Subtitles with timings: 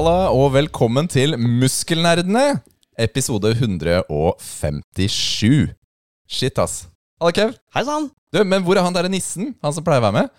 [0.00, 2.62] Halla og velkommen til Muskelnerdene,
[3.04, 5.74] episode 157.
[6.24, 6.86] Shit, ass.
[7.20, 7.52] Halla, Kev.
[7.76, 8.06] Hei sann!
[8.32, 9.50] Du, men hvor er han der nissen?
[9.60, 10.32] Han som pleier å være med?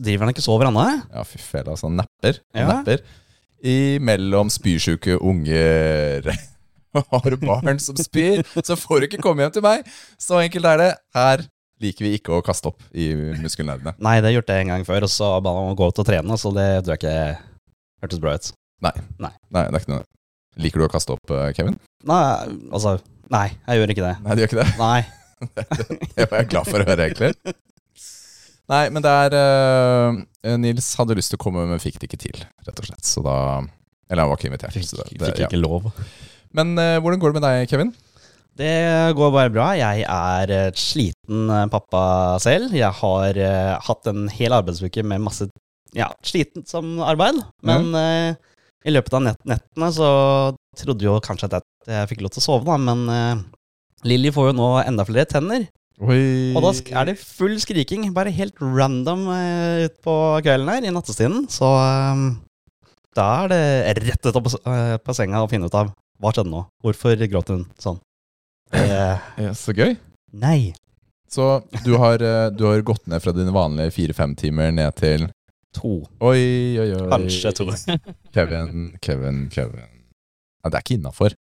[0.00, 0.80] Driver han ikke så over ennå?
[1.12, 1.90] Ja, fy fela, altså.
[1.90, 2.40] Han napper.
[2.56, 2.72] Han Ja.
[2.72, 3.04] napper.
[3.60, 6.32] Imellom spysjuke unger.
[7.12, 9.84] Har du barn som spyr, så får du ikke komme hjem til meg.
[10.16, 10.90] Så enkelt er det.
[11.12, 11.44] Her
[11.84, 13.12] liker vi ikke å kaste opp i
[13.44, 13.92] Muskelnerdene.
[14.00, 15.92] Nei, det har jeg gjort en gang før, og så ba han om å gå
[15.92, 17.44] ut og trene, så det tror jeg ikke
[18.00, 18.56] hørtes bra ut.
[18.84, 18.92] Nei.
[19.22, 19.32] Nei.
[19.54, 20.04] Nei, det er ikke noe
[20.60, 21.76] Liker du å kaste opp, eh, Kevin?
[22.08, 22.22] Nei,
[22.72, 22.96] altså
[23.32, 24.14] Nei, jeg gjør ikke det.
[24.22, 24.68] Nei, du gjør ikke det?
[24.78, 25.00] Nei.
[26.16, 27.34] Det var jeg glad for å høre, egentlig.
[28.72, 32.20] Nei, men det er uh, Nils hadde lyst til å komme, men fikk det ikke
[32.22, 33.04] til, rett og slett.
[33.06, 33.34] Så da
[34.08, 34.74] Eller han var ikke invitert.
[34.74, 35.50] Fikk, så det, fikk det, ja.
[35.50, 35.90] ikke lov.
[36.56, 37.92] Men uh, hvordan går det med deg, Kevin?
[38.56, 38.72] Det
[39.18, 39.68] går bare bra.
[39.76, 42.02] Jeg er sliten pappa
[42.42, 42.72] selv.
[42.74, 45.50] Jeg har uh, hatt en hel arbeidsuke med masse
[45.96, 47.40] ja, slitent som arbeid.
[47.66, 48.36] Men eh,
[48.86, 50.08] i løpet av nett nettene så
[50.78, 52.76] trodde jo kanskje at jeg, fikk lov til å sove, da.
[52.78, 53.44] Men uh,
[54.06, 55.66] Lilly får jo nå enda flere tenner.
[56.04, 56.52] Oi.
[56.52, 61.46] Og da er det full skriking, bare helt random uh, utpå kvelden her, i nattestiden.
[61.52, 62.26] Så um,
[63.16, 66.66] da er det rett ut på, eh, senga å finne ut av hva skjedde nå.
[66.84, 68.00] Hvorfor gråt hun sånn?
[68.74, 69.96] Uh, Ja, så gøy.
[70.32, 70.74] nei.
[71.32, 75.26] Så du har, eh, du har gått ned fra dine vanlige fire-fem timer ned til
[75.76, 75.96] To.
[76.24, 76.42] Oi,
[76.80, 77.08] oi, oi.
[77.12, 77.66] Kanskje to.
[78.36, 79.90] Kevin, Kevin, Kevin.
[80.62, 81.36] Ja, det er ikke innafor.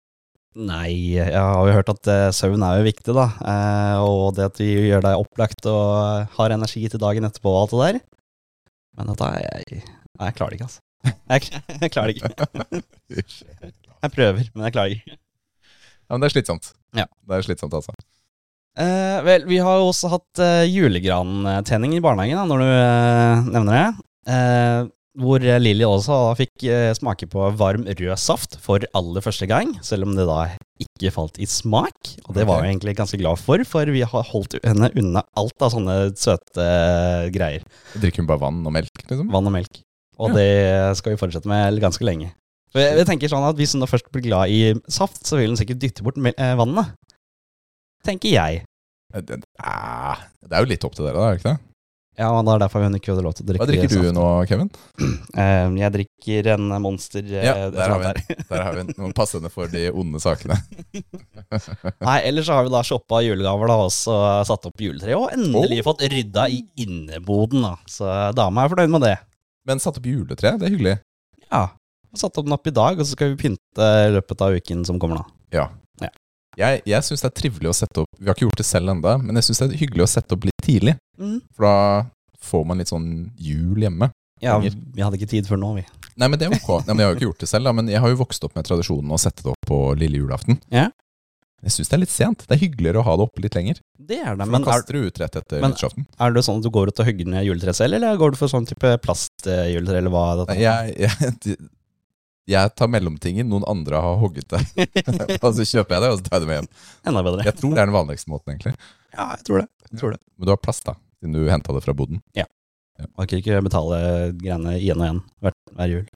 [0.59, 3.27] Nei, jeg har jo hørt at eh, søvn er jo viktig, da.
[3.39, 7.61] Eh, og det at vi gjør deg opplagt og har energi til dagen etterpå og
[7.63, 7.99] alt det der.
[8.99, 9.83] Men dette er jeg
[10.21, 10.81] jeg klarer det ikke, altså.
[11.31, 12.81] Jeg, jeg klarer det ikke.
[14.01, 15.13] Jeg prøver, men jeg klarer ikke.
[15.13, 16.71] Ja, men det er slitsomt.
[16.97, 17.03] Ja.
[17.29, 17.93] Det er slitsomt, altså.
[18.81, 23.51] Eh, vel, vi har jo også hatt eh, julegrantenning i barnehagen, da, når du eh,
[23.53, 24.05] nevner det.
[24.29, 24.89] Eh,
[25.19, 30.07] hvor Lilly også fikk eh, smake på varm rød saft for aller første gang, selv
[30.07, 30.45] om det da
[30.81, 32.13] ikke falt i smak.
[32.29, 35.25] Og det var vi jeg egentlig ganske glad for, for vi har holdt henne unna
[35.37, 37.65] alt av sånne søte eh, greier.
[37.97, 39.27] Drikker hun bare vann og melk, liksom?
[39.33, 39.81] Vann og melk.
[40.21, 40.37] Og Ja.
[40.37, 42.31] det skal vi fortsette med ganske lenge.
[42.71, 45.35] For jeg, jeg tenker sånn at Hvis hun da først blir glad i saft, så
[45.39, 46.93] vil hun sikkert dytte bort vannet.
[48.05, 48.63] Tenker jeg.
[49.11, 51.70] Det, ah, det er jo litt opp til dere, da, er det ikke det?
[52.19, 54.09] Ja, men det er derfor hun ikke hadde lov til å drikke Hva drikker du
[54.17, 54.69] nå, Kevin?
[55.41, 57.23] Eh, jeg drikker en Monster.
[57.23, 60.57] eh, Ja, der har vi Der har vi noen passende for de onde sakene.
[62.03, 64.15] Nei, ellers så har vi da shoppa julegaver da, og så
[64.47, 65.87] satt opp juletre, og endelig Oh.
[65.91, 67.63] fått rydda i inneboden.
[67.65, 67.75] da.
[67.87, 68.07] Så
[68.37, 69.15] dama er fornøyd med det.
[69.67, 70.97] Men satt opp juletre, det er hyggelig.
[71.51, 71.63] Ja.
[72.15, 74.83] Satt opp den opp i dag, og så skal vi pynte i løpet av uken
[74.85, 75.25] som kommer da.
[75.55, 75.67] Ja.
[76.03, 76.09] Ja.
[76.59, 78.91] Jeg, jeg syns det er trivelig å sette opp Vi har ikke gjort det selv
[78.91, 80.95] ennå, men jeg syns det er hyggelig å sette opp tidlig.
[81.55, 81.75] For da
[82.41, 84.09] får man litt sånn jul hjemme.
[84.41, 85.83] Ja, vi hadde ikke tid før nå, vi.
[86.17, 86.81] Nei, men det er ok.
[86.87, 88.43] Nei, men jeg har jo ikke gjort det selv, da, men jeg har jo vokst
[88.47, 90.57] opp med tradisjonen å sette det opp på lille julaften.
[90.73, 90.87] Ja.
[91.61, 92.45] Jeg syns det er litt sent.
[92.49, 93.77] Det er hyggeligere å ha det oppe litt lenger.
[94.01, 94.47] Det er det.
[94.47, 96.07] For Men er, kaster du ut rett etter men- nyttårsaften.
[96.25, 98.39] er det sånn at du går ut og hogger ned juletreet selv, eller går du
[98.39, 100.23] for sånn type plastjuletre, eller hva?
[100.33, 100.57] er dette?
[100.57, 101.57] Jeg, jeg,
[102.49, 104.63] jeg tar mellomtingen, noen andre har hogget det.
[105.45, 106.71] og så kjøper jeg det, og så tar jeg det med hjem.
[107.13, 107.45] Enda bedre.
[107.45, 108.73] Jeg tror det er den vanligste måten, egentlig.
[109.13, 109.67] Ja, jeg tror det.
[109.91, 110.21] Jeg tror det.
[110.37, 112.23] Men du har plass, da, siden du henta det fra boden.
[113.17, 113.99] Orker ikke betale
[114.37, 116.09] greiene igjen og igjen hver, hver jul.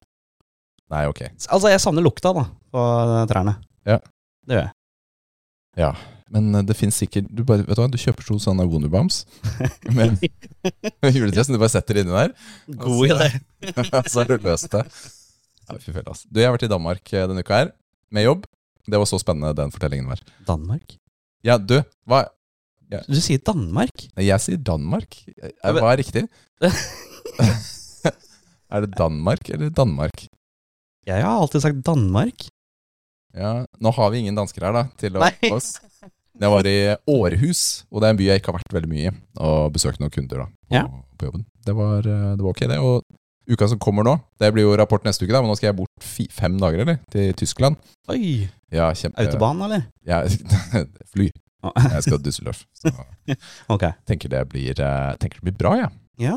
[0.93, 1.21] Nei, ok.
[1.49, 2.43] Altså, jeg savner lukta, da,
[2.73, 2.81] på
[3.31, 3.55] trærne.
[3.89, 3.97] Ja.
[4.45, 4.75] Det gjør jeg.
[5.81, 5.93] Ja.
[6.33, 9.23] Men eh, det fins sikkert du, bare, vet du, hva, du kjøper to sånne Wonderbombs
[9.97, 10.17] med
[11.15, 12.35] juletre som du bare setter inni der.
[12.81, 13.29] God idé.
[14.11, 14.85] så har du løst det.
[15.65, 16.29] Ja, fy fela, altså.
[16.29, 17.73] Du, jeg har vært i Danmark eh, denne uka her,
[18.13, 18.45] med jobb.
[18.85, 20.21] Det var så spennende, den fortellingen var.
[20.45, 20.97] Danmark?
[21.45, 21.79] Ja, du,
[22.09, 22.27] hva
[23.09, 24.07] Du sier Danmark?
[24.21, 25.17] Jeg sier Danmark.
[25.63, 26.25] Hva er riktig?
[28.73, 30.27] er det Danmark eller Danmark?
[31.05, 32.47] Jeg har alltid sagt Danmark.
[33.35, 35.33] Ja, Nå har vi ingen dansker her, da, til Nei.
[35.51, 35.75] oss.
[36.35, 36.77] Jeg var i
[37.07, 37.59] Århus,
[37.91, 40.11] og det er en by jeg ikke har vært veldig mye i, og besøkt noen
[40.11, 40.83] kunder da, på, Ja.
[41.19, 41.45] på jobben.
[41.65, 42.79] Det var, eh, det var ok, det.
[42.79, 43.03] Og
[43.47, 45.77] uka som kommer nå, det blir jo rapport neste uke, da, men nå skal jeg
[45.77, 46.99] bort fi, fem dager, eller?
[47.11, 47.77] Til Tyskland.
[48.11, 48.49] Oi!
[48.73, 49.23] Ja, kjempe...
[49.23, 49.85] Autobahn, eller?
[50.07, 50.23] Ja,
[51.13, 51.29] fly.
[51.95, 52.63] Jeg skal til Düsseldorf.
[52.77, 52.91] Så
[53.75, 53.83] ok.
[54.09, 55.89] tenker det blir, eh, tenker det blir bra, ja.
[56.21, 56.35] Ja.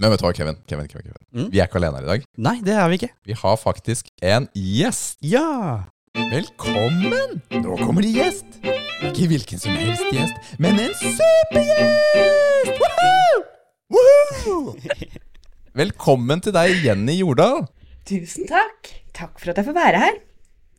[0.00, 0.56] Men vet du hva, Kevin?
[0.70, 1.24] Kevin, Kevin, Kevin.
[1.36, 1.48] Mm.
[1.52, 2.22] Vi er ikke alene her i dag.
[2.40, 3.10] Nei, det er vi ikke.
[3.28, 5.18] Vi har faktisk en gjest.
[5.20, 5.84] Ja!
[6.16, 7.38] Velkommen!
[7.52, 8.56] Nå kommer det gjest.
[9.02, 12.80] Ikke hvilken som helst gjest, men en supergjest!
[12.80, 13.44] Woohoo!
[13.92, 14.74] Woohoo!
[15.82, 17.64] Velkommen til deg, Jenny Jordal.
[18.08, 18.90] Tusen takk.
[19.16, 20.16] Takk for at jeg får være her.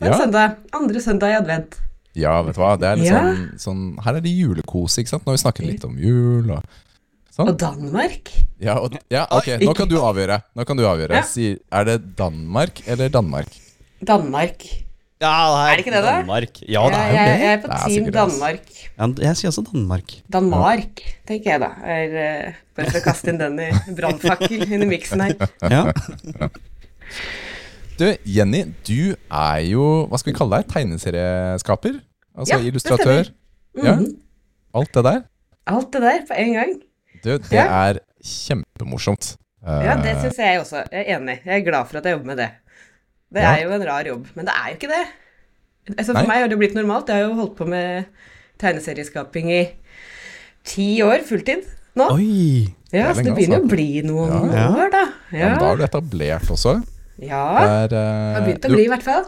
[0.01, 0.19] Det er Ja.
[0.25, 0.57] søndag.
[0.73, 1.77] Andre søndag i advent.
[2.15, 3.21] Ja, vet du hva, det er litt Ja.
[3.23, 5.23] sånn, sånn Her er det julekose, ikke sant?
[5.25, 6.63] Nå har vi snakket litt om jul, og
[7.33, 7.47] Sånn.
[7.49, 8.29] Og Danmark?
[8.61, 10.35] Ja, og, ja, ok, nå kan du avgjøre.
[10.53, 11.17] Nå kan du avgjøre.
[11.17, 11.23] Ja.
[11.25, 13.47] Si, er det Danmark eller Danmark?
[14.05, 14.61] Danmark.
[15.23, 15.31] Ja,
[15.71, 16.11] Er det ikke det, da?
[16.19, 16.59] Danmark.
[16.61, 17.39] Ja, det er jo jeg, det.
[17.41, 18.13] jeg er på Det er team sikkert.
[18.13, 18.61] Danmark.
[18.99, 20.13] Ja, jeg sier også Danmark.
[20.35, 21.71] Danmark, tenker jeg da.
[21.81, 25.33] Er, uh, bare for å kaste inn den i brannfakkel under miksen her.
[25.73, 25.83] Ja.
[27.99, 31.99] Du, Jenny, du er jo, hva skal vi kalle deg, tegneserieskaper?
[32.33, 33.29] Altså Ja, illustratør?
[33.77, 34.07] Ja, Mhm.
[34.73, 35.21] alt det der?
[35.67, 36.73] Alt det der på en gang.
[37.23, 37.65] Du, det Ja.
[37.89, 39.37] er kjempemorsomt.
[39.65, 40.83] Ja, det Eh, syns jeg også.
[40.91, 41.39] Jeg er enig.
[41.45, 42.49] Jeg er glad for at jeg jobber med det.
[43.33, 43.55] Det Ja.
[43.55, 45.07] er jo en rar jobb, men det er jo ikke det.
[45.97, 46.21] Altså, Nei.
[46.23, 47.07] for meg har det blitt normalt.
[47.07, 48.05] Jeg har jo holdt på med
[48.59, 49.69] tegneserieskaping i
[50.63, 51.63] ti år fulltid
[51.95, 52.09] nå.
[52.11, 52.73] Oi.
[52.91, 53.65] ja, det så det begynner altså.
[53.65, 54.67] å bli noen Ja.
[54.69, 55.05] år, da.
[55.31, 56.83] ja, Ja, men da er du etablert også.
[57.21, 57.43] Ja.
[57.89, 59.27] Det er, har eh, begynt å bli, i hvert fall.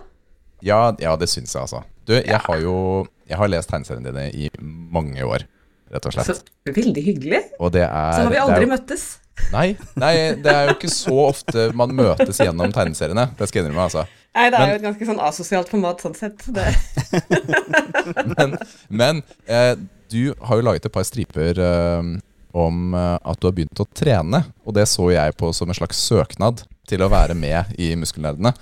[0.65, 1.83] Ja, ja det syns jeg, altså.
[2.05, 2.77] Du, jeg har jo
[3.25, 4.49] jeg har lest tegneseriene dine i
[4.93, 5.45] mange år,
[5.93, 6.29] rett og slett.
[6.29, 7.41] Så veldig hyggelig.
[7.57, 9.05] Er Så har vi aldri jo- møttes.
[9.51, 13.27] Nei, nei, det er jo ikke så ofte man møtes gjennom tegneseriene.
[13.35, 14.05] Det skal jeg innrømme, altså.
[14.35, 16.45] Nei, det er Men- jo et ganske sånn asosialt format sånn sett.
[18.37, 18.57] Men,
[18.89, 19.75] men eh,
[20.11, 22.09] du har jo laget et par striper eh,
[22.53, 24.43] om eh, at du har begynt å trene.
[24.65, 28.53] Og det så jeg på som en slags søknad til å være med i Muskelnerdene.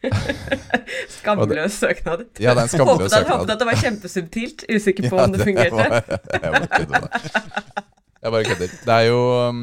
[1.20, 2.24] Skamløs søknad.
[2.40, 3.34] Ja, det er en skamløs håpet, søknad.
[3.36, 4.64] håpet at det var kjempesubtilt.
[4.70, 5.76] Usikker på Ja, om det fungerte.
[5.76, 6.04] var-
[6.42, 7.08] jeg med.
[8.20, 8.72] Jeg bare kødder.
[8.86, 9.60] Det er jo um,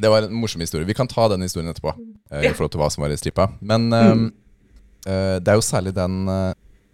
[0.00, 0.86] Det var en morsom historie.
[0.86, 1.94] Vi kan ta den historien etterpå.
[2.30, 3.48] eh, I forhold til hva som var i stripa.
[3.60, 4.24] Men mm.
[5.06, 6.52] uh, det er jo særlig den, eh,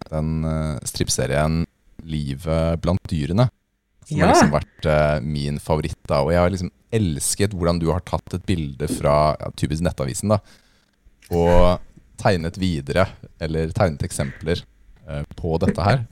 [0.09, 1.65] den uh, strippserien
[2.03, 3.49] 'Livet blant dyrene'
[4.11, 4.27] som Ja.
[4.27, 5.97] har liksom vært uh, min favoritt.
[6.07, 9.81] da Og jeg har liksom elsket hvordan du har tatt et bilde fra ja, typisk
[9.85, 10.41] Nettavisen da
[11.31, 11.79] og
[12.19, 13.05] tegnet videre,
[13.39, 14.59] eller tegnet eksempler
[15.07, 16.03] uh, på dette her.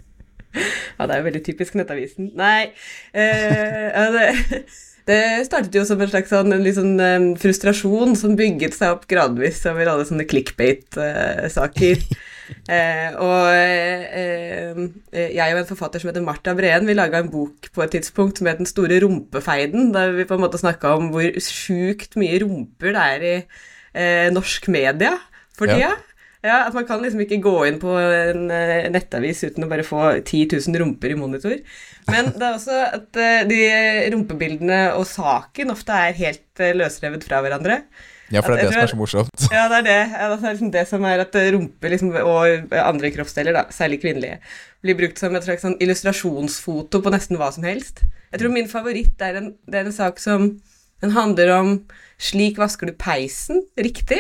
[0.99, 2.31] Ja, det er jo veldig typisk Nettavisen.
[2.35, 2.71] Nei,
[3.13, 4.23] uh, det,
[5.11, 9.61] det startet jo som en slags sånn, en sånn frustrasjon som bygget seg opp gradvis
[9.69, 12.01] over alle sånne clickbait-saker.
[12.69, 14.03] Eh, og eh,
[15.13, 17.95] eh, jeg og en forfatter som heter Martha Breen, vi laga en bok på et
[17.97, 22.41] tidspunkt het Den store rumpefeiden, der vi på en måte snakka om hvor sjukt mye
[22.43, 23.35] rumper det er i
[23.93, 25.15] eh, norsk media
[25.57, 25.75] for Ja.
[25.75, 25.95] tida.
[26.41, 29.83] Ja, At man kan liksom ikke gå inn på en eh, nettavis uten å bare
[29.83, 31.57] få 10 000 rumper i monitor.
[32.07, 33.59] Men det er også at eh, de
[34.13, 37.81] rumpebildene og saken ofte er helt løsrevet fra hverandre.
[38.31, 39.45] Ja, for det er det som er så morsomt.
[39.51, 39.97] Ja, det er det.
[40.13, 44.01] Ja, det er liksom det som er at rumpe liksom, og andre kroppsdeler, da, særlig
[44.03, 44.39] kvinnelige,
[44.85, 48.03] blir brukt som et slags sånn illustrasjonsfoto på nesten hva som helst.
[48.31, 50.51] Jeg tror min favoritt er en, det er en sak som
[51.01, 51.71] den handler om
[52.19, 54.19] 'Slik vasker du peisen', riktig?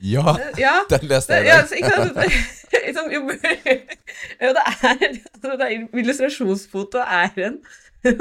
[0.00, 0.82] Ja, Ja.
[0.88, 1.68] den leste jeg Ja, dag.
[1.68, 2.16] så ikke sant?
[2.86, 3.20] Liksom, jo,
[4.42, 4.98] jo, det er,
[5.34, 7.58] altså, det er Illustrasjonsfoto er en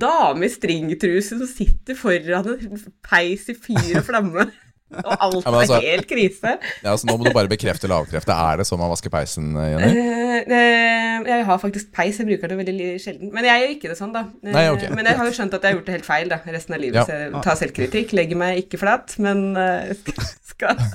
[0.00, 4.50] dame i stringtruse som sitter foran en peis i fyr og flamme.
[4.94, 6.58] Og alt Ja, altså- helt krise.
[6.84, 8.30] Ja, så nå må du bare bekrefte eller avkrefte.
[8.32, 9.90] Er det sånn man vasker peisen, Jenny?
[9.98, 13.32] Uh, uh, jeg har faktisk peis, jeg bruker det veldig sjelden.
[13.34, 14.22] Men jeg gjør ikke det sånn, da.
[14.44, 14.90] Eh, Nei, okay.
[14.94, 16.80] Men jeg har jo skjønt at jeg har gjort det helt feil da, resten av
[16.80, 17.04] livet, Ja.
[17.04, 18.12] så jeg tar selvkritikk.
[18.12, 19.90] Legger meg ikke flat, men uh,
[20.50, 20.76] skal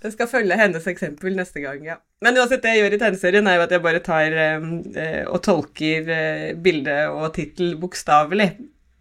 [0.00, 1.96] Jeg skal følge hennes eksempel neste gang, ja.
[2.24, 4.64] Men uansett, det jeg gjør i tegneserien, er jo at jeg bare tar eh,
[4.96, 8.48] eh, og tolker eh, bilde og tittel bokstavelig.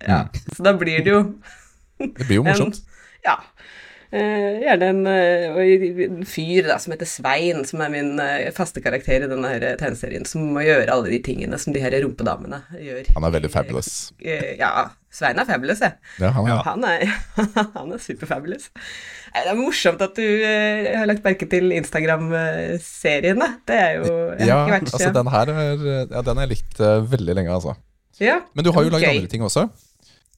[0.03, 0.25] Ja.
[0.55, 1.21] Så da blir det jo
[1.99, 2.81] Det blir jo morsomt.
[3.27, 3.37] ja.
[4.09, 8.81] Eh, gjerne en, eh, en fyr da, som heter Svein, som er min eh, faste
[8.81, 12.57] karakter i denne her tegneserien, som må gjøre alle de tingene som de her rumpedamene
[12.73, 13.11] gjør.
[13.13, 13.89] Han er veldig fabulous.
[14.17, 15.93] Eh, ja, Svein er fabulous, jeg.
[16.23, 16.63] Ja, han er.
[16.65, 17.05] Han er,
[17.77, 18.71] han er superfabulous.
[19.29, 23.51] Det er morsomt at du eh, har lagt merke til Instagram-serien, da.
[23.69, 26.97] Det er jo Ja, vært altså den her er, ja, den har jeg likt eh,
[27.13, 27.77] veldig lenge, altså.
[28.17, 29.67] ja, Men du har jo lagd andre ting også.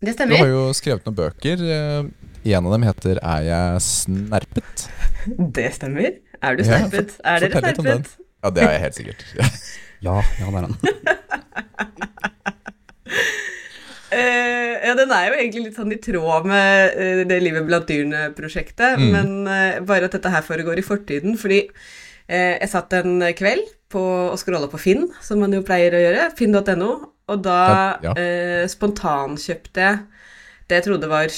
[0.01, 1.62] Det Du har jo skrevet noen bøker.
[1.62, 2.03] eh,
[2.55, 4.88] En av dem heter 'Er jeg snerpet'?
[5.58, 6.15] Det stemmer.
[6.41, 7.20] Er du Ja, snerpet?
[7.24, 7.75] er dere den.
[7.75, 8.08] snerpet?
[8.43, 9.25] Ja, det er jeg helt sikkert.
[10.01, 10.75] Ja, ja, det er han.
[14.12, 17.86] uh, ja, den er jo egentlig litt sånn i tråd med uh, det Livet blant
[17.86, 19.12] dyrene-prosjektet, Mm.
[19.13, 21.67] men uh, bare at dette her foregår i fortiden, fordi
[22.27, 26.01] eh, jeg satt en kveld på å scrolle på Finn, som man jo pleier å
[26.01, 27.60] gjøre, finn.no, og da
[28.04, 30.00] Ja, eh, spontankjøpte jeg
[30.72, 31.34] det jeg trodde var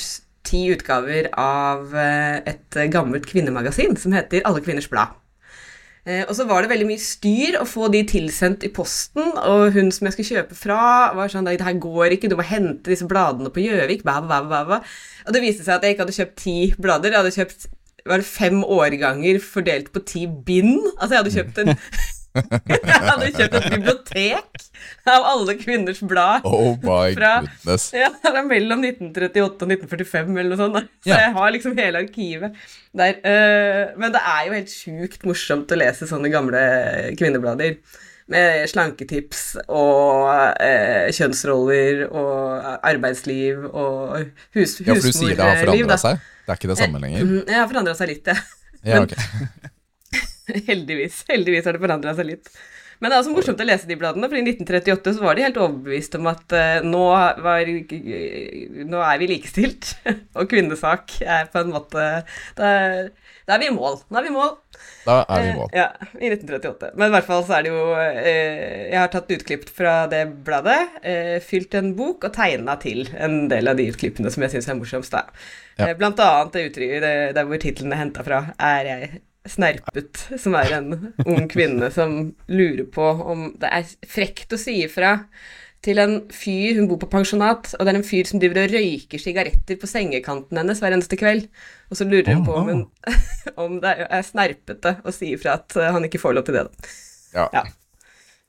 [0.46, 5.16] ti utgaver av eh, et gammelt kvinnemagasin som heter Alle kvinners blad.
[6.06, 9.72] Eh, og så var det veldig mye styr å få de tilsendt i posten, og
[9.74, 10.82] hun som jeg skulle kjøpe fra,
[11.16, 14.04] var sånn Det her går ikke, du må hente disse bladene på Gjøvik.
[14.04, 17.72] Og det viste seg at jeg ikke hadde kjøpt ti blader, jeg hadde kjøpt
[18.04, 20.82] var det fem årganger fordelt på ti bind.
[20.98, 21.72] Altså, jeg hadde kjøpt en
[22.34, 24.63] Jeg hadde kjøpt et bibliotek
[25.13, 26.46] av alle kvinners blad.
[26.50, 27.44] Oh my Fra-.
[27.94, 30.90] Ja, det mellom 1938 og 1945 eller noe sånt.
[31.04, 31.20] Så Ja.
[31.28, 32.56] jeg har liksom hele arkivet
[32.94, 33.20] der.
[33.24, 36.63] Eh, men det er jo helt sjukt morsomt å lese sånne gamle
[37.20, 37.78] kvinneblader.
[38.34, 40.30] Med slanketips og
[40.63, 46.22] eh, kjønnsroller og arbeidsliv og hus, Ja, for du sier det har husmorliv, forandra seg?
[46.48, 47.20] Det er ikke det samme lenger?
[47.20, 48.38] Jeg Det har forandra seg litt, ja.
[48.84, 49.70] Ja, men- ok.
[50.69, 51.23] Heldigvis.
[51.29, 52.53] Heldigvis har det forandra seg litt.
[53.01, 55.43] Men det er også morsomt å lese de bladene, for i 1938 så var de
[55.43, 57.01] helt overbevist om at eh, nå,
[57.43, 57.71] var,
[58.93, 59.89] nå er vi likestilt,
[60.39, 62.05] og kvinnesak er på en måte
[62.55, 62.69] Da
[63.43, 63.97] da er vi i mål.
[64.07, 64.53] Nå er vi i mål.
[65.03, 65.65] Da er vi i mål.
[65.73, 66.93] Eh, Ja, i 1938.
[66.95, 70.21] Men i hvert fall så er det jo eh, Jeg har tatt utklipp fra det
[70.47, 74.55] bladet, eh, fylt en bok og tegna til en del av de utklippene som jeg
[74.55, 75.25] syns er morsomst, da.
[75.75, 75.89] Ja.
[75.89, 79.12] Eh, blant annet det uttrykket der hvor tittelen er henta fra, er jeg
[79.50, 82.13] snerpet, som er en ung kvinne som
[82.47, 85.17] lurer på om det er frekt å si ifra
[85.83, 88.71] til en fyr Hun bor på pensjonat, og det er en fyr som driver og
[88.71, 91.50] røyker sigaretter på sengekanten hennes hver eneste kveld.
[91.91, 92.83] Og så lurer hun på om, hun,
[93.65, 96.63] om det er snerpete å si ifra at eh, han ikke får lov til det.
[96.69, 96.93] da.
[97.35, 97.50] Ja.
[97.57, 97.63] Ja.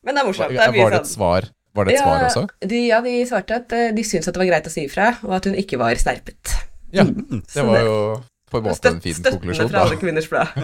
[0.06, 0.54] Men det er morsomt.
[0.54, 2.44] Var Det er mye det et sånn- svar, var det et svar også?
[2.70, 5.08] De, ja, de svarte at eh, de syntes at det var greit å si ifra,
[5.26, 6.54] og at hun ikke var snerpet.
[6.94, 7.42] Ja, Mm.
[7.50, 7.98] Det var jo
[8.50, 10.48] på en måte en fin støttende konklusjon, fra alle kvinners blad.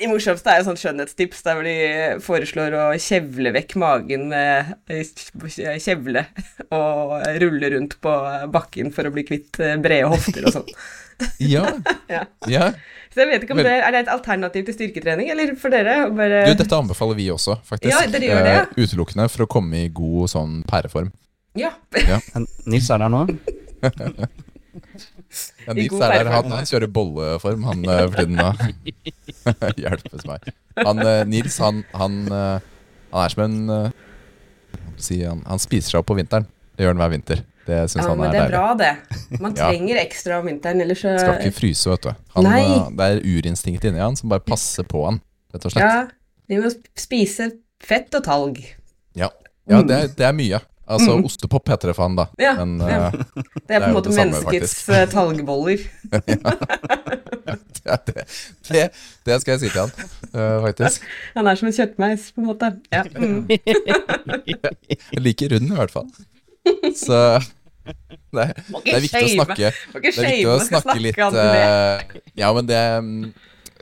[0.00, 1.74] De morsomste er jo sånn skjønnhetstips der hvor de
[2.24, 4.48] foreslår å kjevle vekk magen med
[4.90, 5.04] eh,
[5.84, 6.22] kjevle
[6.72, 8.12] og rulle rundt på
[8.54, 10.70] bakken for å bli kvitt eh, brede hofter og sånn.
[11.38, 11.68] Ja,
[12.10, 12.22] Ja.
[12.50, 12.70] ja.
[13.12, 16.08] Så jeg vet ikke om det er det et alternativ til styrketrening, eller for dere?
[16.16, 17.92] Bare, Du, dette anbefaler vi også, faktisk.
[17.92, 18.62] Ja, dere gjør det, ja.
[18.64, 21.10] Eh, Utelukkende for å komme i god sånn pæreform.
[21.60, 21.70] Ja.
[22.08, 22.16] ja.
[22.64, 23.22] Nils er der nå.
[25.66, 28.38] Ja, Nils er der, han, han kjører bolleform, han eh, for tiden.
[29.82, 30.50] Hjelpes meg.
[30.80, 32.66] Han, eh, Nils, han, han, eh,
[33.12, 33.92] han er som en
[35.02, 36.46] si, han, han spiser seg opp på vinteren.
[36.76, 37.42] Det gjør han hver vinter.
[37.62, 38.56] Det syns ja, han men er det er deilig.
[38.56, 39.40] bra, det.
[39.42, 39.68] Man Ja.
[39.70, 42.10] trenger ekstra om vinteren, ellers så Skal ikke fryse, vet du.
[42.34, 42.48] Han,
[42.98, 45.20] det er urinstinktet inni han som bare passer på han,
[45.54, 45.86] rett og slett.
[45.86, 48.58] Ja, vi må spise fett og talg.
[49.18, 49.28] Ja,
[49.70, 50.58] ja det, er, det er mye.
[50.92, 51.24] Altså, Mm.
[51.28, 52.26] ostepop heter det han, da.
[52.42, 53.06] Ja, Men ja.
[53.08, 54.88] eh, Det er Det er på en måte samme, menneskets faktisk.
[54.92, 55.78] eh, talgboller.
[57.88, 58.24] ja, det,
[58.68, 58.84] det,
[59.26, 59.92] det skal jeg si til han,
[60.36, 61.06] uh, faktisk.
[61.36, 62.70] Han er som en kjøttmeis, på en måte.
[62.92, 63.02] Ja.
[63.16, 63.48] Mm.
[65.26, 66.08] Like rund, i hvert fall.
[66.96, 67.18] Så
[68.32, 68.44] det,
[68.84, 71.98] det er viktig å snakke Det er viktig å snakke litt uh,
[72.38, 73.24] Ja, men det mm,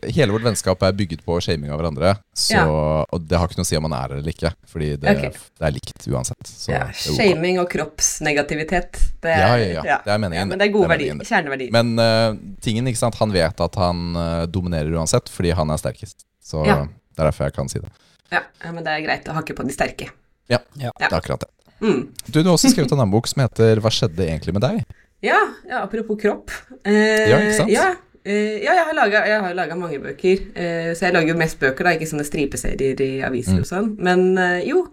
[0.03, 2.15] Hele vårt vennskap er bygget på shaming av hverandre.
[2.35, 2.65] Så, Ja.
[3.13, 5.13] Og det har ikke noe å si om man er det eller ikke, fordi det,
[5.17, 5.31] okay.
[5.59, 6.47] det er likt uansett.
[6.47, 9.01] Så Ja, shaming og kroppsnegativitet.
[9.21, 9.99] Det er, Ja, ja, ja.
[10.05, 10.41] Det er meningen.
[10.41, 11.21] Ja, men det er gode er verdier.
[11.25, 11.73] Kjerneverdier.
[11.73, 15.77] Men uh, tingen, ikke sant, han vet at han uh, dominerer uansett, fordi han er
[15.81, 16.25] sterkest.
[16.43, 16.85] Så Ja.
[16.87, 17.91] det er derfor jeg kan si det.
[18.33, 20.11] Ja, ja, men det er greit å hakke på de sterke.
[20.49, 20.91] Ja, Ja.
[20.99, 21.51] det er akkurat det.
[21.81, 22.09] Mm.
[22.29, 24.85] Du, du har også skrevet en annen bok som heter 'Hva skjedde egentlig med deg'?
[25.23, 25.39] Ja,
[25.69, 26.51] ja, apropos kropp.
[26.85, 27.71] Eh, Ja, ikke sant?
[27.71, 30.43] Ja, eh, ja jeg har jeg har laga mange bøker.
[30.57, 33.63] Uh, så jeg lager jo mest bøker, da, ikke sånne stripeserier i aviser Mm.
[33.65, 33.89] og sånn.
[33.99, 34.87] Men uh, jo,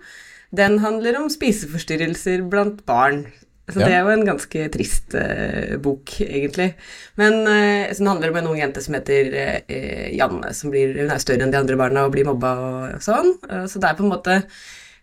[0.56, 3.26] den handler om spiseforstyrrelser blant barn.
[3.68, 3.86] Så Ja.
[3.86, 5.12] det er jo en ganske trist
[5.84, 6.70] bok, egentlig.
[7.20, 9.28] Men uh, så den handler om en ung jente som heter
[10.16, 12.54] Janne, som blir, hun er større enn de andre barna og blir mobba
[12.96, 13.34] og sånn.
[13.50, 14.38] Eh, så det er på en måte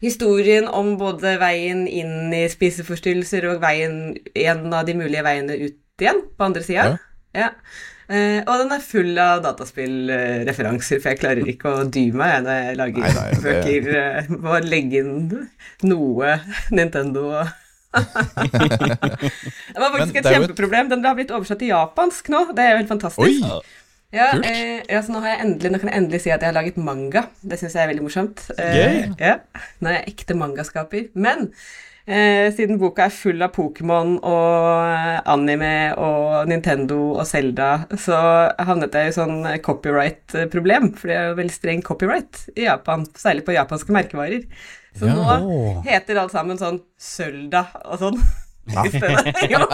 [0.00, 5.76] historien om både veien inn i spiseforstyrrelser og veien, en av de mulige veiene ut
[6.00, 6.98] igjen, på andre sida.
[7.36, 7.50] Ja.
[8.08, 12.58] Eh, og den er full av dataspillreferanser, for jeg klarer ikke å dy meg når
[12.60, 13.88] jeg lager Nei, nei, det- bøker.
[14.00, 15.48] eh, Må legge inn
[15.88, 16.34] noe
[16.70, 17.46] Nintendo og
[17.94, 20.88] Det var faktisk Men et kjempeproblem.
[20.90, 22.40] Den har blitt oversatt til japansk nå.
[22.56, 23.46] Det er jo helt fantastisk.
[23.46, 23.62] Oi!
[24.14, 26.76] Ja, eh, ja, så nå, endelig, nå kan jeg endelig si at jeg har laget
[26.78, 27.24] manga.
[27.42, 28.44] Det syns jeg er veldig morsomt.
[28.58, 29.14] Eh, yeah.
[29.18, 31.08] ja, Nå er jeg ekte mangaskaper.
[31.18, 31.48] Men
[32.06, 38.18] eh, siden boka er full av Pokémon og eh, anime og Nintendo og Zelda, så
[38.68, 40.92] havnet jeg i sånn copyright-problem.
[41.00, 44.44] For det er jo veldig streng copyright i Japan, særlig på japanske merkevarer.
[44.94, 45.14] Så Ja.
[45.42, 48.20] nå heter alt sammen sånn Sølda og sånn.
[49.50, 49.60] Ja.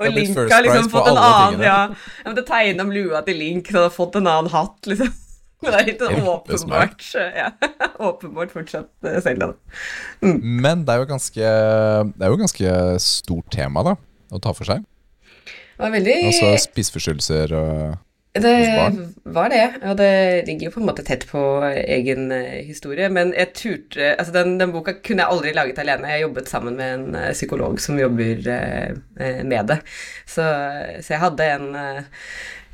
[0.00, 1.76] Og Link har liksom fått en annen ja.
[2.22, 5.12] Jeg måtte tegne om lua til Link, så hadde har fått en annen hatt, liksom.
[5.62, 7.50] Det er litt sånn åpenbart ja.
[8.10, 9.20] Åpenbart fortsatt Selda.
[9.22, 10.32] Zelda, da.
[10.42, 11.50] Men det er jo ganske
[12.12, 13.96] Det er jo ganske stort tema, da,
[14.32, 14.82] å ta for seg.
[15.46, 18.52] Det var veldig Altså spiseforstyrrelser og Det
[19.28, 20.12] var det, og det
[20.46, 23.10] ligger jo på en måte tett på egen eh, historie.
[23.12, 26.08] Men jeg turte Altså, den, den boka kunne jeg aldri laget alene.
[26.14, 29.82] Jeg jobbet sammen med en eh, psykolog som jobber eh, eh, med det.
[30.24, 30.46] Så,
[31.04, 32.30] så jeg hadde en, eh, eh,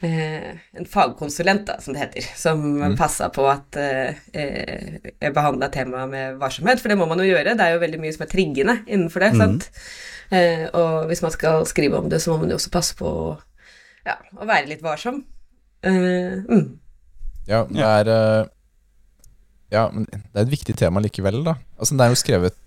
[0.06, 2.96] en fagkonsulent, da, som det heter, som mm.
[2.98, 7.26] passa på at eh, eh jeg behandla temaet med varsomhet, for det må man jo
[7.26, 7.56] gjøre.
[7.58, 9.32] Det er jo veldig mye som er triggende innenfor det.
[9.34, 9.40] Mm.
[9.42, 9.70] sant?
[10.30, 13.10] Eh, og hvis man skal skrive om det, så må man jo også passe på
[14.06, 15.24] ja, å være litt varsom.
[15.82, 16.68] Eh, mm.
[17.48, 18.46] Ja, det er eh,
[19.72, 21.58] Ja, men det er et viktig tema likevel, da.
[21.78, 22.62] Altså, det er jo skrevet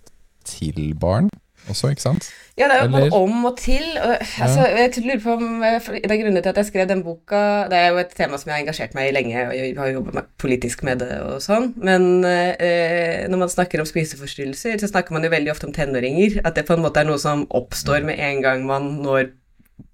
[0.45, 1.29] til barn
[1.69, 2.29] også, ikke sant?
[2.59, 3.83] Ja, det er jo både om og til.
[4.03, 7.03] Og, altså, jeg lurer på om eh, Det er grunnen til at jeg skrev den
[7.05, 7.41] boka
[7.71, 9.91] Det er jo et tema som jeg har engasjert meg i lenge, og jeg har
[9.93, 11.71] jobba politisk med det og sånn.
[11.81, 16.41] Men eh, når man snakker om spiseforstyrrelser, så snakker man jo veldig ofte om tenåringer.
[16.43, 19.31] At det på en måte er noe som oppstår med en gang man når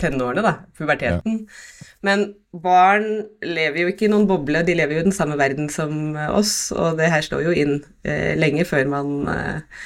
[0.01, 0.53] tenårene, da.
[0.77, 1.45] Puberteten.
[1.45, 1.85] Ja.
[2.05, 2.25] Men
[2.63, 3.07] barn
[3.45, 6.71] lever jo ikke i noen boble, de lever jo i den samme verden som oss,
[6.75, 9.81] og det her slår jo inn eh, lenge før man eh,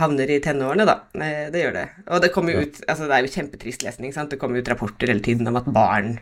[0.00, 0.94] havner i tenårene, da.
[1.20, 1.84] Eh, det gjør det.
[2.14, 4.30] Og det kommer jo ut altså det er jo kjempetrist lesning, sant.
[4.32, 6.14] Det kommer ut rapporter hele tiden om at barn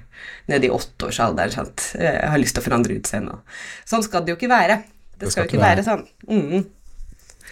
[0.51, 3.39] nede i åtteårsalderen sant, eh, har lyst til å forandre utseende.
[3.87, 4.81] Sånn skal det jo ikke være.
[5.17, 6.03] Det, det skal, jo ikke være, være sånn.
[6.27, 6.67] Mm.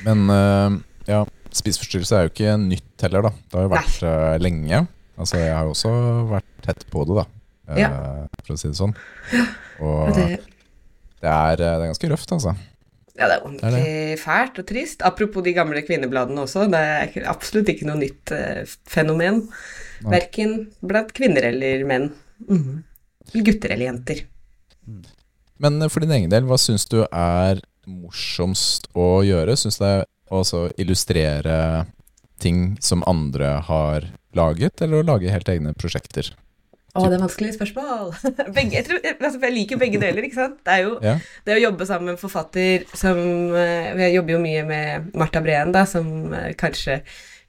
[0.05, 1.23] Men uh, ja,
[1.55, 3.33] spiseforstyrrelse er jo ikke nytt heller, da.
[3.39, 4.85] Det har jo vært uh, lenge.
[5.15, 5.95] Altså, jeg har jo også
[6.35, 7.29] vært tett på det, da.
[7.71, 7.91] Uh, ja.
[8.43, 8.97] For å si det sånn.
[9.85, 10.27] Og det,
[11.23, 12.59] det, er, det er ganske røft, altså.
[13.15, 14.21] Ja, det er ordentlig det er det.
[14.25, 15.03] fælt og trist.
[15.07, 19.45] Apropos de gamle kvinnebladene også, det er absolutt ikke noe nytt uh, fenomen.
[20.03, 20.17] Nei.
[20.17, 22.09] Verken blant kvinner eller menn.
[22.49, 22.83] Mm.
[23.37, 24.25] Gutter eller jenter.
[25.63, 29.55] Men eh, for din egen del, hva syns du er morsomst å gjøre?
[29.59, 31.59] Syns du det er å illustrere
[32.43, 36.33] ting som andre har laget, eller å lage helt egne prosjekter?
[36.95, 38.13] Å, det er vanskelig spørsmål.
[38.57, 40.61] Begge, jeg, tror, altså, jeg, liker begge deler, ikke sant.
[40.63, 41.17] Det er jo ja.
[41.47, 45.75] det å jobbe sammen med forfatter som Jeg eh, jobber jo mye med Marta Breen,
[45.75, 47.01] da, som eh, kanskje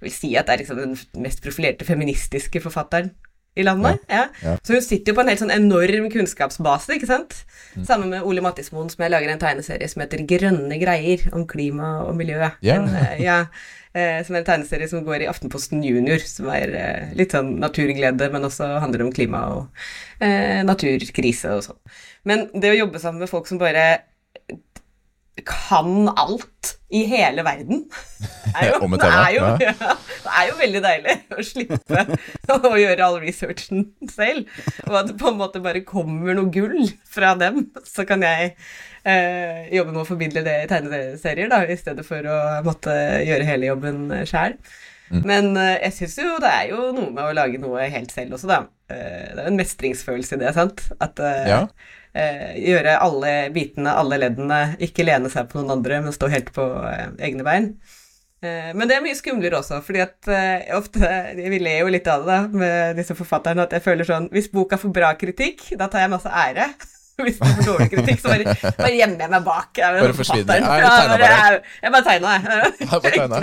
[0.01, 3.13] vil si at det er liksom den mest profilerte feministiske forfatteren
[3.55, 4.01] i landet.
[4.09, 4.25] Ja.
[4.41, 4.57] Ja.
[4.65, 7.37] Så hun sitter jo på en helt sånn enorm kunnskapsbase, ikke sant.
[7.77, 7.85] Mm.
[7.87, 11.99] Sammen med Ole Mattismoen, som jeg lager en tegneserie som heter Grønne greier, om klima
[12.03, 12.41] og miljø.
[12.65, 12.81] Yeah.
[12.81, 13.39] En, ja,
[13.95, 17.55] eh, som er en tegneserie som går i Aftenposten Junior, som er eh, litt sånn
[17.63, 19.85] naturglede, men også handler om klima og
[20.19, 21.79] eh, naturkrise og sånn.
[22.27, 23.87] Men det å jobbe sammen med folk som bare
[25.43, 27.85] kan alt i hele verden.
[28.55, 29.71] Er jo, det, er jo, ja,
[30.23, 32.03] det er jo veldig deilig å slippe
[32.55, 34.45] å gjøre all researchen selv,
[34.85, 37.65] og at det på en måte bare kommer noe gull fra dem.
[37.83, 38.53] Så kan jeg
[39.07, 43.47] eh, jobbe med å formidle det i tegneserier, da, i stedet for å måtte gjøre
[43.47, 44.57] hele jobben sjæl.
[45.11, 45.21] Mm.
[45.21, 48.37] Men eh, jeg syns jo det er jo noe med å lage noe helt selv
[48.37, 48.63] også, da.
[48.89, 50.87] Eh, det er jo en mestringsfølelse i det, sant.
[51.03, 51.59] At eh, ja.
[52.17, 56.49] eh, gjøre alle bitene, alle leddene, ikke lene seg på noen andre, men stå helt
[56.55, 57.75] på eh, egne bein.
[58.45, 60.27] Men det er mye skumlere også, fordi at
[60.75, 60.99] ofte
[61.55, 64.51] Vi ler jo litt av det da, med disse forfatterne, at jeg føler sånn Hvis
[64.53, 66.67] boka får bra kritikk, da tar jeg masse ære.
[67.25, 69.69] Hvis det får dårlig kritikk, så bare, bare gjemmer jeg meg bak.
[69.79, 70.53] Jeg bare forsvinner.
[70.55, 70.67] Jeg, ja,
[71.11, 72.41] bare, jeg, jeg bare tegna, jeg.
[72.81, 73.35] jeg bare tegna.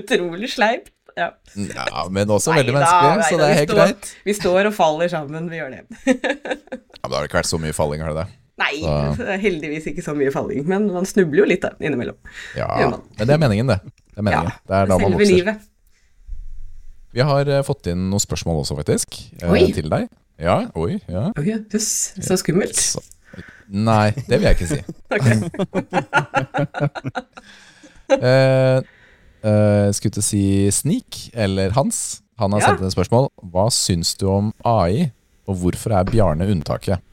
[0.00, 0.92] Utrolig sleipt.
[1.16, 1.28] Ja.
[1.54, 2.02] ja.
[2.10, 4.10] men også veldig menneskelig, så det er helt greit.
[4.26, 5.82] Vi står og faller sammen, vi gjør det.
[6.06, 6.14] ja,
[7.02, 8.28] Men det har ikke vært så mye falling, har det det?
[8.60, 8.76] Nei,
[9.16, 9.26] så.
[9.40, 12.18] heldigvis ikke så mye falling, men man snubler jo litt da, innimellom.
[12.58, 13.78] Ja, men det er meningen, det.
[14.10, 14.50] Det er meningen.
[14.52, 15.32] Ja, det er da man vokser.
[15.32, 15.68] Livet.
[17.10, 19.16] Vi har uh, fått inn noen spørsmål også, faktisk,
[19.48, 19.64] Oi.
[19.74, 20.10] til deg.
[20.40, 21.28] Ja, oi, ja.
[21.36, 21.88] Ok, jøss,
[22.24, 22.78] så skummelt.
[22.80, 23.02] Så,
[23.68, 24.80] nei, det vil jeg ikke si.
[28.16, 28.80] uh,
[29.44, 32.22] uh, skulle til å si Sneak, eller Hans.
[32.40, 32.70] Han har ja.
[32.72, 33.28] sendt et spørsmål.
[33.52, 35.10] Hva syns du om AI,
[35.44, 37.04] og hvorfor er Bjarne unntaket?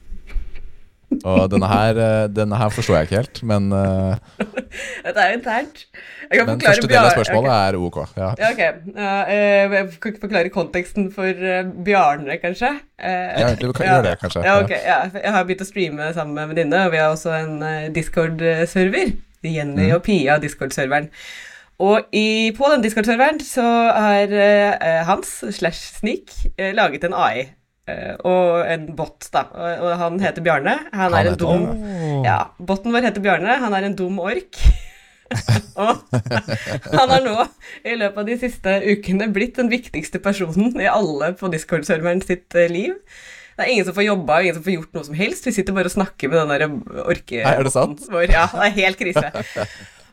[1.08, 4.18] Og denne her, eh, denne her, forstår jeg ikke helt, men uh,
[5.06, 5.86] Dette er jo internt.
[6.28, 7.68] Men første del av spørsmålet okay.
[7.70, 8.00] er ok.
[8.18, 8.64] Ja, ja ok.
[8.92, 12.74] Uh, jeg kan ikke forklare konteksten for uh, Bjarne, kanskje?
[13.00, 14.44] ja, du kan gjøre det, kanskje.
[14.44, 14.74] Ja, ok.
[14.84, 15.00] Ja.
[15.24, 17.60] Jeg har begynt å streame sammen med en venninne, og vi har også en
[17.96, 19.16] Discord-server.
[19.48, 19.94] Jenny mm.
[19.96, 21.08] og Pia, Discord-serveren.
[21.80, 24.34] Og i, på den Discord-serveren så har
[25.08, 26.34] Hans slash Sneak
[26.76, 27.46] laget en AI
[28.28, 29.46] og en bot, da.
[29.80, 30.76] Og, han heter Bjarne.
[30.92, 32.20] Han, han er en dum oh.
[32.26, 33.58] Ja, botten vår heter Bjarne.
[33.64, 34.60] Han er en dum ork.
[35.82, 36.04] og
[36.94, 37.34] han har nå,
[37.84, 42.56] i løpet av de siste ukene, blitt den viktigste personen i alle på Discord-serveren sitt
[42.56, 42.96] eh, liv.
[43.58, 45.48] Det er ingen som får jobba, ingen som får gjort noe som helst.
[45.50, 47.42] Vi sitter bare og snakker med den der orke...
[47.42, 48.04] Nei, er det sant?
[48.14, 48.28] Vår.
[48.30, 49.32] Ja, det er helt krise.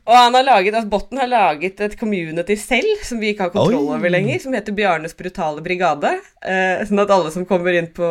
[0.05, 3.53] Og han har laget, altså Botten har laget et community selv, som vi ikke har
[3.55, 6.11] kontroll over lenger, som heter Bjarnes brutale brigade.
[6.45, 8.09] Eh, sånn at alle som kommer inn på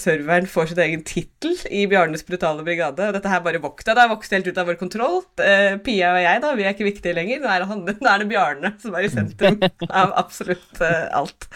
[0.00, 3.06] serveren, får sin egen tittel i Bjarnes brutale brigade.
[3.06, 3.94] Og dette her bare vokste.
[3.94, 5.20] Det har vokst helt ut av vår kontroll.
[5.38, 7.44] Eh, Pia og jeg, da, vi er ikke viktige lenger.
[7.44, 9.62] Nå er det, han, nå er det Bjarne som er i sentrum
[10.02, 11.46] av absolutt eh, alt.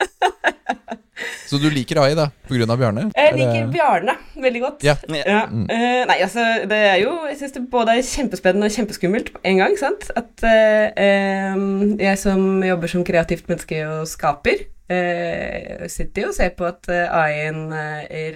[1.50, 3.02] Så du liker AI, da, av Bjarne?
[3.10, 4.84] Jeg Er det- liker Bjarne veldig godt.
[4.86, 4.94] Ja.
[5.10, 5.40] Ja.
[5.50, 5.66] Mm.
[5.68, 9.42] eh, nei, altså, det er jo Jeg syns det både er kjempespennende og kjempeskummelt på
[9.50, 10.06] en gang, sant.
[10.16, 16.54] At uh, jeg som jobber som kreativt menneske og skaper, uh, sitter jo og ser
[16.56, 17.66] på at AI-en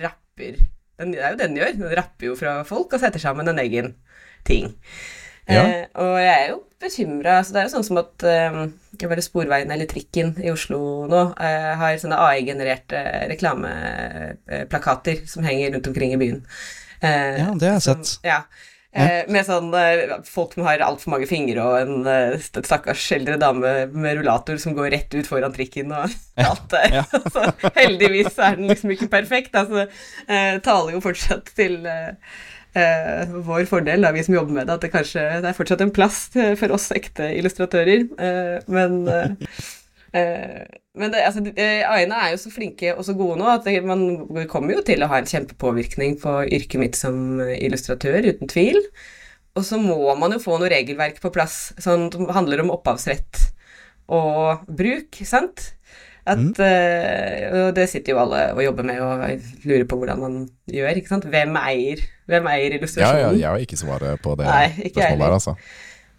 [0.03, 0.59] rapper
[0.99, 1.73] den, Det er jo det den gjør.
[1.79, 3.95] Den rapper jo fra folk og setter sammen en egen
[4.47, 4.75] ting.
[5.49, 5.63] Ja.
[5.65, 7.39] Eh, og jeg er jo bekymra.
[7.41, 8.25] Altså det er jo sånn som at
[9.03, 13.01] eh, det Sporveien eller Trikken i Oslo nå eh, har sånne AI-genererte
[13.33, 16.45] reklameplakater som henger rundt omkring i byen.
[17.01, 18.21] Eh, Ja, det har jeg som- sett.
[18.25, 18.43] Ja.
[18.97, 23.35] Eh, med sånn eh, folk som har altfor mange fingre, og en eh, stakkars eldre
[23.43, 26.85] dame med rullator som går rett ut foran trikken og alt det.
[26.95, 27.03] ja.
[27.35, 29.51] så heldigvis er den liksom ikke perfekt.
[29.59, 29.89] Altså,
[30.29, 31.81] eh, taler jo fortsatt til
[32.79, 35.85] eh, vår fordel, da, vi som jobber med det, at det kanskje det er fortsatt
[35.85, 38.07] en plass for oss ekte illustratører.
[38.29, 39.59] Eh, men eh,
[40.21, 40.63] eh,
[40.95, 44.47] men det, altså, eh, er jo så flinke og så gode nå at det, man
[44.51, 48.79] kommer jo til å ha en kjempepåvirkning på yrket mitt som illustratør, uten tvil.
[49.55, 53.43] Og så må man jo få noe regelverk på plass sånn, som handler om opphavsrett
[54.13, 55.71] og bruk, sant?
[56.27, 56.55] At, Mm.
[56.57, 60.37] uh, og det sitter jo alle og jobber med og lurer på hvordan man
[60.73, 61.25] gjør, ikke sant?
[61.29, 65.33] Hvem eier, hvem eier Ja, ja, jeg har ikke svaret på det Nei, spørsmålet der,
[65.39, 65.55] altså.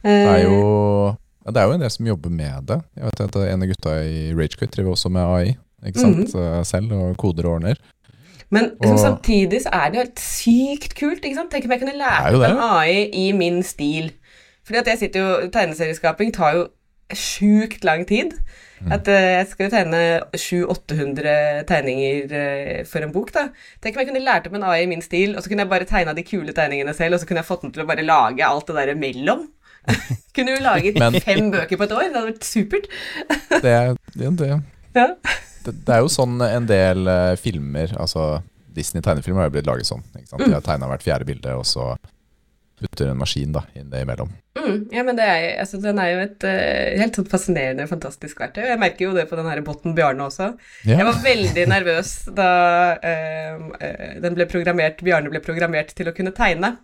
[0.06, 1.16] Det Eh, er jo
[1.48, 2.78] det er jo en del som jobber med det.
[2.98, 6.36] Jeg vet at En av gutta i Ragequit driver også med AI ikke sant?
[6.36, 7.76] Eh, selv, og koder og ordner.
[8.52, 11.26] Men liksom, samtidig så er det jo helt sykt kult.
[11.26, 11.52] ikke sant?
[11.52, 14.12] Tenk om jeg kunne lære en AI i min stil.
[14.66, 16.68] Fordi at jeg sitter jo Tegneserieskaping tar jo
[17.14, 18.34] sjukt lang tid.
[18.82, 18.92] Mm.
[18.92, 20.00] At eh, jeg skal tegne
[20.36, 23.48] 700-800 tegninger eh, for en bok, da.
[23.84, 25.72] Tenk om jeg kunne lært opp en AI i min stil, og så kunne jeg
[25.72, 28.06] bare tegna de kule tegningene selv, og så kunne jeg fått den til å bare
[28.06, 29.46] lage alt det der imellom.
[30.36, 32.08] kunne jo laget Men- fem bøker på et år.
[32.10, 32.90] Det hadde vært supert.
[33.66, 34.52] Det, er- det, det,
[34.96, 35.08] Ja.
[35.66, 38.42] det, det er jo sånn en del eh, filmer Altså
[38.76, 40.02] Disney-tegnefilmer har jo blitt laget sånn.
[40.18, 40.44] Ikke sant?
[40.44, 41.94] De har tegna hvert fjerde bilde, og så
[42.80, 44.32] putter en maskin da inn det imellom.
[44.60, 48.40] Mm, ja, men det er, altså, den er jo et uh, helt sånn fascinerende, fantastisk
[48.42, 48.64] verktøy.
[48.70, 50.52] Jeg merker jo det på den her botten Bjarne også.
[50.88, 51.00] Ja.
[51.00, 52.50] Jeg var veldig nervøs da
[53.00, 53.64] uh,
[54.24, 56.76] den ble programmert, Bjarne ble programmert til å kunne tegne.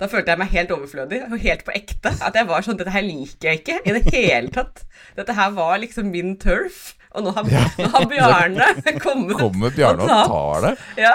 [0.00, 2.14] Da følte jeg meg helt overflødig og helt på ekte.
[2.24, 4.86] At jeg var sånn Dette her liker jeg ikke i det hele tatt.
[5.18, 6.94] Dette her var liksom min turf.
[7.10, 8.66] Og nå har, nå har Bjarne
[9.04, 10.74] kommet Kommer Bjarne og tar det?
[11.02, 11.14] Ja.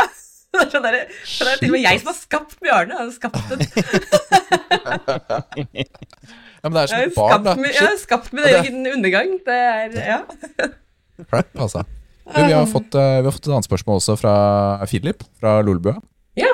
[0.60, 2.94] Det er, sånn der, det er til og med jeg som har skapt Bjarne.
[2.96, 3.60] Jeg har skapt den.
[6.66, 7.54] Ja, men det er som et barn, da.
[7.60, 9.36] min- jeg har skapt min egen undergang.
[9.46, 10.20] Det er Ja.
[11.30, 11.84] Crap, altså.
[12.26, 14.32] Du, vi, har fått, eh, vi har fått et annet spørsmål også fra
[14.90, 15.94] Filip fra Lolbua,
[16.36, 16.50] ja.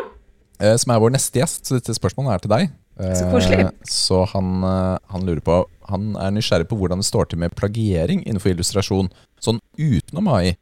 [0.59, 1.63] eh, som er vår neste gjest.
[1.69, 2.65] Så dette spørsmålet er til deg.
[2.99, 3.69] Eh, Så koselig.
[3.87, 5.61] Så han, eh, han lurer på
[5.91, 9.09] Han er nysgjerrig på hvordan det står til med plagiering innenfor illustrasjon,
[9.43, 10.53] sånn utenom AI.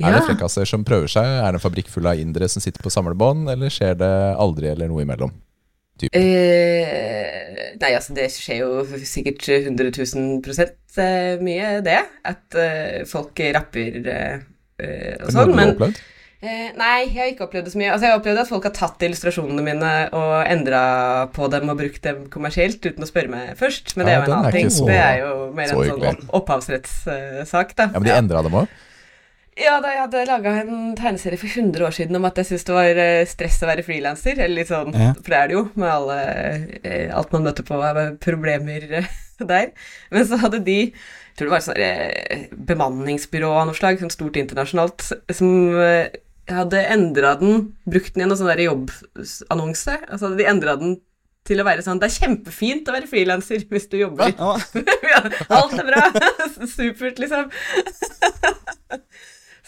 [0.00, 1.24] Er det frekkaser som prøver seg?
[1.26, 4.68] Er det en fabrikk full av indere som sitter på samlebånd, eller skjer det aldri,
[4.70, 5.32] eller noe imellom?
[6.14, 8.68] Eh, nei, altså, det skjer jo
[9.08, 11.98] sikkert 100 000 prosent eh, mye, det.
[12.28, 14.38] At eh, folk rapper eh,
[14.78, 15.54] eh, og sånn.
[15.58, 17.90] Men eh, nei, jeg har ikke opplevd det så mye.
[17.94, 20.82] Altså, jeg har opplevd at folk har tatt illustrasjonene mine og endra
[21.34, 23.96] på dem og brukt dem kommersielt uten å spørre meg først.
[23.98, 24.70] Men det Ja, er jo en annen ting.
[24.70, 27.90] så- det er jo mer en sånn opphavsrettssak, da.
[27.90, 28.68] Ja, men de endra dem òg?
[29.58, 32.66] Ja, da jeg hadde laga en tegneserie for 100 år siden om at jeg syntes
[32.68, 34.38] det var eh, stress å være frilanser.
[34.38, 35.08] Eller litt sånn, Ja.
[35.16, 36.18] for det er det jo, med alle,
[36.84, 39.08] eh, alt man møter på av problemer eh,
[39.52, 39.72] der.
[40.14, 41.68] Men så hadde de jeg tror det var et
[42.50, 45.52] sånt bemanningsbyrå av noe slag, sånn stort internasjonalt, som
[46.50, 49.94] hadde endra den, brukt den i en sånn der jobbannonse.
[50.08, 50.96] Altså hadde de endra den
[51.46, 55.86] til å være sånn Det er kjempefint å være frilanser hvis du jobber alt er
[55.86, 56.02] bra.
[56.74, 57.54] Supert, liksom.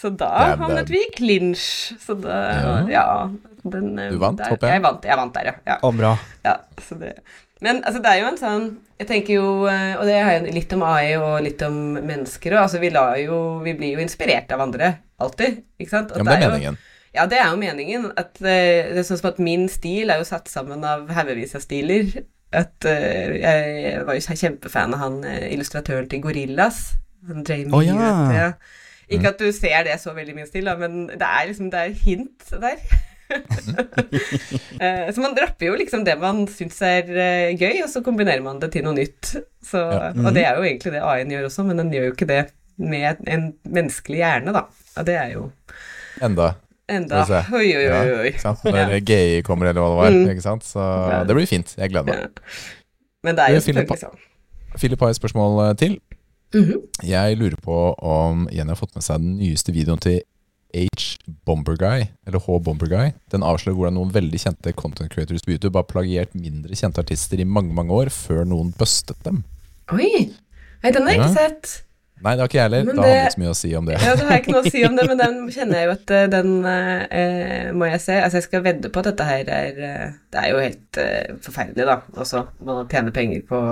[0.01, 1.93] Så da Damn, havnet vi i clinch.
[2.01, 2.37] Så da
[2.89, 2.89] Ja.
[2.89, 3.31] Ja.
[3.65, 4.79] den, eh, Du vant, der, håper jeg.
[4.79, 5.55] Jeg vant, jeg vant der, ja.
[5.67, 5.77] ja.
[5.83, 6.15] Å, bra.
[6.45, 7.19] ja så det.
[7.61, 8.63] Men altså, det er jo en sånn
[8.97, 12.57] Jeg tenker jo eh, Og det er jo litt om AI og litt om mennesker
[12.57, 12.89] og altså, vi,
[13.27, 14.95] jo, vi blir jo inspirert av andre.
[15.21, 15.61] Alltid.
[15.79, 16.13] Ikke sant?
[16.13, 16.79] Og Ja, men det er jo- meningen.
[17.13, 18.11] ja, det er jo meningen.
[18.17, 21.55] At, eh, det er sånn som at min stil er jo satt sammen av haugevis
[21.55, 22.25] av stiler.
[22.53, 26.97] At jeg var jo kjempefan av han illustratøren til Gorillas.
[27.29, 27.93] Han Jamie oh, ja.
[27.95, 28.57] Ute.
[29.11, 31.97] Ikke at du ser det så veldig mye da, men det er liksom det er
[32.05, 32.83] hint der.
[34.81, 38.41] Eh, så man dropper jo liksom det man syns er eh, gøy, og så kombinerer
[38.43, 39.29] man det til noe nytt.
[39.63, 40.09] Så, Ja.
[40.17, 42.41] Og det er jo egentlig det AI-en gjør også, men den gjør jo ikke det
[42.81, 44.65] med en menneskelig hjerne, da.
[44.97, 45.45] Og det er jo
[46.25, 46.49] Enda.
[46.89, 47.23] enda.
[47.53, 48.17] Oi, oi, Ja, oi.
[48.25, 48.33] oi.
[48.41, 48.65] sant?
[48.65, 50.17] Når GI kommer, eller hva det var.
[50.17, 50.31] Mm.
[50.35, 50.65] Ikke sant?
[50.67, 50.81] Så
[51.29, 51.77] det blir fint.
[51.79, 52.25] Jeg gleder meg.
[52.25, 52.51] Ja.
[53.23, 54.19] Men det er jo selvfølgelig sånn.
[54.81, 55.75] Philip har et spørsmål eh,
[56.55, 56.81] Mhm.
[57.07, 60.21] Jeg lurer på om Jenny har fått med seg den nyeste videoen til
[60.75, 61.19] H.
[61.47, 62.59] Bomber Guy, eller H.
[62.63, 63.13] Bomber Guy.
[63.31, 67.43] Den avslører hvordan noen veldig kjente content creators på YouTube har plagiert mindre kjente artister
[67.43, 69.43] i mange mange år, før noen bustet dem.
[69.95, 70.31] Oi!
[70.81, 71.73] Nei, den har jeg ikke sett.
[72.21, 72.89] Nei, det har ikke jeg heller.
[72.93, 73.95] Da har jeg ikke så mye å si om det.
[73.97, 75.95] Ja, det har jeg ikke noe å si om det, men den kjenner jeg jo
[75.95, 78.19] at eh, den eh, må jeg se.
[78.21, 81.39] Altså, jeg skal vedde på at dette her er eh, Det er jo helt eh,
[81.47, 81.97] forferdelig, da.
[82.21, 83.63] Også man tjener penger på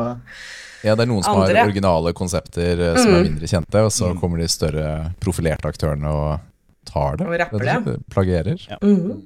[0.85, 3.17] Ja, det er noen som har originale konsepter eh, som Mm.
[3.19, 4.21] er mindre kjente, og så Mm.
[4.21, 6.41] kommer de større profilerte aktørene og
[6.87, 7.27] tar det.
[7.27, 8.09] Og rapper rett og slett.
[8.11, 8.79] Plagierer.
[8.83, 9.23] Mhm.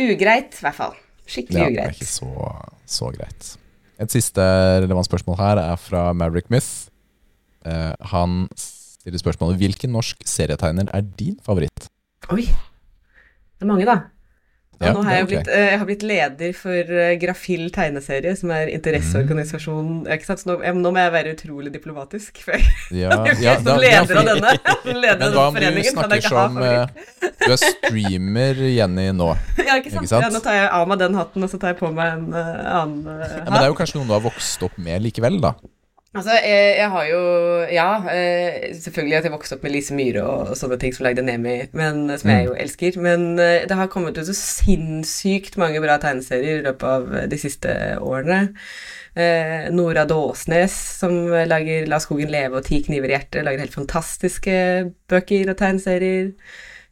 [0.00, 0.94] Ugreit, i hvert fall.
[1.26, 2.00] Skikkelig Ja, det er ugreit.
[2.00, 3.56] ikke så, så greit.
[4.00, 4.40] Et siste
[4.80, 6.88] relevant spørsmål her er fra Maverick Myth.
[7.66, 11.88] Eh, han stiller spørsmålet Hvilken norsk serietegner er din favoritt?
[12.30, 12.42] Oi.
[12.46, 13.98] Det er mange, da.
[14.80, 18.30] Og Ja, nå har jeg, blitt, eh, jeg har blitt leder for eh, Grafill tegneserie,
[18.38, 20.40] som er interesseorganisasjonen ikke sant?
[20.40, 22.40] Så nå, jeg, nå må jeg være utrolig diplomatisk.
[22.46, 22.64] For jeg
[23.02, 24.54] Ja, jeg ja, som leder av denne,
[25.02, 27.04] leder Men hva om du snakker som eh,
[27.42, 29.28] Du er streamer, Jenny, nå.
[29.60, 30.06] Ja, ikke sant?
[30.06, 30.24] ikke sant?
[30.24, 32.24] Ja, nå tar jeg av meg den hatten, og så tar jeg på meg en
[32.32, 35.04] uh, annen eh, Ja, men det er jo kanskje noen du har vokst opp med
[35.04, 35.52] likevel, da.
[36.10, 37.20] Altså, jeg, jeg har jo
[37.70, 41.22] Ja, eh, selvfølgelig at jeg vokste opp med Lise Myhre og, sånne ting som lagde
[41.22, 42.98] Nemi, men, som jeg jo elsker.
[42.98, 47.28] Men eh, det har kommet ut så sinnssykt mange bra tegneserier i løpet av eh,
[47.30, 48.40] de siste årene.
[49.14, 53.78] Eh, Nora Dåsnes, som lager La skogen leve og Ti kniver i hjertet, lager helt
[53.78, 54.58] fantastiske
[55.10, 56.32] bøker og tegneserier.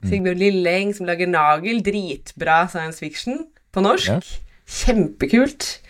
[0.07, 4.13] Sigbjørn Lilleng, som lager Nagel, dritbra science fiction på norsk.
[4.15, 4.21] Ja.
[4.79, 5.81] Kjempekult.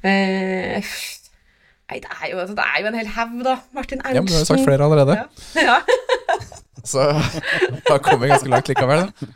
[0.00, 0.80] Eh,
[1.92, 3.58] Nei, det er jo, altså, det er jo en hel haug, da.
[3.76, 4.16] Martin Ernstsen.
[4.16, 5.18] Ja, men Du har jo sagt flere allerede,
[5.60, 5.78] Ja.
[6.92, 7.02] så
[7.88, 9.04] da kommer vi ganske langt likevel.
[9.04, 9.28] Da.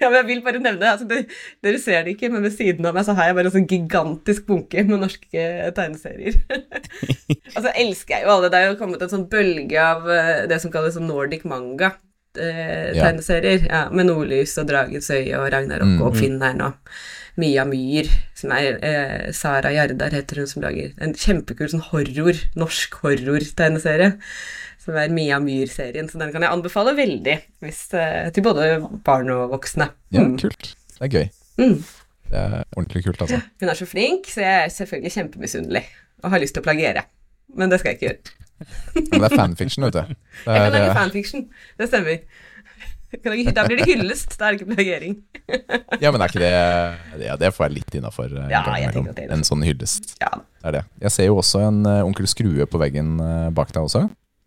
[0.00, 1.20] ja, men jeg vil bare nevne altså, det,
[1.62, 3.68] Dere ser det ikke, men ved siden av meg så har jeg bare en sånn
[3.70, 5.44] gigantisk bunke med norske
[5.76, 6.40] tegneserier.
[7.56, 8.50] altså, elsker jeg jo alle.
[8.50, 11.92] Det er jo kommet en sånn bølge av eh, det som kalles sånn Nordic manga.
[12.38, 13.12] Eh, Ja.
[13.12, 16.98] ja, med Nordlys og Dragens øye og Ragnarok Mm, og Oppfinneren og
[17.38, 22.40] Mia Myhr, som er eh, Sara Jardar heter hun som lager en kjempekul sånn horror,
[22.58, 24.16] norsk horror-tegneserie.
[24.82, 28.68] Som er Mia Myhr-serien, så den kan jeg anbefale veldig hvis, eh, til både
[29.06, 29.90] barn og voksne.
[30.14, 30.38] Ja, Mm.
[30.40, 30.74] kult.
[30.98, 31.30] Det er gøy.
[31.58, 31.84] Mm.
[32.30, 33.40] Det er ordentlig kult, altså.
[33.60, 35.84] Hun er så flink, så jeg er selvfølgelig kjempemisunnelig
[36.24, 37.04] og har lyst til å plagiere.
[37.56, 38.34] Men det skal jeg ikke gjøre.
[39.12, 40.00] Men det er fanfiction, vet du.
[40.02, 40.16] Det
[40.50, 41.48] Jeg kan er, lage eh, fanfiction.
[41.78, 42.18] Det stemmer.
[43.08, 45.14] Da blir det hyllest, da er det ikke plagiering.
[46.02, 48.34] ja, men er ikke det Ja, det får jeg litt innafor.
[48.52, 50.10] Ja, det er En sånn hyllest.
[50.20, 50.28] Ja,
[50.60, 50.82] Det er det.
[51.06, 54.02] Jeg ser jo også en eh, Onkel Skrue på veggen eh, bak deg også.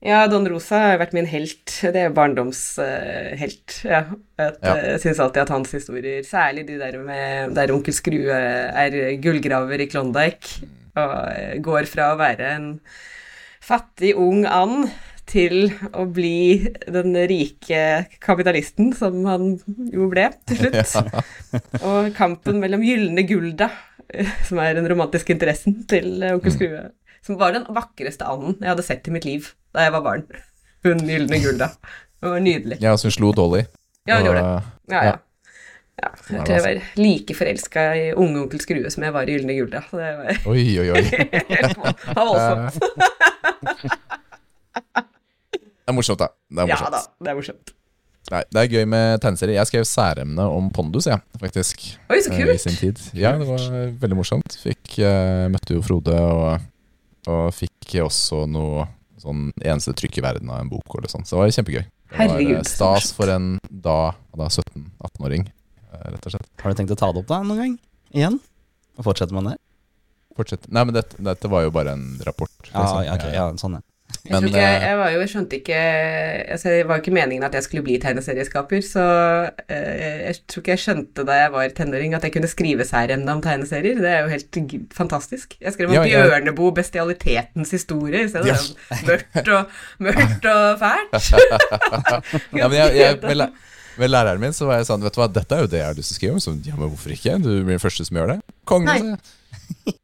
[0.06, 1.74] ja Don Rosa har vært min helt.
[1.82, 3.82] Det er barndomshelt.
[3.84, 4.04] ja.
[4.38, 4.76] Jeg Ja.
[4.76, 9.82] eh, syns alltid at hans historier, særlig de der med der onkel Skrue er gullgraver
[9.82, 10.62] i Klondyke,
[10.97, 12.80] og eh, går fra å være en
[13.62, 14.89] fattig, ung and
[15.31, 17.83] til å bli den rike
[18.23, 19.53] kapitalisten som han
[19.93, 20.95] jo ble til slutt.
[21.87, 23.69] Og kampen mellom gylne Gulda,
[24.47, 26.83] som er den romantiske interessen til onkel Skrue,
[27.23, 30.23] som var den vakreste anden jeg hadde sett i mitt liv da jeg var barn.
[30.83, 31.71] Hun gylne Gulda.
[32.21, 32.77] Det var nydelig.
[32.83, 33.63] Ja, så hun slo Dolly.
[34.09, 34.47] Ja, hun Og, gjorde det.
[34.91, 35.13] Ja, ja.
[36.01, 36.11] ja.
[36.31, 39.55] Jeg tror jeg var like forelska i unge onkel Skrue som jeg var i Gylne
[39.59, 39.83] Gulda.
[39.89, 41.03] Så det var Oi, oi, oi.
[41.53, 41.77] helt
[42.17, 42.75] voldsomt.
[45.91, 46.32] Det er morsomt, da.
[46.47, 47.71] Det er Ja da, det er morsomt.
[48.32, 49.58] Nei, det er gøy med tegneserier.
[49.58, 51.82] Jeg skrev særemne om Pondus, jeg, faktisk.
[52.08, 52.54] Oi, så kult.
[52.54, 53.01] I sin tid.
[53.17, 53.65] Ja, det var
[53.99, 54.56] veldig morsomt.
[54.62, 56.62] Fikk, uh, møtte jo Frode, og,
[57.27, 58.86] og fikk også noe
[59.21, 61.27] sånn eneste trykk i verden av en bok, eller sånn.
[61.27, 61.84] Så det var kjempegøy.
[61.84, 63.97] Det var Herregud, eh, stas for en da,
[64.38, 65.45] da 17-18-åring,
[65.91, 66.47] eh, rett og slett.
[66.63, 67.75] Har du tenkt å ta det opp da noen gang?
[68.15, 68.39] Igjen?
[68.97, 69.58] Og fortsette med det?
[70.39, 70.71] Fortsett.
[70.71, 72.54] Nei, men dette, dette var jo bare en rapport.
[72.63, 73.04] Liksom.
[73.06, 73.86] ja, okay, ja, sånn ja.
[74.12, 75.78] Jeg, tror Men, ikke, eh, jeg, var jo, jeg skjønte ikke
[76.56, 79.06] altså, Det var jo ikke meningen at jeg skulle bli tegneserieskaper, så
[79.65, 83.36] eh, jeg tror ikke jeg skjønte da jeg var tenåring at jeg kunne skrive særemne
[83.36, 84.00] om tegneserier.
[84.04, 85.58] Det er jo helt g- fantastisk.
[85.62, 88.71] Jeg skrev om Ja, Bjørneboe, bestialitetens historie, i stedet yes.
[88.91, 91.34] for mørkt og, mørkt og fælt.
[92.62, 93.47] Ja, men jeg, jeg, med,
[93.97, 95.88] med læreren min så var jeg sånn Vet du hva, dette er jo det jeg
[95.89, 96.41] har lyst til å skrive om.
[96.43, 97.38] Så ja, men hvorfor ikke?
[97.43, 98.39] Du blir den første som gjør det.
[98.69, 99.19] Kongen, Nei.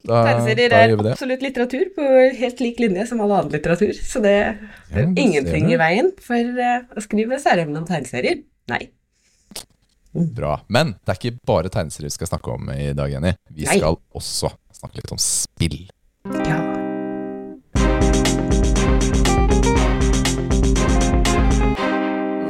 [0.08, 1.14] Da, Tegneserier da er gjør vi det.
[1.18, 2.06] absolutt litteratur på
[2.40, 4.54] helt lik linje som all annen litteratur, så det er
[4.94, 8.40] Ja, det ingenting i veien for uh, å skrive særemne om tegneserier.
[8.72, 8.86] Nei.
[10.14, 10.62] Bra.
[10.74, 13.36] Men det er ikke bare tegneserier vi skal snakke om i dag, Jenny.
[13.52, 13.78] Vi Nei.
[13.82, 15.82] skal også snakke litt om spill.
[16.48, 16.62] Ja.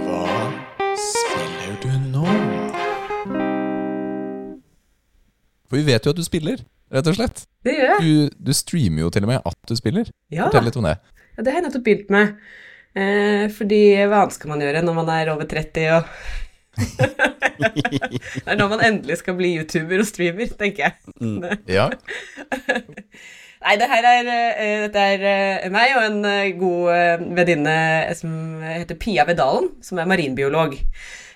[0.06, 0.24] Hva
[1.02, 2.26] spiller du nå?
[5.68, 6.62] For vi vet jo at du spiller,
[6.94, 7.44] rett og slett.
[7.68, 8.00] Det gjør jeg.
[8.02, 10.10] Du, du streamer jo til og med at du spiller.
[10.34, 10.48] Ja.
[10.48, 10.98] Fortell litt om det.
[11.36, 12.36] Ja, det har jeg nettopp begynt med.
[12.98, 16.12] Eh, fordi hva annet skal man gjøre når man er over 30 og
[17.58, 20.94] Det er når man endelig skal bli YouTuber og streamer, tenker jeg.
[21.78, 21.90] Ja.
[23.58, 27.78] Nei, det her er, eh, dette er eh, meg og en eh, god venninne
[28.16, 30.78] som heter Pia Vedalen, som er marinbiolog.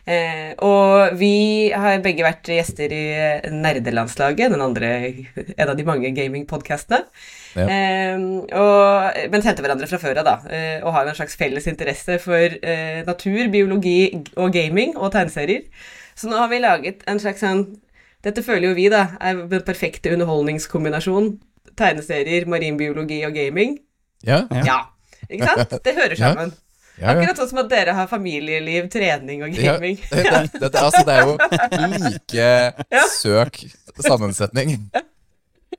[0.10, 4.90] Eh, og vi har begge vært gjester i eh, Nerdelandslaget, den andre,
[5.54, 7.04] en av de mange gamingpodkastene.
[7.54, 7.68] Ja.
[7.68, 8.24] Eh,
[8.58, 10.36] og, men kjente hverandre fra før av, da.
[10.50, 14.00] Eh, og har jo en slags felles interesse for eh, natur, biologi
[14.36, 15.68] og gaming og tegneserier.
[16.18, 17.66] Så nå har vi laget en slags sånn
[18.22, 21.32] Dette føler jo vi, da, er den perfekte underholdningskombinasjon.
[21.80, 23.80] Tegneserier, marinbiologi og gaming.
[24.22, 24.44] Ja.
[24.54, 24.66] Ja.
[24.68, 24.76] Ja.
[25.26, 25.74] Ikke sant?
[25.86, 26.52] Det hører sammen.
[26.54, 26.71] ja,
[27.02, 27.12] ja.
[27.16, 29.98] Akkurat sånn som at dere har familieliv, trening og Ja, gaming.
[30.12, 31.38] det, det, det, altså, det er jo
[32.06, 32.50] like
[32.94, 33.06] Ja.
[33.18, 33.58] søk
[34.06, 34.78] sammensetning.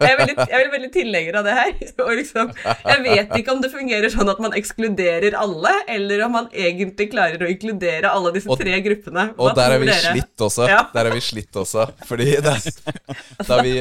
[0.01, 1.73] Jeg er veldig, jeg er veldig tilhenger av det her.
[2.07, 6.33] Og liksom, jeg vet ikke om det fungerer sånn at man ekskluderer alle, eller om
[6.39, 9.27] man egentlig klarer å inkludere alle disse Og- tre gruppene.
[9.37, 10.15] Og der er vi dere?
[10.17, 10.69] slitt også.
[10.71, 10.81] Ja.
[10.95, 11.85] Der er vi slitt også.
[12.09, 12.55] Fordi det,
[13.51, 13.75] da vi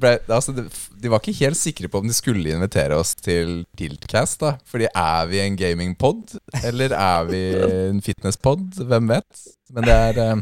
[0.00, 4.40] ble, altså De var ikke helt sikre på om de skulle invitere oss til Tiltcast.
[4.40, 7.42] da Fordi er vi en gamingpod, eller er vi
[7.90, 8.80] en fitnesspod?
[8.90, 9.44] Hvem vet?
[9.76, 10.40] Men det er eh,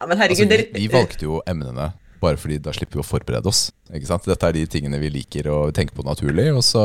[0.00, 1.92] Ja, men altså, vi, vi valgte jo emnene
[2.26, 3.70] bare fordi da slipper vi å forberede oss.
[3.94, 4.26] Ikke sant?
[4.28, 6.84] Dette er de tingene vi liker å tenke på naturlig, og så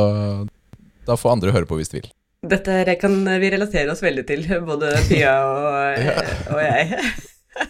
[1.08, 2.12] da får andre høre på hvis de vil.
[2.52, 6.08] Dette her kan vi relatere oss veldig til, både Pia og,
[6.56, 7.02] og jeg.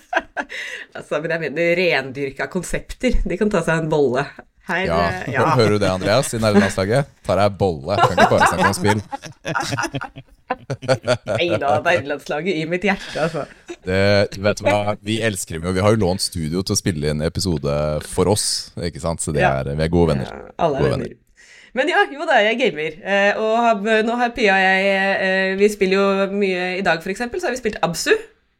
[0.97, 3.17] altså, men jeg mener rendyrka konsepter.
[3.27, 4.23] De kan ta seg en bolle.
[4.71, 5.45] Her, Ja, eh, ja.
[5.59, 7.11] Hører du det, Andreas, i nerdelandslaget?
[7.27, 7.97] Tar jeg bolle.
[8.01, 9.01] Kan ikke bare snakke om spill.
[11.31, 13.45] Nei da, nederlandslaget i mitt hjerte, altså.
[13.85, 13.99] Det,
[14.43, 15.73] vet du hva, Vi elsker dem jo.
[15.77, 17.75] Vi har jo lånt studio til å spille inn episode
[18.11, 18.45] for oss.
[18.83, 19.23] Ikke sant?
[19.23, 20.29] Så det er, vi er gode venner.
[20.31, 21.17] Ja, alle er Gode venner.
[21.77, 22.97] Men ja, jo da, jeg gamer.
[22.99, 24.89] Eh, og har, nå har Pia og jeg
[25.23, 28.11] eh, Vi spiller jo mye i dag, eksempel, så har vi spilt Absu.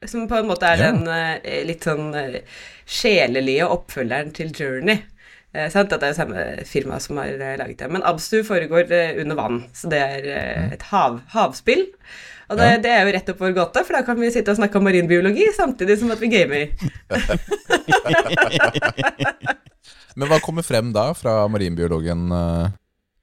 [0.08, 0.92] Som på en måte er Ja.
[0.96, 2.08] den litt sånn
[2.90, 5.04] sjelelige oppfølgeren til Journey.
[5.54, 5.92] Eh, sant?
[5.92, 7.90] At det er samme firma som har eh, laget det.
[7.92, 10.28] Men Abstu foregår eh, under vann, så det er
[10.78, 11.88] et hav, havspill.
[12.52, 12.78] Og det, Ja.
[12.84, 14.84] det er jo rett opp vår gåte, for da kan vi sitte og snakke om
[14.88, 16.64] marinbiologi samtidig som at vi gamer.
[20.20, 22.28] Men hva kommer frem da fra marinbiologen?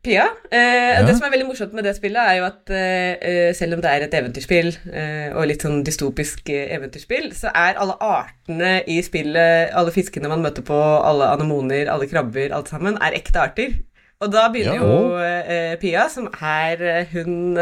[0.08, 0.24] Pia.
[0.50, 0.58] Eh,
[0.98, 1.02] Ja.
[1.06, 3.82] Det som er veldig morsomt med det spillet, er jo at eh, eh, selv om
[3.84, 8.72] det er et eventyrspill, eh, og litt sånn dystopisk eh, eventyrspill, så er alle artene
[8.88, 13.42] i spillet, alle fiskene man møter på, alle anemoner, alle krabber, alt sammen, er ekte
[13.44, 13.76] arter.
[14.24, 14.82] Og da begynner Ja.
[14.82, 17.54] jo eh, Pia, som er Hun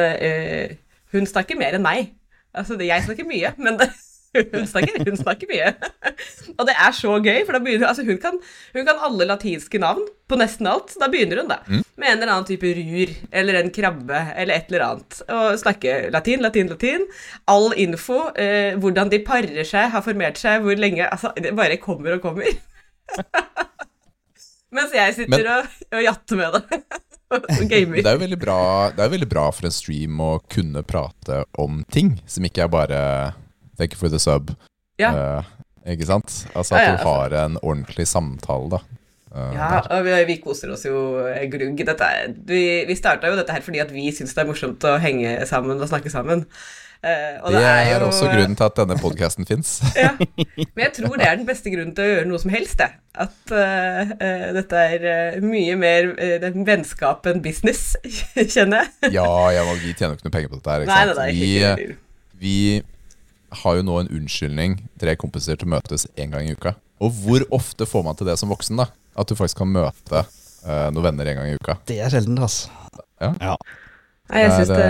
[1.13, 2.15] Hun snakker mer enn meg.
[2.57, 3.77] Altså, jeg snakker mye, men
[4.53, 5.73] hun snakker, hun snakker mye.
[6.57, 8.39] Og det er så gøy, for da begynner altså hun, kan,
[8.77, 10.95] hun kan alle latinske navn på nesten alt.
[11.01, 11.59] Da begynner hun, da.
[11.69, 15.21] Med en eller annen type rur eller en krabbe eller et eller annet.
[15.33, 17.07] Og snakke latin, latin, latin.
[17.53, 18.27] All info.
[18.37, 22.25] Eh, hvordan de parer seg, har formert seg, hvor lenge Altså, det bare kommer og
[22.27, 22.49] kommer.
[24.77, 26.81] Mens jeg sitter Men- og, og jatter med det.
[27.73, 27.97] gamer.
[28.03, 28.59] Det er jo veldig bra,
[28.95, 32.71] det er veldig bra for en stream å kunne prate om ting som ikke er
[32.71, 33.01] bare
[33.79, 34.53] Thank you for the sub.
[35.01, 35.11] Ja.
[35.13, 36.47] Uh, ikke sant?
[36.57, 38.83] Altså Ja, at ja, du har en ordentlig samtale, da.
[39.37, 41.77] Uh, Ja, og vi, vi koser oss jo eh, glugg.
[41.85, 42.09] Dette,
[42.49, 45.37] vi vi starta jo dette her fordi at vi syns det er morsomt å henge
[45.51, 46.47] sammen og snakke sammen.
[47.05, 49.75] Uh, og Det er, jo- også grunnen til at denne podkasten fins.
[50.01, 50.15] Ja.
[50.75, 52.89] Men jeg tror det er den beste grunnen til å gjøre noe som helst, det.
[53.15, 56.09] At uh, uh, dette er mye mer
[56.57, 57.93] vennskap enn business,
[58.57, 59.13] kjenner jeg.
[59.21, 60.87] Ja, ja, vi tjener jo ikke noe penger på dette her.
[60.89, 61.21] Ikke sant?
[61.21, 61.97] nei, det er ikke
[62.41, 62.57] vi
[63.63, 66.75] har jo nå en unnskyldning, tre kompiser, til å møtes én gang i uka.
[67.05, 68.81] Og hvor ofte får man til det som voksen?
[68.81, 68.89] da?
[69.17, 71.79] At du faktisk kan møte uh, noen venner en gang i uka.
[71.89, 72.73] Det er sjelden, altså.
[73.21, 73.33] Ja.
[73.41, 73.55] Ja.
[74.33, 74.89] Nei, jeg syns det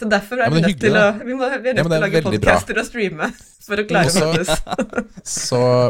[0.00, 1.94] Så derfor er ja, vi nødt til å Vi, må, vi er nødt ja, til
[1.94, 2.82] å lage podcaster bra.
[2.82, 3.28] og streame
[3.64, 4.64] for å klare å møtes.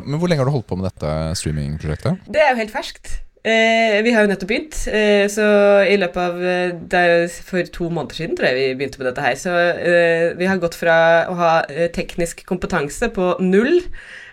[0.05, 2.28] Men hvor lenge har du holdt på med dette streamingprosjektet?
[2.31, 3.14] Det er jo helt ferskt.
[3.45, 5.45] Eh, vi har jo nettopp begynt, eh, så
[5.84, 9.03] i løpet av eh, Det er jo for to måneder siden tror jeg vi begynte
[9.03, 9.34] med dette her.
[9.36, 10.95] Så eh, vi har gått fra
[11.28, 13.82] å ha eh, teknisk kompetanse på null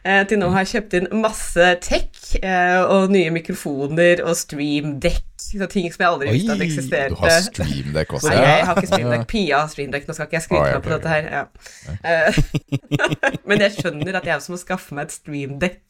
[0.05, 5.27] eh, til nå å ha kjøpt inn masse tech eh, og nye mikrofoner og streamdekk
[5.43, 7.11] Så ting som jeg aldri visste at eksisterte.
[7.11, 8.31] Du har streamdeck også.
[8.31, 9.27] Nei, jeg har ikke streamdeck.
[9.27, 10.07] Pia har streamdeck.
[10.07, 11.23] Nå skal ikke jeg skryte meg på dette her.
[11.35, 13.31] Ja.
[13.49, 15.81] Men jeg skjønner at jeg også må skaffe meg et streamdeck.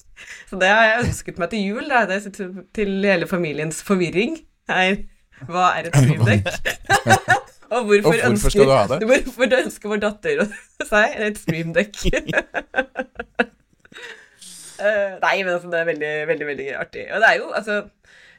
[0.49, 1.85] Så det har jeg ønsket meg til jul.
[1.89, 2.05] Da.
[2.09, 4.37] Det er til, til hele familiens forvirring.
[4.71, 5.01] Her.
[5.49, 6.51] Hva er et streamdekk?
[7.71, 8.97] Og hvorfor, Og hvorfor ønsker, skal du ha det?
[9.23, 10.41] Hvorfor ønsker vår datter
[10.91, 12.01] seg et streamdekk?
[14.81, 17.05] Eh, nei, men altså, det er veldig, veldig, veldig artig.
[17.13, 17.77] Og det er jo, altså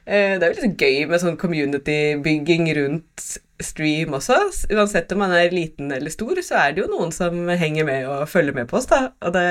[0.05, 3.25] eh, Det er jo litt gøy med sånn community-bygging rundt
[3.63, 4.37] stream også.
[4.75, 8.09] Uansett om man er liten eller stor, så er det jo noen som henger med
[8.11, 9.07] og følger med på oss, da.
[9.23, 9.47] Og det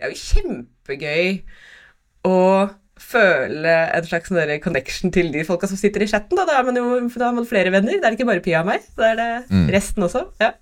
[0.00, 1.28] er jo kjempegøy
[2.28, 2.36] å
[3.04, 6.36] føle en slags sånn connection til de folka som sitter i chatten.
[6.38, 7.98] Da, da, er man jo, da har man flere venner.
[8.00, 9.66] Det er ikke bare Pia og meg, da er det Mm.
[9.74, 10.24] resten også.
[10.40, 10.52] Ja.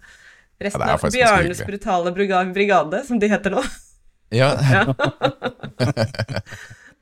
[0.63, 1.67] Resten Ja, er av Bjarnes hyggelig.
[1.71, 2.13] brutale
[2.55, 3.63] brigade, som de heter nå.
[4.33, 4.55] Ja.
[4.73, 4.85] Ja.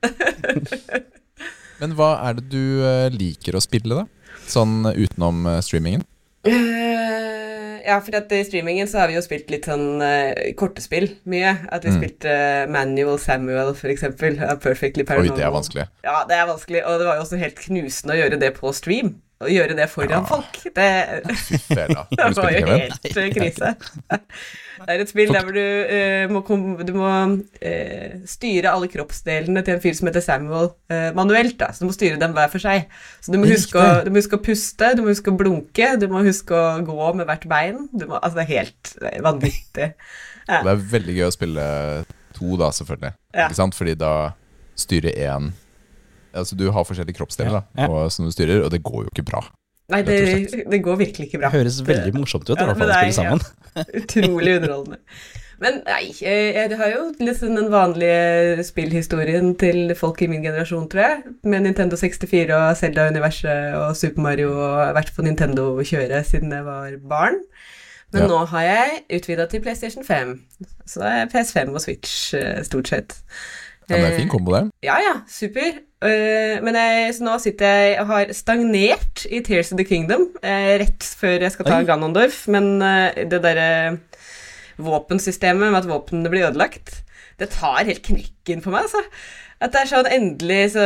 [1.81, 4.05] Men hva er det du eh, liker å spille, da?
[4.51, 6.05] Sånn utenom eh, streamingen?
[6.49, 11.53] Eh, ja, for i streamingen så har vi jo spilt litt sånn eh, kortespill mye.
[11.73, 11.99] At vi Mm.
[12.01, 14.39] spilte uh, Manual Samuel, for eksempel.
[14.63, 15.35] Perfectly Paranormal.
[15.35, 15.89] Oi, det er vanskelig.
[16.07, 18.73] Ja, det er vanskelig, og det var jo også helt knusende å gjøre det på
[18.77, 19.17] stream.
[19.41, 20.25] Å gjøre det foran Ja.
[20.29, 20.59] folk.
[20.77, 20.89] Det,
[21.77, 23.77] det var jo helt eh, krise.
[24.81, 26.41] Det er et spill der hvor du uh, må,
[26.89, 31.59] du må uh, styre alle kroppsdelene til en fyr som heter Samuel, uh, manuelt.
[31.61, 32.87] da, Så du må styre dem hver for seg.
[33.21, 35.91] Så du må, huske å, du må huske å puste, du må huske å blunke,
[36.01, 37.83] du må huske å gå med hvert bein.
[37.93, 38.95] Du må, altså, det er helt
[39.29, 39.91] vanvittig.
[40.49, 40.63] Ja.
[40.65, 41.67] Det er veldig gøy å spille
[42.39, 43.13] to, da, selvfølgelig.
[43.37, 43.51] Ja.
[43.51, 43.77] Ikke sant?
[43.77, 44.15] Fordi da
[44.81, 45.53] styrer én
[46.35, 47.89] Altså, du har forskjellige kroppsdeler da, Ja.
[47.89, 49.43] og, som du styrer, og det går jo ikke bra.
[49.91, 50.17] Nei, det,
[50.71, 51.49] det går virkelig ikke bra.
[51.51, 53.41] Det Høres veldig morsomt ut i Ja, hvert fall å spille sammen.
[54.03, 54.99] Utrolig underholdende.
[55.61, 60.87] Men nei, eh, jeg har jo liksom den vanlige spillhistorien til folk i min generasjon,
[60.89, 61.35] tror jeg.
[61.45, 66.95] Med Nintendo 64 og Zelda-universet og Super Mario og vært på Nintendo-kjøret siden jeg var
[67.11, 67.43] barn.
[68.13, 68.29] Men Ja.
[68.29, 70.33] nå har jeg utvida til PlayStation 5.
[70.87, 73.19] Så da er PS5 og Switch, eh, stort sett.
[73.91, 74.63] Ja, det er en Eh, fin kombo, det.
[74.87, 75.81] ja, ja, super.
[76.07, 80.29] Eh, men jeg, så nå sitter jeg og har stagnert i Tears of the Kingdom
[80.43, 81.89] eh, rett før jeg skal ta Oi.
[81.91, 83.99] Ganondorf, men det derre
[84.81, 87.03] våpensystemet med at våpnene blir ødelagt,
[87.41, 89.03] det tar helt knekken på meg, altså.
[89.61, 90.83] At det er sånn endelig så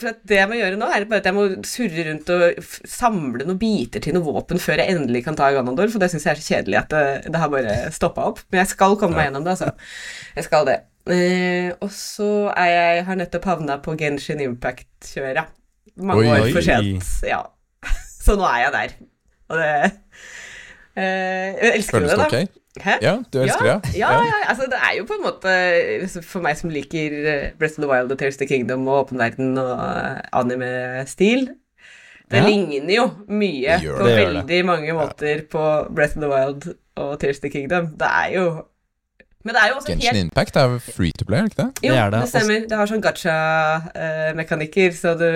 [0.00, 2.64] For at det jeg må gjøre nå, er bare at jeg må surre rundt og
[2.90, 6.26] samle noen biter til noe våpen før jeg endelig kan ta Ganondorf, for det syns
[6.26, 8.42] jeg er så kjedelig at det, det har bare stoppa opp.
[8.50, 9.70] Men jeg skal komme meg gjennom det, altså.
[10.34, 10.80] Jeg skal det.
[11.10, 15.50] Eh, og så er jeg har nettopp havna på Genshin Impact-kjøret.
[15.96, 16.40] Mange Oi.
[16.40, 17.08] år for sent.
[17.26, 17.40] Ja.
[18.22, 18.92] Så nå er jeg der.
[19.50, 19.70] Og det
[20.96, 22.26] eh, Jeg elsker Føles det, da.
[22.26, 22.46] Okay?
[22.80, 22.92] Hæ?
[23.02, 23.96] Ja, du elsker ja, det?
[23.98, 27.76] Ja, ja, altså det er jo på en måte For meg som liker eh, Breath
[27.76, 31.50] of the Wild og Tears of the Kingdom og åpen verden og eh, anime-stil
[32.32, 32.46] Det Ja.
[32.46, 37.42] ligner jo mye Det på veldig mange måter på Breath of the Wild og Tears
[37.42, 37.90] of the Kingdom.
[38.00, 38.46] Det er jo
[39.44, 41.62] Men det er jo også Genshin helt Impact er free to play, er det ikke
[41.62, 41.70] det?
[41.88, 42.28] jo, Det det, er det.
[42.30, 42.66] stemmer.
[42.70, 45.28] Det har sånn gacha-mekanikker, så du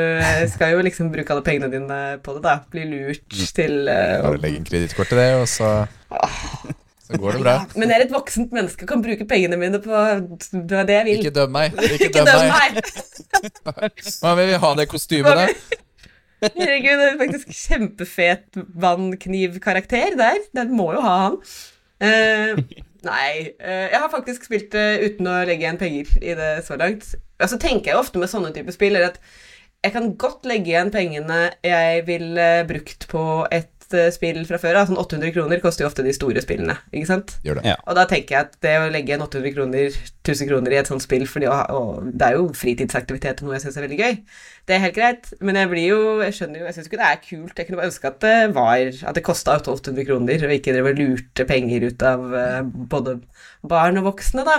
[0.53, 2.55] skal jo liksom bruke alle pengene dine på det, da.
[2.73, 3.47] Bli lurt Mm.
[3.57, 4.23] til uh...
[4.29, 5.71] Bare legge inn kredittkort til det, og så,
[7.07, 7.55] så går det bra.
[7.59, 10.87] Ja, men jeg er et voksent menneske og kan bruke pengene mine på det er
[10.89, 11.19] det jeg vil.
[11.25, 11.75] Ikke døm meg.
[11.99, 12.81] Ikke døm meg.
[14.23, 15.57] Man vil ha det kostymet der.
[16.47, 20.43] Herregud, det er faktisk kjempefet vannknivkarakter der.
[20.55, 21.39] Den må jo ha han.
[22.05, 22.59] Eh,
[23.07, 26.79] nei, eh, jeg har faktisk spilt det uten å legge igjen penger i det så
[26.81, 27.15] langt.
[27.41, 29.21] Og så tenker jeg ofte med sånne typer spill at
[29.85, 33.76] jeg kan godt legge igjen pengene jeg ville brukt på et eh,
[34.15, 34.89] spill fra før av.
[34.89, 37.37] Sånn 800 kroner koster jo ofte de store spillene, ikke sant?
[37.47, 37.65] Gjør det.
[37.71, 37.77] Ja.
[37.87, 40.91] Og da tenker jeg at det å legge igjen 800 kroner, 1000 kroner i et
[40.91, 43.87] sånt spill, fordi å, ha- og det er jo fritidsaktivitet og noe jeg syns er
[43.87, 44.17] veldig gøy,
[44.67, 45.29] det er helt greit.
[45.41, 47.55] Men jeg blir jo Jeg skjønner jo Jeg syns ikke det er kult.
[47.61, 50.89] Jeg kunne bare ønske at det var At det kosta 800 kroner, og ikke drev
[50.91, 53.21] og lurte penger ut av eh, både
[53.63, 54.59] barn og voksne, da.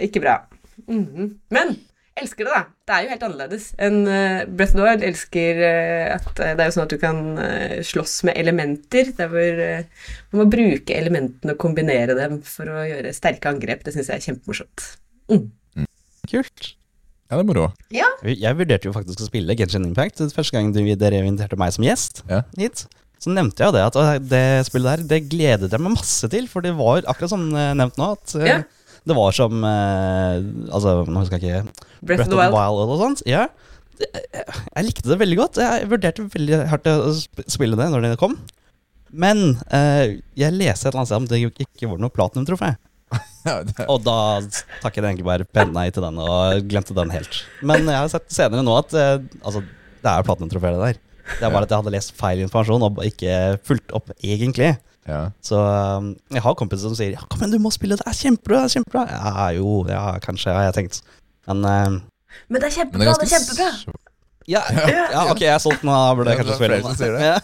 [0.00, 0.38] Ikke bra.
[0.86, 1.34] Mhm.
[1.52, 1.76] Men
[2.22, 2.62] elsker det, da.
[2.88, 5.04] Det er jo helt annerledes enn uh, Breath of the Wild.
[5.08, 7.20] Elsker uh, at eh, det er jo sånn at du kan
[7.88, 9.12] slåss med elementer.
[9.18, 9.62] Der hvor
[10.32, 13.84] man må bruke elementene og kombinere dem for å gjøre sterke angrep.
[13.86, 14.88] Det syns jeg er kjempemorsomt.
[16.28, 16.74] Kult.
[17.28, 17.66] Ja, det er moro.
[17.92, 22.22] Jeg vurderte jo faktisk å spille Genshin Impact første gang dere inviterte meg som gjest
[22.28, 22.42] Ja.
[22.56, 22.86] hit.
[23.20, 26.46] Så nevnte jeg det at det spillet der, det gledet jeg meg masse til.
[26.48, 28.58] For det var akkurat som nevnt nå, at Ja.
[29.08, 30.36] Det var som eh,
[30.68, 32.54] Altså, nå husker jeg ikke Breath of the Wild.
[32.54, 33.24] Wild og sånt.
[33.28, 33.48] Ja.
[33.98, 35.58] Jeg, jeg likte det veldig godt.
[35.62, 37.14] Jeg vurderte veldig hardt å
[37.50, 38.36] spille det når det kom.
[39.10, 42.74] Men eh, jeg leste et eller annet sted om det ikke var noe platinum-trofé.
[43.92, 44.16] Og da
[44.82, 47.40] takket jeg egentlig bare pent nei til den og glemte den helt.
[47.64, 49.62] Men jeg har sett senere nå at eh, altså,
[50.02, 51.00] Det er platinumtrofé, det der.
[51.28, 53.32] Det er bare at jeg hadde lest feil informasjon og ikke
[53.66, 54.74] fulgt opp egentlig.
[55.08, 55.22] Ja.
[55.44, 58.16] Så um, jeg har kompiser som sier Ja, kom igjen, du må spille, det er
[58.16, 58.60] kjempebra.
[58.64, 61.00] det er kjempebra Ja, jo, ja, kanskje, har jeg tenkt.
[61.48, 61.98] Men um,
[62.52, 63.70] Men det er kjempebra, det er kjempebra.
[64.48, 64.62] ja,
[65.12, 65.92] ja, ok, jeg er solgt nå.
[65.92, 67.40] Da burde jeg kanskje er spille den.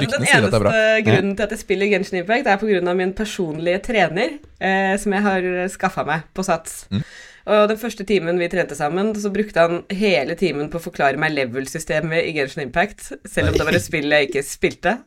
[0.00, 0.62] Det er eneste
[1.06, 2.94] grunnen til at jeg spiller Genshin Impact, er pga.
[2.96, 6.86] min personlige trener, eh, som jeg har skaffa meg på Sats.
[6.90, 7.04] Mm.
[7.50, 11.20] Og den første timen vi trente sammen, så brukte han hele timen på å forklare
[11.20, 14.98] meg level-systemet i Genshin Impact, selv om det var et spill jeg ikke spilte.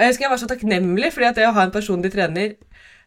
[0.00, 2.54] Og jeg husker jeg var så takknemlig, fordi at det å ha en personlig trener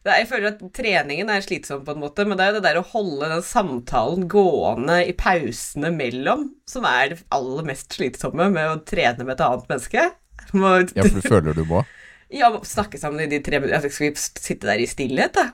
[0.04, 2.58] det er, Jeg føler at treningen er slitsom, på en måte, men det er jo
[2.60, 7.96] det der å holde den samtalen gående i pausene mellom som er det aller mest
[7.98, 10.06] slitsomme med å trene med et annet menneske.
[10.54, 11.82] Må, Ja, for du føler du må?
[12.40, 13.80] ja, må snakke sammen i de tre minuttene.
[13.80, 15.50] Altså, Skal vi sitte der i stillhet, da?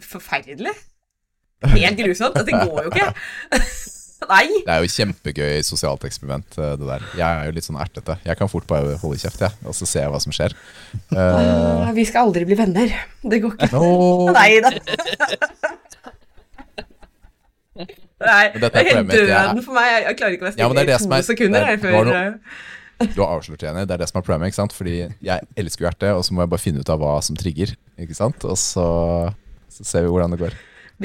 [0.00, 0.74] Forferdelig.
[1.76, 2.40] Helt grusomt.
[2.40, 3.12] Det går jo ikke.
[4.28, 4.44] Nei.
[4.66, 7.04] Det er jo kjempegøy sosialt eksperiment, eh, det der.
[7.16, 8.18] Jeg er jo litt sånn ertete.
[8.28, 10.52] Jeg kan fort bare holde kjeft, jeg, og så ser jeg hva som skjer.
[11.14, 12.92] Eh, Ah, vi skal aldri bli venner.
[13.24, 13.70] Det går ikke.
[13.72, 14.32] No.
[14.36, 14.70] Nei da.
[18.20, 19.88] Nei, det er helt problemet, døden for meg.
[20.04, 21.80] Jeg, klarer ikke å være stille ja, i som to er- sekunder det er- jeg,
[21.80, 24.74] det var før Du har avslørt Jenny, det er det som er problemet, ikke sant?
[24.76, 27.36] Fordi jeg elsker jo erte, og så må jeg bare finne ut av hva som
[27.40, 28.44] trigger, ikke sant?
[28.44, 28.84] Og så,
[29.72, 30.58] så ser vi hvordan det går.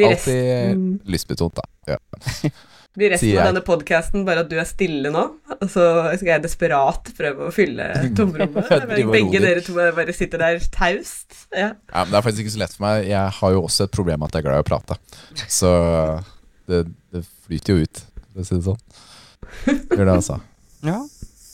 [0.03, 1.63] Alltid lystbetont, da.
[1.95, 2.51] Ja.
[2.97, 5.23] Blir resten av denne podkasten bare at du er stille nå,
[5.55, 5.85] og så
[6.15, 7.87] skal jeg desperat prøve å fylle
[8.17, 8.71] tomrommet.
[9.13, 11.45] Begge dere to bare sitter der taust.
[11.51, 11.73] Ja.
[11.91, 13.09] Ja, men Det er faktisk ikke så lett for meg.
[13.11, 14.99] Jeg har jo også et problem med at jeg er glad i å prate.
[15.47, 15.71] Så
[16.71, 18.83] det, det flyter jo ut, for å si det sånn.
[19.65, 20.39] Gjør det, altså.
[20.85, 20.99] Ja.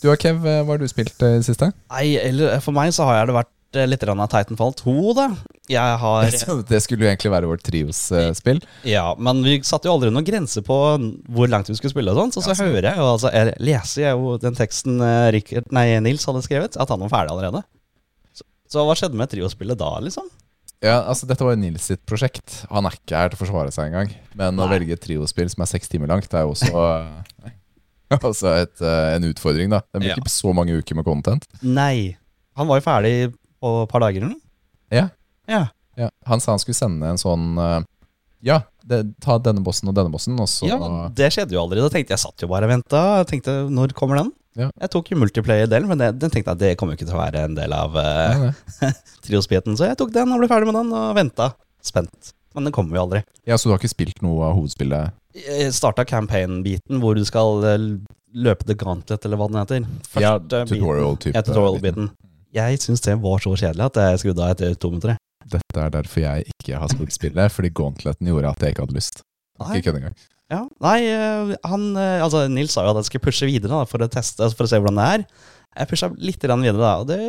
[0.02, 1.68] Du og Kev, hva har du spilt eh, i det siste?
[1.94, 4.94] Nei, eller for meg så har jeg det vært eh, litt grann av Titanfall 2,
[5.16, 5.28] da.
[5.72, 6.26] Jeg har
[6.68, 8.60] Det skulle jo egentlig være vårt trios-spill.
[8.84, 10.76] Ja, men vi satte jo aldri noen grense på
[11.32, 13.32] hvor langt vi skulle spille og sånt, så så Ja, så- hører jeg jo, altså,
[13.32, 15.00] jeg leser jeg jo den teksten
[15.32, 17.64] Richard, nei, Nils hadde skrevet, at han var ferdig allerede.
[18.34, 20.28] Så, så hva skjedde med triospillet da, liksom?
[20.84, 22.66] Ja, altså Dette var jo Nils sitt prosjekt.
[22.72, 24.16] Han er ikke her til å forsvare seg engang.
[24.36, 26.72] Men å velge et triospill som er seks timer langt, det er jo også,
[28.12, 29.70] Altså et, eh, en utfordring.
[29.70, 30.16] da Det blir Ja.
[30.16, 31.46] ikke så mange uker med content.
[31.62, 32.18] Nei.
[32.58, 34.42] Han var jo ferdig på et par dager, eller?
[34.92, 35.08] Ja.
[35.50, 35.68] Ja.
[36.00, 37.82] Ja, han sa han skulle sende en sånn eh,
[38.48, 40.78] Ja, det, ta denne bossen og denne bossen, og så Ja,
[41.14, 41.82] det skjedde jo aldri.
[41.84, 43.02] Da tenkte jeg, satt jo bare og venta.
[43.22, 44.32] Jeg tenkte, når kommer den?
[44.60, 44.68] Ja.
[44.82, 47.22] Jeg tok jo multiplayer-delen, men det, den tenkte jeg det kommer jo ikke til å
[47.22, 48.04] være en del av uh,
[48.42, 48.52] Nei,
[48.82, 48.92] nei.
[49.28, 51.52] triospeten, så jeg tok den og ble ferdig med den og venta.
[51.86, 52.34] Spent.
[52.56, 53.22] Men den kommer jo aldri.
[53.48, 55.16] Ja, Så du har ikke spilt noe av hovedspillet?
[55.40, 57.86] Jeg starta campaign-biten hvor du skal eh,
[58.36, 59.86] løpe the gauntlet, eller hva den heter.
[60.20, 62.12] Ja, Første tutorial-biten.
[62.52, 65.16] Jeg syns det var så kjedelig at jeg skrudde av etter to minutter.
[65.52, 68.98] Dette er derfor jeg ikke har spilt spillet, fordi gauntleten gjorde at jeg ikke hadde
[68.98, 69.24] lyst.
[69.62, 70.18] Ikke kødd engang.
[70.52, 70.62] Ja.
[70.84, 74.04] Nei, eh, han eh, Altså, Nils sa jo at jeg skulle pushe videre da, for
[74.04, 75.24] å teste, for å se hvordan det er.
[75.80, 77.20] Jeg pusha litt videre, da, og det,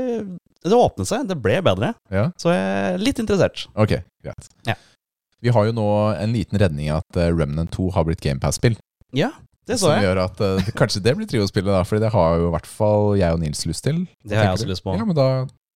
[0.66, 1.28] det åpnet seg.
[1.30, 1.92] Det ble bedre.
[2.10, 2.64] Ja, Så jeg
[2.96, 3.68] er litt interessert.
[3.78, 4.50] ok, greit.
[4.66, 4.74] Ja.
[5.42, 5.86] Vi har jo nå
[6.18, 8.76] en liten redning i at eh, Remnant 2 har blitt GamePass-spill.
[9.14, 9.30] Ja,
[9.68, 10.04] det så Som jeg.
[10.08, 11.82] gjør at uh, kanskje det blir triospillet, da.
[11.86, 14.02] Fordi det har jo i hvert fall jeg og Nils lyst til.
[14.26, 14.96] Det har jeg også lyst på.
[14.98, 15.28] Ja, men da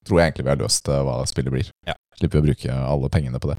[0.06, 1.70] tror jeg egentlig vi har løst uh, hva spillet blir.
[1.86, 1.94] Ja.
[2.18, 3.58] Slipper å bruke alle pengene på det.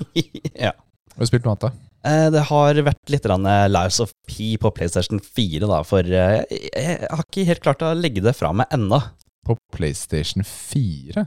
[0.66, 0.72] ja.
[0.72, 1.86] Har du spilt noe annet, da?
[2.08, 6.06] Eh, Det har vært litt grann, eh, Lives of P på PlayStation 4, da, for
[6.06, 9.02] jeg, jeg har ikke helt klart å legge det fra meg ennå.
[9.44, 11.26] På PlayStation 4?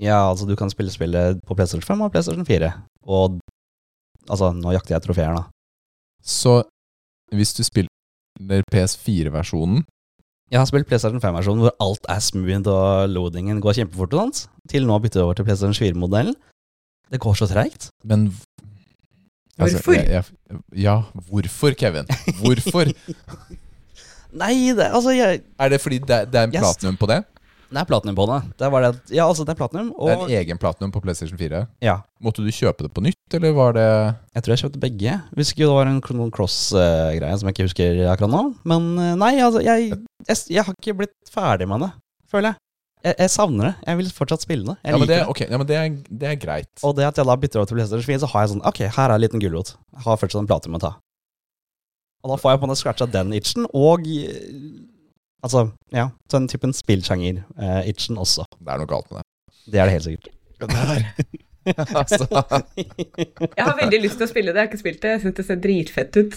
[0.00, 2.70] Ja, altså du kan spille spillet på PlayStation 5 og PlayStation 4.
[3.04, 3.36] Og
[4.28, 5.44] altså, nå jakter jeg trofeer, da.
[6.24, 6.62] Så
[7.38, 7.90] hvis du spiller
[8.72, 9.84] PS4-versjonen
[10.50, 14.48] Jeg har spilt PlayStation 5-versjonen hvor alt er smooth og loadingen går kjempefort, og sånt,
[14.70, 16.34] til nå bytter jeg over til PlayStation 4-modellen.
[17.10, 17.88] Det går så treigt.
[18.04, 18.28] Men
[19.56, 19.94] Hvorfor?
[19.94, 20.24] jeg, jeg,
[20.82, 20.96] ja,
[21.28, 22.08] hvorfor, Kevin?
[22.40, 22.90] Hvorfor?
[24.42, 27.20] Nei, det, altså jeg, er det fordi det, det er en platinum på det?
[27.70, 28.38] Det er platinum på det.
[28.60, 28.90] Det var det.
[29.14, 31.66] Ja, altså, det er platinum, Det er en egen platinum på PlayStation 4?
[31.84, 32.00] ja.
[32.24, 33.84] Måtte du kjøpe det på nytt, eller var det
[34.34, 35.10] Jeg tror jeg kjøpte begge.
[35.12, 38.42] Jeg husker jo det var en Chrono Cross-greie som jeg ikke husker akkurat nå.
[38.64, 39.90] Men eh, nei, altså, jeg,
[40.28, 41.90] jeg, jeg har ikke blitt ferdig med det,
[42.32, 42.60] føler jeg.
[43.04, 43.74] Jeg, jeg savner det.
[43.84, 44.76] Jeg vil fortsatt spille det.
[44.80, 45.30] Jeg Ja, men, det, liker det.
[45.34, 46.72] ok, ja, men det, er, det er greit.
[46.82, 48.80] Og det at jeg da bytter over til PlayStation 4, så har jeg sånn Ok,
[48.96, 49.74] her er en liten gulrot.
[50.06, 50.92] Har fortsatt en platinum å ta.
[52.24, 54.48] Og da får jeg på en måte scratcha den itchen, og eh,
[55.44, 58.46] Altså, ja, den typen spillsjanger-itchen også.
[58.58, 59.28] Det er noe galt med det.
[59.74, 60.30] Det er det helt sikkert.
[62.00, 62.26] altså,
[63.56, 65.14] Jeg har veldig lyst til å spille det, jeg har ikke spilt det.
[65.16, 66.36] Jeg syns det ser dritfett ut.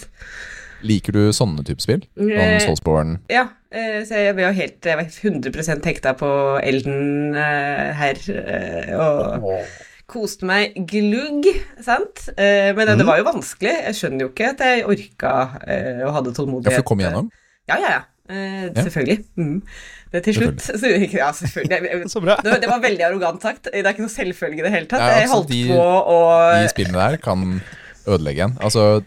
[0.86, 2.04] liker du sånne type spill?
[2.14, 3.16] Sånn Eh, Soulsborne?
[3.32, 6.28] Ja, eh, så jeg var jo helt jeg var 100% hekta på
[6.62, 9.64] Elden eh, her, eh, og
[10.08, 11.48] koste meg glugg,
[11.84, 12.28] sant?
[12.36, 13.06] Eh, Men det Mhm.
[13.10, 13.74] var jo vanskelig.
[13.88, 15.34] Jeg skjønner jo ikke at jeg orka
[15.66, 17.30] eh, og hadde Ja, for du kom igjennom?
[17.68, 18.00] Ja, ja, ja.
[18.28, 18.82] Eh, Ja.
[18.84, 19.18] Selvfølgelig.
[19.36, 19.62] Mm.
[20.12, 22.08] Det til slutt så, Ja, selvfølgelig.
[22.14, 22.36] Så bra.
[22.44, 23.64] det, det var veldig arrogant sagt.
[23.72, 25.00] Det er ikke noe selvfølge i det hele tatt.
[25.00, 25.84] Ja, Jeg altså, holdt de- på
[26.16, 26.18] å
[26.62, 27.46] De spillene der kan
[28.08, 28.58] ødelegge en.
[28.60, 29.02] Altså,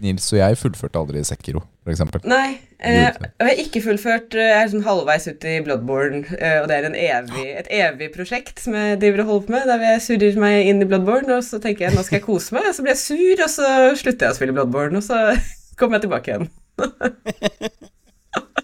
[0.00, 2.02] Nils og jeg fullførte aldri Sekiro, f.eks.
[2.28, 6.58] Nei, eh, jeg har ikke fullført eh, Jeg er sånn halvveis ute i Bloodborne, eh,
[6.60, 9.64] og det er en evig, et evig prosjekt som jeg driver og holder på med,
[9.72, 12.52] der jeg surrer meg inn i Bloodborne, og så tenker jeg nå skal jeg kose
[12.58, 13.72] meg, og så blir jeg sur, og så
[14.02, 15.22] slutter jeg å spille Bloodborne, og så
[15.80, 16.48] kommer jeg tilbake igjen.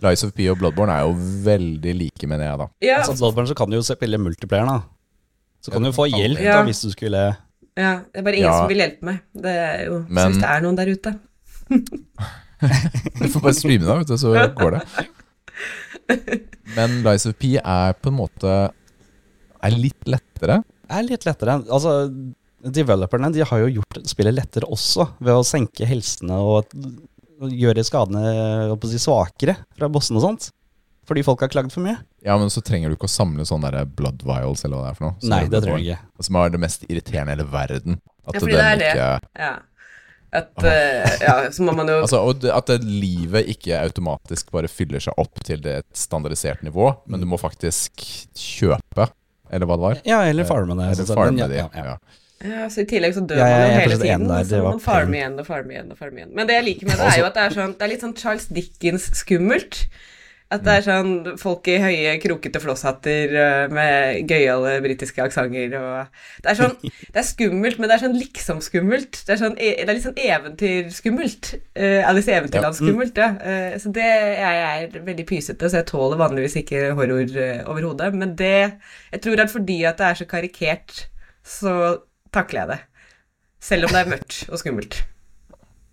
[0.02, 1.12] Lies of P og Bloodborne er jo
[1.46, 2.66] veldig like, mener jeg, da.
[2.82, 4.80] Ja, Altså, Bloodborne så kan du jo spille multiplayer, da.
[5.62, 6.58] Så kan du få hjelp Ja.
[6.58, 7.36] da, hvis du skulle
[7.78, 8.58] ja, det er bare ingen Ja.
[8.58, 9.20] som vil hjelpe meg.
[9.32, 11.12] Det er jo, Men- hvis det er noen der ute
[13.22, 14.82] Du får bare streame da, vet du, så går det.
[16.76, 18.52] Men Lies of P er på en måte
[19.62, 20.60] Er litt lettere.
[20.90, 21.60] Er litt lettere.
[21.70, 21.94] Altså,
[22.62, 26.66] developerne de har jo gjort spillet lettere også, ved å senke helsene og
[27.50, 30.50] gjøre skadene si, svakere fra bossene og sånt.
[31.08, 31.96] Fordi folk har klagd for mye.
[32.22, 34.92] Ja, men så trenger du ikke å samle sånne der blood vials, eller hva det
[34.92, 35.30] er for noe.
[35.32, 35.66] Nei, det får.
[35.66, 36.24] trenger jeg ikke.
[36.28, 37.98] Som er det mest irriterende i hele verden.
[38.22, 38.90] At Ja, fordi det er det.
[38.94, 39.52] ikke Ja.
[40.32, 45.02] At, eh, ja, så må man jo Altså, og At livet ikke automatisk bare fyller
[45.04, 47.92] seg opp til et standardisert nivå, men du må faktisk
[48.32, 49.10] kjøpe,
[49.52, 50.00] eller hva det var.
[50.08, 50.88] Ja, eller farme det.
[50.94, 51.60] Eller farme det, de.
[51.60, 51.98] ja, ja.
[52.44, 52.62] Ja.
[52.62, 55.18] Ja, så I tillegg så dør Ja, man jo hele tiden, der, så man farme
[55.18, 55.90] igjen og farme igjen.
[55.92, 56.32] og farme igjen.
[56.34, 58.06] Men det jeg liker med det, er jo at det er, sånn, det er litt
[58.06, 59.86] sånn Charles Dickens-skummelt.
[60.52, 66.10] At det er sånn folk i høye, krokete flosshatter øh, med gøyale britiske aksenter og
[66.44, 69.22] Det er sånn Det er skummelt, men det er sånn liksom-skummelt.
[69.24, 71.54] Det sånn, e- det er litt sånn eventyrskummelt.
[71.72, 73.30] Uh, Alice i Eventyrland-skummelt, ja.
[73.40, 74.60] Uh, så det Jeg
[74.92, 78.12] er veldig pysete, så jeg tåler vanligvis ikke horror uh, overhodet.
[78.14, 78.54] Men det
[79.12, 81.06] Jeg tror at fordi at det er så karikert,
[81.42, 82.02] så
[82.34, 82.80] takler jeg det.
[83.62, 84.98] Selv om det er mørkt og skummelt.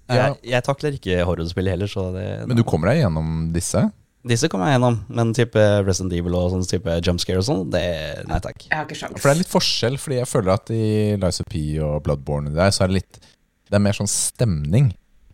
[0.10, 0.16] Ja.
[0.16, 3.84] Jeg, jeg takler ikke horrorspill heller, så det Men du kommer deg gjennom disse?
[4.30, 7.84] Disse kommer jeg gjennom, men type Resident Evil og sånn type jumpscare og sånn, det
[8.28, 8.66] Nei takk.
[8.66, 9.20] Jeg har ikke sjans.
[9.22, 10.88] For det er litt forskjell, fordi jeg føler at i
[11.22, 13.22] Lice of P og Bloodborne der, så er det litt
[13.70, 14.90] Det er mer sånn stemning.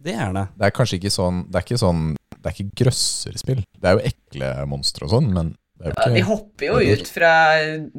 [0.06, 0.46] Det er det.
[0.54, 2.02] Det er kanskje ikke sånn Det er ikke sånn
[2.36, 3.64] Det er ikke grøsserspill.
[3.74, 7.32] Det er jo ekle monstre og sånn, men Ja, de hopper jo ut fra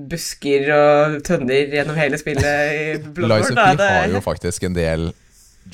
[0.08, 3.76] busker og tønner gjennom hele spillet i Lies of Bloodborne.
[3.76, 5.10] P har jo faktisk en del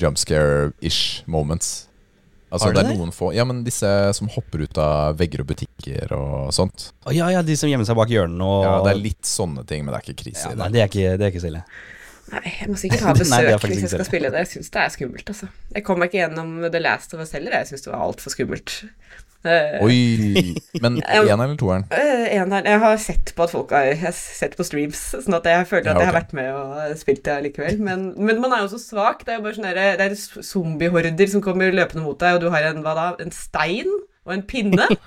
[0.01, 1.87] jumpscare-ish moments.
[2.53, 5.41] Altså Har det det er noen få Ja, men disse som hopper ut av vegger
[5.41, 6.91] og butikker og sånt.
[7.07, 9.63] Oh, ja, ja, de som gjemmer seg bak hjørnene og Ja, det er litt sånne
[9.65, 10.75] ting, men det er ikke krise ja, i Nei, det.
[10.75, 11.63] det er ikke, det er ikke stille.
[12.35, 14.09] nei, jeg må sikkert ha det besøk Nei, hvis jeg skal det.
[14.11, 14.43] spille det.
[14.43, 15.49] Jeg syns det er skummelt, altså.
[15.79, 17.57] Jeg kom meg ikke gjennom The Last of Us heller.
[17.63, 18.75] Jeg syns det var altfor skummelt.
[19.43, 20.53] Eh, Oi!
[20.79, 21.83] Men eneren eller toeren?
[21.91, 25.35] eh, eneren- jeg har sett på at folk har Jeg har sett på streams, sånn
[25.35, 27.79] at jeg føler at Ja, jeg har vært med og spilt det likevel.
[27.83, 29.25] Men, men man er jo så svak.
[29.27, 32.45] Det er jo bare sånn derre- Det er zombiehorder som kommer løpende mot deg, og
[32.45, 33.91] du har en, hva da, en stein
[34.23, 34.87] og en pinne.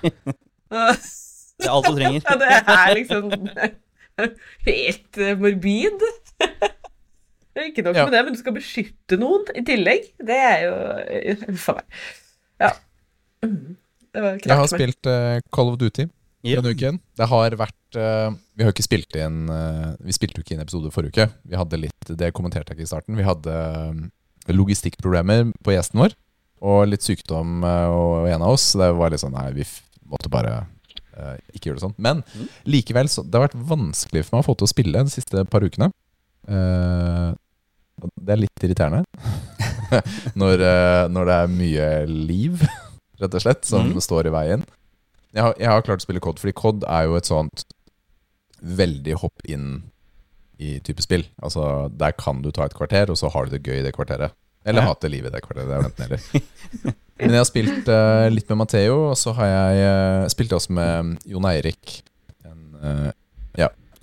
[1.57, 2.21] Det er alt du trenger.
[2.21, 3.31] Ja, det er liksom
[4.67, 6.03] helt eh, morbid.
[6.37, 8.03] Det er ikke nok Ja.
[8.05, 10.11] med det, men du skal beskytte noen i tillegg.
[10.21, 10.75] Det er jo
[11.09, 11.99] eh, Uff a meg.
[12.61, 12.69] Ja.
[13.47, 13.73] Mhm.
[14.17, 16.07] Det var Jeg har spilt uh, Call of Duty
[16.47, 16.57] Ja.
[16.61, 16.97] denne uken.
[17.17, 20.63] Det har vært uh, Vi har ikke spilt inn uh, Vi spilte jo ikke inn
[20.63, 21.27] episode forrige uke.
[21.45, 23.17] Vi hadde litt, Det kommenterte jeg ikke i starten.
[23.19, 23.57] Vi hadde
[24.47, 26.15] logistikkproblemer på gjesten vår.
[26.65, 28.71] Og litt sykdom og en av oss.
[28.79, 30.63] Det var litt sånn Nei, vi f måtte bare
[31.53, 31.95] ikke gjøre det sånn.
[32.01, 32.47] Men Mm.
[32.71, 35.43] likevel, så det har vært vanskelig for meg å få til å spille de siste
[35.51, 35.91] par ukene.
[36.47, 37.29] Eh,
[38.21, 39.03] det er litt irriterende.
[40.41, 40.63] når,
[41.11, 42.63] når det er mye liv,
[43.21, 44.01] rett og slett, som mm.
[44.03, 44.65] står i veien.
[45.35, 47.65] Jeg har, jeg har klart å spille COD, fordi COD er jo et sånt
[48.57, 49.67] veldig hopp inn
[50.57, 51.27] i type spill.
[51.43, 53.93] Altså, Der kan du ta et kvarter, og så har du det gøy i det
[53.93, 54.33] kvarteret.
[54.65, 54.87] Eller Ja.
[54.89, 55.99] hate livet i det kvarteret.
[55.99, 56.17] Er.
[57.17, 60.73] Men jeg har spilt uh, litt med Matheo, og så har jeg uh, spilt også
[60.73, 62.01] med Jon Eirik.
[62.45, 63.11] En eh,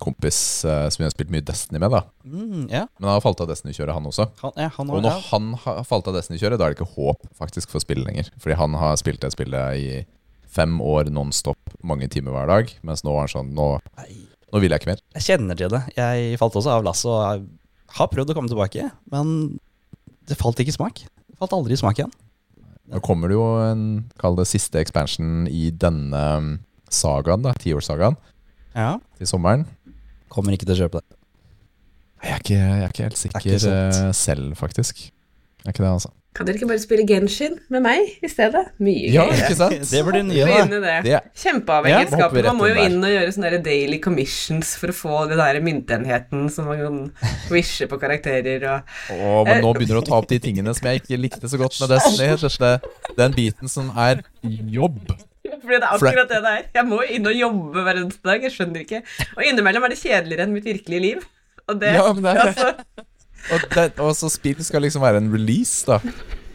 [0.04, 0.38] kompis
[0.68, 1.90] uh, som vi har spilt mye Destiny med.
[1.94, 2.86] da Mm, yeah.
[2.98, 4.26] Men han har falt av Destiny-kjøret, han også.
[4.42, 5.22] han, ja, han Og når ja.
[5.30, 8.30] han har falt av Destiny-kjøret, da er det ikke håp faktisk for spillet lenger.
[8.40, 10.04] Fordi han har spilt det spillet i
[10.54, 12.72] fem år non-stop, mange timer hver dag.
[12.86, 13.68] Mens nå er han sånn Nå,
[14.54, 15.00] nå vil jeg ikke mer.
[15.18, 15.82] Jeg kjenner til det.
[15.98, 17.48] Jeg falt også av lasset og
[17.98, 19.58] har prøvd å komme tilbake, men
[20.28, 21.02] det falt ikke i smak.
[21.28, 22.12] Det falt aldri i smak igjen.
[22.92, 23.84] Nå kommer det jo en,
[24.20, 26.48] kall det siste expansion i denne um,
[26.92, 28.16] sagaen, da, tiårssagaen,
[28.74, 28.98] Ja.
[29.18, 29.64] til sommeren.
[30.34, 31.20] Kommer ikke til å kjøpe det.
[32.24, 35.06] Jeg er ikke, jeg er ikke helt er sikker ikke eh, selv, faktisk.
[35.06, 36.10] Jeg er ikke det, altså.
[36.34, 38.64] Kan dere ikke bare spille Genshin med meg i stedet?
[38.82, 39.36] Mye Ja, gøyere.
[39.44, 39.84] ikke sant?
[39.92, 40.64] Det blir det nye, da.
[40.72, 40.94] Det.
[41.06, 42.40] Det, Kjempeavhengighetsskapet.
[42.40, 45.60] Ja, man må jo inn og gjøre sånne daily commissions for å få den der
[45.62, 46.98] myntenheten som man kan
[47.54, 50.90] wishe på karakterer og Å, men nå begynner du å ta opp de tingene som
[50.90, 52.72] jeg ikke likte så godt med Destiny.
[53.20, 55.14] Den biten som er jobb.
[55.44, 56.68] Fordi det er akkurat det det er.
[56.78, 58.44] Jeg må inn og jobbe hver eneste dag.
[58.46, 59.02] Jeg skjønner ikke.
[59.36, 61.26] Og innimellom er det kjedeligere enn mitt virkelige liv.
[61.68, 62.54] Og det, Ja, men det er det.
[62.54, 63.04] altså,
[63.52, 65.98] Og, det, og så spill skal liksom være en release, da.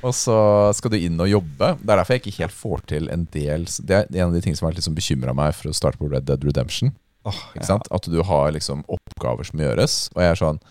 [0.01, 0.37] Og så
[0.77, 1.73] skal du inn og jobbe.
[1.81, 4.41] Det er derfor jeg ikke helt får til en del Det er en av de
[4.41, 6.93] tingene som har liksom bekymra meg for å starte på Red Dead Redemption.
[7.27, 7.89] Oh, Ikke sant?
[7.91, 10.61] At du har liksom oppgaver som gjøres, og jeg er sånn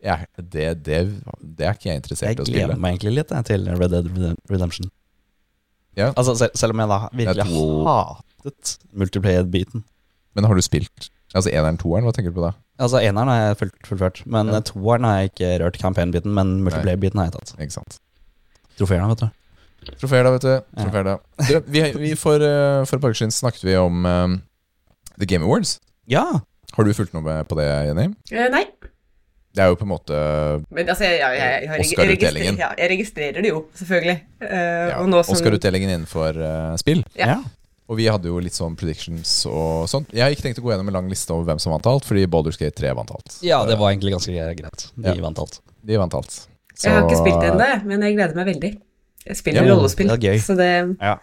[0.00, 0.98] jeg, det, det,
[1.40, 4.08] det er ikke jeg interessert i å gleder meg egentlig litt jeg, til Red Dead
[4.48, 4.88] Redemption.
[6.00, 6.10] Ja.
[6.16, 9.84] Altså, selv, selv om jeg da virkelig Det to- hatet multiplayer-biten.
[10.34, 12.52] Men har du spilt Altså eneren, toeren, hva tenker du på da?
[12.82, 14.58] Altså, eneren har jeg fullt, fullført, men Ja.
[14.66, 17.52] toeren har jeg ikke rørt campaign-biten, men multiplayer-biten har jeg tatt.
[17.62, 17.98] Ikke sant?
[18.80, 19.28] Trofeerne, vet du.
[20.00, 20.48] Trofeer, da, vet du.
[20.76, 21.14] Troféer Trofeer, da.
[21.46, 24.34] Du, vi, vi for, eh, for et par uker siden snakket vi om eh,
[25.20, 25.78] The Game Awards.
[26.10, 26.24] Ja!
[26.74, 28.08] Har du fulgt noe med på det, Jenny?
[28.32, 28.64] eh, nei.
[29.50, 30.16] Det er jo på en måte
[30.70, 32.58] Men altså, jeg, Oscar-utdelingen.
[32.60, 34.20] ja, jeg registrerer det jo, selvfølgelig.
[34.44, 37.02] Uh, ja, som Oscar-utdelingen innenfor uh, spill.
[37.18, 37.34] Ja.
[37.34, 37.40] ja.
[37.90, 40.12] Og vi hadde jo litt sånn predictions og sånt.
[40.14, 42.06] Jeg har ikke tenkt å gå gjennom en lang liste over hvem som vant alt,
[42.06, 43.40] fordi Baldur's Gate 3 vant alt.
[43.42, 44.30] Ja, det var egentlig ganske
[44.60, 44.86] greit.
[44.94, 45.16] De Ja.
[45.24, 45.58] vant alt.
[45.82, 46.36] De vant alt.
[46.78, 48.72] Jeg har ikke spilt det ennå, men jeg gleder meg veldig.
[49.26, 50.38] Jeg spiller Ja, rollespill, det er gøy.
[50.38, 50.70] så det
[51.02, 51.18] Ja.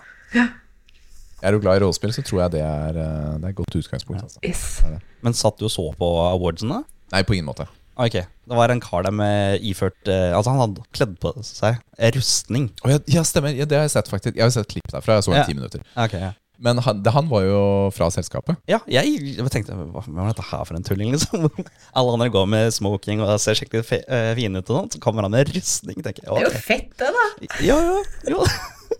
[1.41, 3.75] Er du glad i rollespill, så tror jeg det er, eh, det er et godt
[3.77, 4.23] utgangspunkt.
[4.23, 4.39] Altså.
[4.43, 4.83] Yes.
[5.21, 6.83] Men satt du og så på awardsene?
[7.13, 7.67] Nei, på ingen måte.
[7.97, 11.79] Ok, det var en kar der med iført eh, Altså, han hadde kledd på seg
[12.13, 12.67] rustning.
[12.85, 13.55] Å, ja, ja, stemmer.
[13.57, 14.35] Ja, det har jeg sett faktisk.
[14.37, 15.15] Jeg har sett klipp derfra.
[15.17, 15.45] Jeg så en Ja.
[15.49, 15.81] ti minutter.
[15.97, 16.33] Ok, ja.
[16.61, 17.57] Men han, det, han var jo
[17.93, 18.57] fra selskapet.
[18.69, 21.45] Ja, jeg, jeg tenkte hva hva er dette her for en tulling, liksom?
[21.97, 25.01] Alle andre går med smoking og ser skikkelig fe, eh, fine ut, og sånt, så
[25.03, 25.99] kommer han med rustning.
[26.01, 26.33] tenker jeg.
[26.33, 27.27] Det er jo fett, det, da.
[27.65, 28.41] Ja, ja, ja.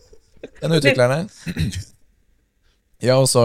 [0.62, 1.22] En av utviklerne.
[2.98, 3.42] Ja, og så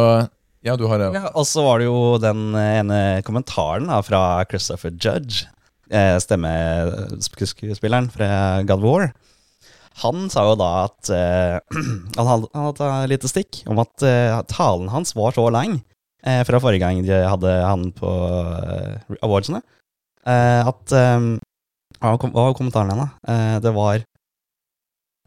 [0.64, 1.11] Ja, du har det.
[1.18, 5.43] Ja, og så var det jo den ene kommentaren da, fra Christopher Judge,
[5.91, 8.30] eh, stemmeskuespilleren fra
[8.64, 9.09] God of War.
[10.01, 11.57] Han sa jo da at uh,
[12.18, 15.78] han hadde, han et lite stikk om at uh, talen hans var så lang
[16.26, 18.14] uh, fra forrige gang de hadde han på
[19.22, 19.61] awardsene,
[20.24, 21.36] at um,
[21.99, 23.11] Hva var kommentaren hennes?
[23.64, 24.05] det var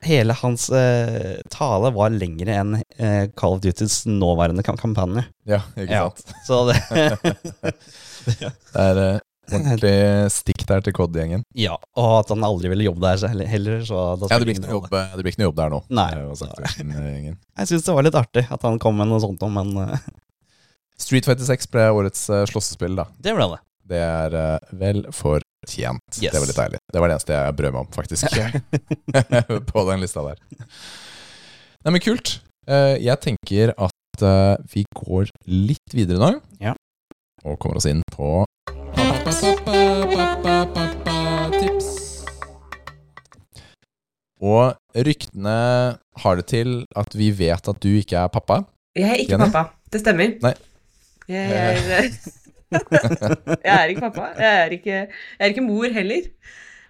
[0.07, 5.25] Hele hans eh, tale var lengre enn eh, Call of Dutys nåværende kam kampanje.
[5.49, 6.05] Ja, ikke Ja.
[6.11, 6.37] sant.
[6.47, 6.77] Så det
[8.27, 9.19] Det er eh,
[9.55, 9.93] ordentlig
[10.35, 11.45] stikk der til COD-gjengen.
[11.55, 13.83] Ja, og at han aldri ville jobbe der selv- heller.
[13.87, 15.83] Ja, det blir ikke noe jobb, eh, det blir ikke noe jobb der nå.
[15.95, 16.09] Nei.
[16.17, 17.37] Til gjengen.
[17.61, 19.99] Jeg syns det var litt artig at han kom med noe sånt, men eh,
[20.99, 23.05] Street Fighter 6 ble årets uh, slåssespill, da.
[23.21, 23.59] det ble det.
[23.87, 25.03] Det er uh, vel
[25.67, 26.23] fortjent.
[26.23, 26.33] Yes.
[26.33, 26.79] Det var litt deilig.
[26.93, 28.25] Det var det eneste jeg brød meg om, faktisk.
[29.73, 30.41] på den lista der.
[31.85, 32.39] Nei, men kult.
[32.67, 36.33] Eh, jeg tenker at eh, vi går litt videre nå.
[36.63, 36.75] Ja.
[37.45, 38.45] Og kommer oss inn på
[41.57, 41.91] Tips.
[44.43, 44.75] Og
[45.07, 45.59] ryktene
[46.23, 48.63] har det til at vi vet at du ikke er pappa.
[48.97, 49.51] Jeg er ikke Jenny?
[49.51, 49.77] pappa.
[49.93, 50.35] Det stemmer.
[50.43, 50.55] Nei.
[51.31, 52.11] Jeg er,
[52.73, 54.29] jeg er ikke pappa.
[54.41, 56.27] Jeg er ikke, jeg er ikke mor heller.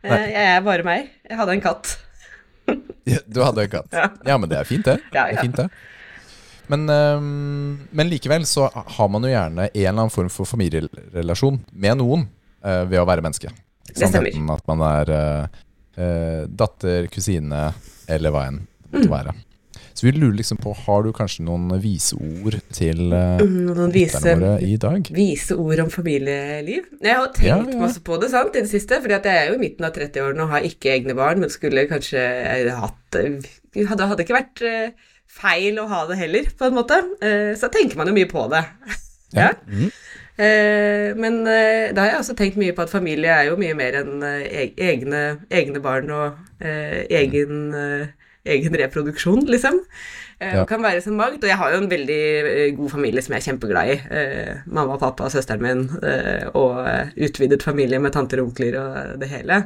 [0.02, 0.20] Eh, Nei.
[0.32, 1.10] Jeg er bare meg.
[1.28, 1.96] Jeg hadde en katt.
[3.06, 3.92] Ja, Du hadde en katt.
[3.94, 4.06] Ja.
[4.26, 4.96] Ja, men det er fint, det.
[5.14, 5.68] Ja, det, er fint, det.
[6.66, 11.60] Men, øhm, men likevel så har man jo gjerne en eller annen form for familierelasjon
[11.70, 12.24] med noen
[12.66, 13.52] øh, ved å være menneske.
[13.86, 14.32] Det stemmer.
[14.32, 17.68] Enten at man er øh, datter, kusine
[18.10, 18.98] eller hva enn det Mm.
[19.02, 19.32] måtte være.
[19.96, 24.20] Så vi lurer liksom på, har du kanskje noen viseord til øh, Mm, Noen vise,
[24.36, 25.08] våre i dag?
[25.16, 26.84] vise ord om familieliv.
[27.00, 27.78] Jeg har tenkt Ja, ja.
[27.80, 30.44] masse på det sant, i det siste, fordi jeg er jo i midten av 30-årene
[30.44, 34.90] og har ikke egne barn, men skulle kanskje eh, hatt Det hadde, ikke vært eh,
[35.36, 37.00] feil å ha det heller, på en måte.
[37.24, 38.64] Eh, Så tenker man jo mye på det.
[39.36, 39.48] Ja.
[40.38, 43.74] Eh, Men eh, da har jeg også tenkt mye på at familie er jo mye
[43.76, 48.06] mer enn eh, egne, egne barn og eh, egen, eh,
[48.54, 49.82] egen reproduksjon, liksom.
[50.38, 50.64] Eh, Ja.
[50.68, 51.42] Kan være så mangt.
[51.42, 54.00] Og jeg har jo en veldig eh, god familie som jeg er kjempeglad i.
[54.20, 56.82] Eh, mamma, pappa, søsteren min eh, og
[57.16, 59.62] utvidet familie med tanter og onkler og det hele.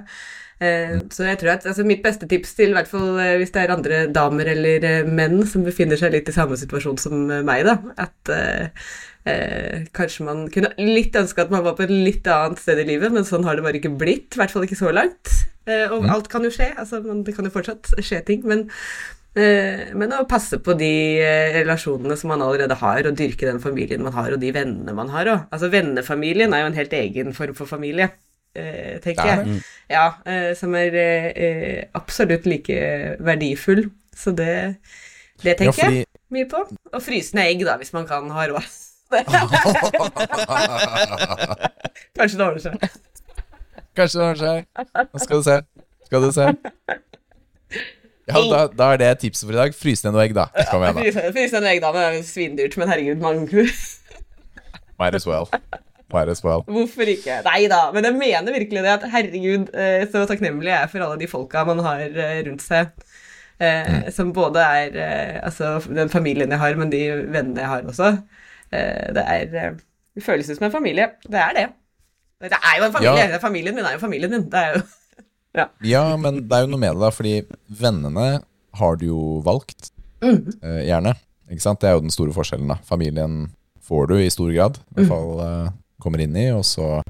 [0.61, 3.63] Eh, Så jeg tror at altså, mitt beste tips til, i hvert fall hvis det
[3.65, 7.79] er andre damer eller menn som befinner seg litt i samme situasjon som meg, da,
[7.99, 8.69] at eh,
[9.27, 12.87] eh, kanskje man kunne litt ønske at man var på et litt annet sted i
[12.93, 14.37] livet, men sånn har det bare ikke blitt.
[14.37, 15.33] I hvert fall ikke så langt.
[15.71, 16.11] Eh, og Mm.
[16.17, 18.43] alt kan jo skje, altså, man, det kan jo fortsatt skje ting.
[18.49, 18.65] Men,
[19.37, 20.91] eh, men å passe på de
[21.23, 24.95] eh, relasjonene som man allerede har, og dyrke den familien man har, og de vennene
[24.97, 25.41] man har òg.
[25.53, 28.11] Altså, vennefamilien er jo en helt egen form for familie,
[28.55, 29.61] tenker er jeg.
[29.93, 30.91] Ja, eh, som er
[31.95, 32.81] absolutt like
[33.23, 33.85] verdifull.
[34.17, 34.77] Så det,
[35.45, 36.65] det Ja, tenker fordi jeg mye på.
[36.93, 38.67] Og frysende egg, da, hvis man kan ha råd.
[42.19, 42.75] Kanskje det ordner seg.
[43.99, 45.09] Kanskje det ordner seg.
[45.11, 45.57] Nå skal du se.
[46.07, 46.47] Skal du se.
[48.31, 49.75] Ja, da, da er det tipset for i dag.
[49.75, 50.49] Fryse ned noe egg, da.
[50.71, 51.31] Kom igjen, da.
[51.35, 51.91] Fryse ned noe egg, da.
[51.97, 52.77] Det er svindyrt.
[52.79, 53.47] Men herregud, man,
[55.01, 55.49] Might as well.
[56.13, 56.63] Might as well.
[56.67, 57.41] hvorfor ikke?
[57.47, 57.81] Nei da.
[57.95, 61.29] Men jeg mener virkelig det at herregud, eh, så takknemlig jeg er for alle de
[61.31, 62.91] folka man har eh, rundt seg.
[63.61, 64.07] Mm.
[64.17, 68.15] Som både er eh, altså den familien jeg har, men de vennene jeg har også.
[68.73, 69.79] Eh, det er eh,
[70.17, 71.11] Det føles ut som en familie.
[71.29, 71.67] Det er det.
[72.41, 73.29] Det er jo en familie.
[73.35, 73.39] Ja.
[73.43, 74.49] Familien min er jo familien din.
[74.51, 74.83] Det er jo
[75.93, 77.35] Ja, men det er jo noe med det, da, fordi
[77.81, 78.27] vennene
[78.79, 79.91] har du jo valgt,
[80.23, 81.17] eh, gjerne.
[81.51, 81.81] Ikke sant?
[81.83, 82.79] Det er jo den store forskjellen, da.
[82.87, 83.49] Familien
[83.83, 87.01] får du i stor grad, i hvert fall eh, kommer inn i, og så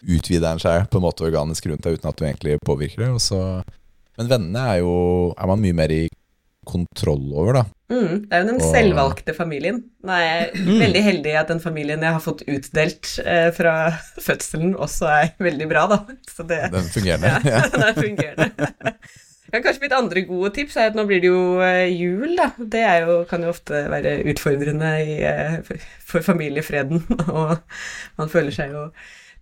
[0.00, 3.10] utvider den seg på en måte organisk rundt deg uten at du egentlig påvirker det.
[3.18, 3.40] Og så
[4.16, 4.94] Men vennene er jo
[5.36, 6.06] er man mye mer i
[6.68, 7.62] kontroll over, da.
[7.90, 9.80] Mm, det er jo den Og- selvvalgte familien.
[10.06, 13.74] Nå er jeg veldig heldig at den familien jeg har fått utdelt eh, fra
[14.20, 15.98] fødselen, også er veldig bra, da.
[16.30, 17.32] Så det, Den fungerende.
[17.54, 18.70] ja, den er fungerende.
[19.50, 22.52] Ja, kanskje mitt andre gode tips er at nå blir det jo eh, jul, da.
[22.62, 25.56] Det er jo, kan jo ofte være utfordrende i, eh,
[26.06, 27.02] for familiefreden,
[27.34, 27.56] og
[28.20, 28.84] man føler seg jo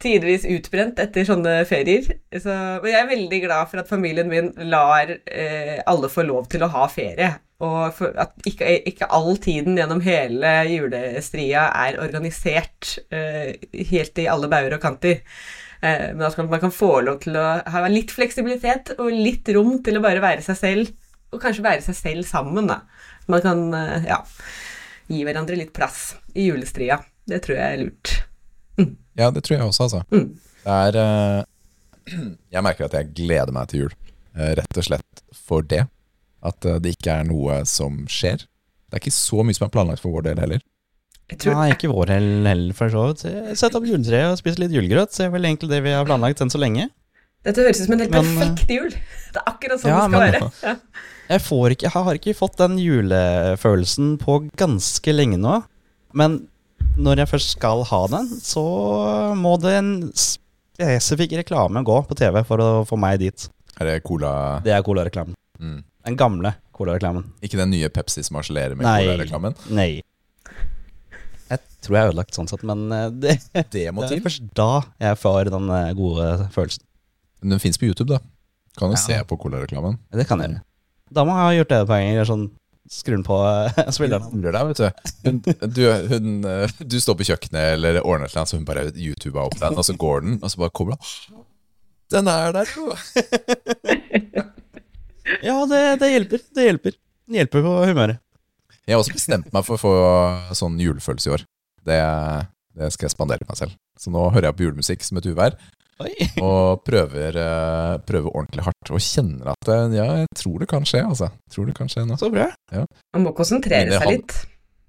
[0.02, 2.06] tidvis utbrent etter sånne ferier.
[2.30, 6.48] Så, men jeg er veldig glad for at familien min lar eh, alle få lov
[6.52, 7.32] til å ha ferie.
[7.64, 13.56] Og at ikke, ikke all tiden gjennom hele julestria er organisert eh,
[13.90, 15.24] helt i alle bauger og kanter.
[15.82, 19.80] Eh, men at man kan få lov til å ha litt fleksibilitet og litt rom
[19.82, 20.94] til å bare være seg selv,
[21.34, 22.80] og kanskje være seg selv sammen, da.
[23.28, 24.22] Man kan eh, ja,
[25.10, 27.02] gi hverandre litt plass i julestria.
[27.28, 28.14] Det tror jeg er lurt.
[29.18, 30.02] Ja, det tror jeg også, altså.
[30.14, 30.28] Mm.
[30.64, 31.44] Det er eh,
[32.54, 33.94] Jeg merker at jeg gleder meg til jul,
[34.38, 35.84] eh, rett og slett for det.
[36.46, 38.44] At eh, det ikke er noe som skjer.
[38.88, 40.62] Det er ikke så mye som er planlagt for vår del heller.
[41.28, 43.26] Jeg tror, Nei, ikke vår del heller, for så vidt.
[43.60, 45.12] Sett opp juletreet og spise litt julegrøt.
[45.12, 46.86] Det er vel egentlig det vi har planlagt enn så lenge.
[47.44, 48.88] Dette høres ut som en helt Men, perfekt jul.
[49.34, 50.52] Det er akkurat sånn Ja, det skal men- være.
[50.70, 50.76] Ja.
[51.28, 55.58] Jeg, får ikke, jeg har ikke fått den julefølelsen på ganske lenge nå.
[56.16, 56.38] Men
[56.98, 58.62] når jeg først skal ha den, så
[59.38, 63.46] må det en spesifikk reklame gå på TV for å få meg dit.
[63.78, 64.32] Er det cola
[64.64, 65.34] Det er Cola-reklamen.
[65.60, 65.78] mm.
[66.08, 67.24] Den gamle Cola-reklamen.
[67.44, 69.54] Ikke den nye Pepsi som harselerer med colareklamen?
[69.74, 70.00] Nei.
[71.50, 73.36] Jeg tror jeg er ødelagt sånn sett, men eh, det,
[73.74, 74.68] Det må det er først da
[75.02, 76.84] jeg får den eh, gode følelsen.
[77.42, 78.18] Men den fins på YouTube, da.
[78.78, 79.02] Kan jo Ja.
[79.04, 79.98] se på cola-reklamen.
[80.14, 80.62] Det kan jeg gjøre.
[81.14, 82.26] Da må jeg ha gjort det et par ganger.
[82.28, 82.42] Sånn,
[82.92, 84.28] skru den på uh, spilleren.
[84.32, 85.12] Angrer deg, vet du.
[85.26, 85.42] Hun,
[85.76, 85.82] du,
[86.12, 89.78] hun, eh, du står på kjøkkenet eller ordner noe, så hun bare YouTuber opp den,
[89.78, 91.44] og så går den, og så bare kommer den.
[92.08, 92.92] Den er der, jo!
[95.44, 96.40] Ja, det, det hjelper.
[96.56, 96.94] Det hjelper.
[97.28, 98.20] Det hjelper på humøret.
[98.88, 99.90] Jeg har også bestemt meg for å få
[100.56, 101.42] sånn julefølelse i år.
[101.84, 101.98] Det,
[102.80, 103.74] det skal jeg spandere på meg selv.
[104.00, 105.58] Så nå hører jeg på julemusikk som et uvær.
[106.46, 108.92] og prøver, eh, prøver ordentlig hardt.
[108.94, 111.30] Og kjenner at eh, ja, jeg tror det kan skje, altså.
[111.52, 112.18] Tror det kan skje nå.
[112.20, 112.50] Så bra.
[112.72, 114.36] Man må konsentrere seg han- litt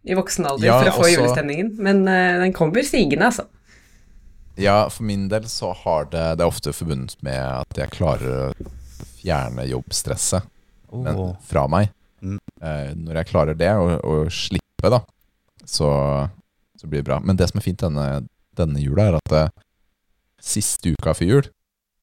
[0.10, 3.46] i voksen alder Ja, for å få også- julestemningen, men uh, den kommer sigende, altså.
[4.60, 8.32] Ja, for min del så har det Det er ofte forbundet med at jeg klarer
[8.50, 8.70] å
[9.20, 10.44] fjerne jobbstresset
[10.92, 11.92] men, fra meg.
[12.22, 12.40] Mm.
[12.62, 15.02] Eh, når jeg klarer det, og, og slippe, da,
[15.64, 15.90] så,
[16.80, 17.20] så blir det bra.
[17.24, 18.08] Men det som er fint denne,
[18.58, 19.36] denne jula, er at
[20.42, 21.50] siste uka før jul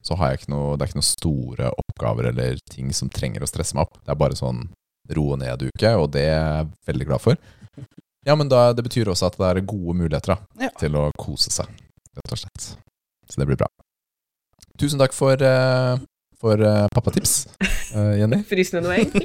[0.07, 3.43] så har jeg ikke noe, det er ikke noen store oppgaver eller ting som trenger
[3.43, 3.97] å stresse meg opp.
[4.05, 4.61] Det er bare sånn
[5.17, 7.39] roe ned-uke, og det er jeg veldig glad for.
[8.27, 10.71] Ja, men da, det betyr også at det er gode muligheter da, Ja.
[10.79, 11.67] til å kose seg,
[12.15, 12.69] rett og slett.
[13.27, 13.67] Så det blir bra.
[14.79, 15.97] Tusen takk for, uh,
[16.39, 17.47] for uh, pappatips,
[17.95, 18.43] uh, Jenny.
[18.51, 19.15] Frysende noe egg.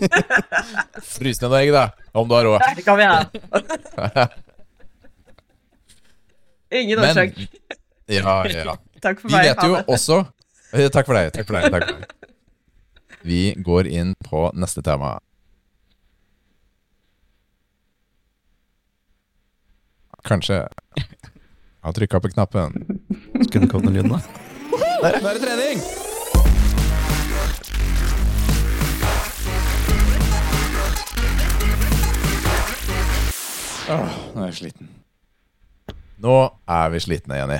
[1.14, 2.62] Frys ned noe egg, da, om du har råd.
[2.78, 3.18] Det kan vi ha.
[6.82, 7.36] Ingen årsak.
[8.08, 8.78] ja, ja.
[9.02, 9.50] Takk for Vi meg.
[9.50, 10.20] vet jo også
[10.72, 11.32] Eh, Takk for deg.
[11.36, 12.28] Takk for deg, takk for deg.
[13.28, 15.18] Vi går inn på neste tema.
[20.24, 20.62] Kanskje
[20.96, 22.78] Jeg har trykka på knappen.
[23.42, 24.22] Skulle det komme lyd, da?
[24.72, 25.82] Nå er det trening!
[33.92, 34.88] Åh, nå er jeg sliten.
[36.22, 36.34] Nå
[36.70, 37.58] er vi slitne, Jenny.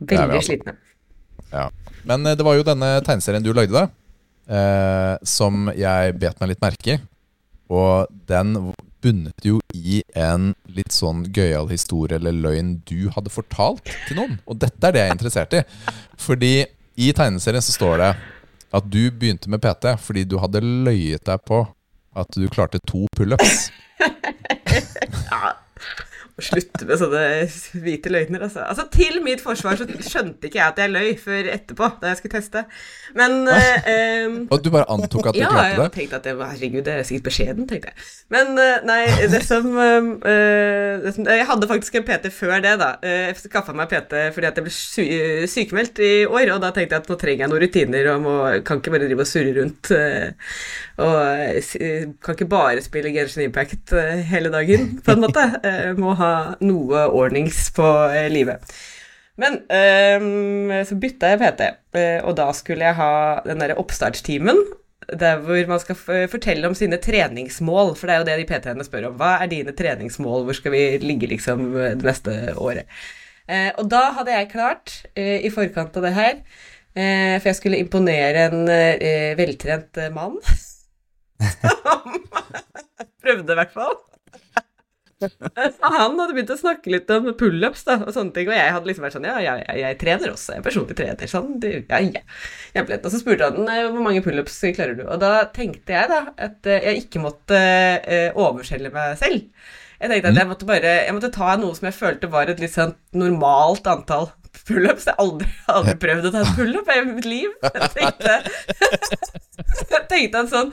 [0.00, 0.48] Veldig altså.
[0.48, 0.76] slitne.
[1.50, 1.68] Ja.
[2.08, 3.88] Men eh, det var jo denne tegneserien du lagde, da,
[4.50, 7.00] eh, som jeg bet meg litt merke i.
[7.70, 8.56] Og den
[9.00, 14.36] bunnet jo i en litt sånn gøyal historie eller løgn du hadde fortalt til noen.
[14.50, 15.62] Og dette er det jeg er interessert i.
[16.20, 16.54] Fordi
[17.00, 18.10] i tegneserien så står det
[18.76, 21.62] at du begynte med PT fordi du hadde løyet deg på
[22.18, 23.70] at du klarte to pullups.
[26.40, 27.22] Slutte med sånne
[27.84, 28.64] hvite løgner, altså.
[28.66, 32.20] Altså, Til mitt forsvar så skjønte ikke jeg at jeg løy før etterpå, da jeg
[32.20, 32.64] skulle teste.
[33.18, 36.54] Men eh, Og du bare antok at du ja, klarte jeg tenkte at det var,
[36.54, 38.08] herregud, det er sikkert beskjeden, tenkte jeg.
[38.32, 39.00] Men eh, nei,
[39.32, 40.30] det som, uh,
[41.04, 42.92] det som Jeg hadde faktisk en PT før det, da.
[43.04, 45.06] Jeg skaffa meg PT fordi at jeg ble sy
[45.50, 48.36] sykemeldt i år, og da tenkte jeg at nå trenger jeg noen rutiner og må,
[48.66, 49.90] kan ikke bare drive og surre rundt.
[49.94, 50.32] eh,
[51.00, 55.46] Og eh, kan ikke bare spille Genshin Impact eh, hele dagen, på en måte.
[55.70, 58.64] Eh, Må ha noe ordnings på eh, livet.
[59.40, 63.12] Men ehm, så bytta jeg PT, eh, og da skulle jeg ha
[63.46, 64.58] den derre oppstartstimen.
[65.10, 65.96] Der hvor man skal
[66.30, 69.16] fortelle om sine treningsmål, for det er jo det de PT-ene spør om.
[69.18, 72.86] Hva er dine treningsmål, hvor skal vi ligge liksom det neste året?
[73.50, 76.42] Eh, og da hadde jeg klart, eh, i forkant av det her,
[76.94, 80.36] eh, for jeg skulle imponere en eh, veltrent eh, mann
[83.24, 83.98] Prøvde i hvert fall.
[85.20, 89.04] Han hadde begynt å snakke litt om pullups og sånne ting, og jeg hadde liksom
[89.04, 91.50] vært sånn Ja, jeg, jeg, jeg trener også, jeg er personlig trener, sånn.
[91.60, 92.22] Det, ja, ja.
[92.72, 93.04] Kjempelett.
[93.04, 96.22] Og så spurte han «Eh, hvor mange pullups klarer du, og da tenkte jeg da
[96.40, 99.68] at eh, jeg ikke måtte overskjelle overselge meg selv.
[100.00, 102.62] Jeg tenkte at jeg måtte bare Jeg måtte ta noe som jeg følte var et
[102.62, 104.30] litt sånn normalt antall
[104.64, 105.04] pullups.
[105.08, 107.52] Jeg har aldri, aldri prøvd å ta en pullup i mitt liv.
[107.66, 108.38] Jeg tenkte,
[109.92, 110.72] jeg tenkte at sånn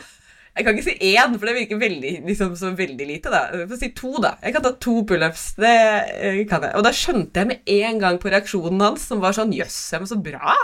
[0.58, 3.30] jeg kan ikke si én, for det virker veldig, liksom, som veldig lite.
[3.34, 3.44] da.
[3.54, 4.36] Jeg får si to, da.
[4.42, 5.44] Jeg kan ta to pullups.
[5.62, 5.74] Det
[6.18, 6.74] eh, kan jeg.
[6.80, 10.02] Og da skjønte jeg med en gang på reaksjonen hans, som var sånn Jøss, jeg
[10.02, 10.56] men så bra.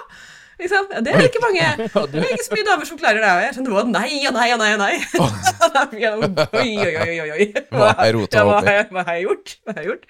[0.62, 0.90] Liksom.
[0.94, 1.68] Ja, det er ikke mange.
[2.14, 3.32] Det er ikke så mye damer som klarer det.
[3.48, 4.94] Jeg skjønte bare nei og nei og nei og nei.
[6.64, 7.48] Oi, oi, oi, oi, oi.
[7.74, 9.56] Hva har jeg rota ja, hva, jeg- hva har jeg gjort?
[9.64, 10.06] Hva har jeg gjort?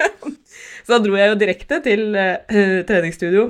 [0.84, 3.46] så da dro jeg jo direkte til uh, treningsstudio.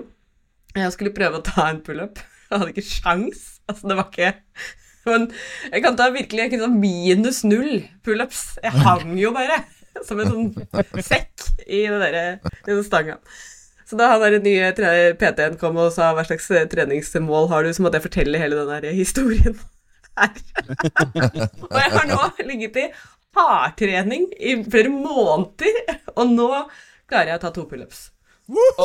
[0.77, 2.21] Jeg skulle prøve å ta en pullup.
[2.49, 3.43] Jeg hadde ikke sjans.
[3.71, 4.35] Altså, det var ikke
[5.09, 5.29] Men
[5.73, 8.43] jeg kan ta virkelig ikke sånn minus null pullups.
[8.63, 9.63] Jeg hang jo bare
[10.07, 13.19] som en sånn sekk i den stanga.
[13.89, 14.71] Så da han der nye
[15.21, 18.63] PT-en kom og sa hva slags eh, treningsmål har du, så måtte jeg fortelle hele
[18.63, 19.59] den der historien
[20.17, 20.33] her.
[21.69, 22.87] og jeg har nå ligget i
[23.37, 26.49] hardtrening i flere måneder, og nå
[27.11, 28.07] klarer jeg å ta to pullups.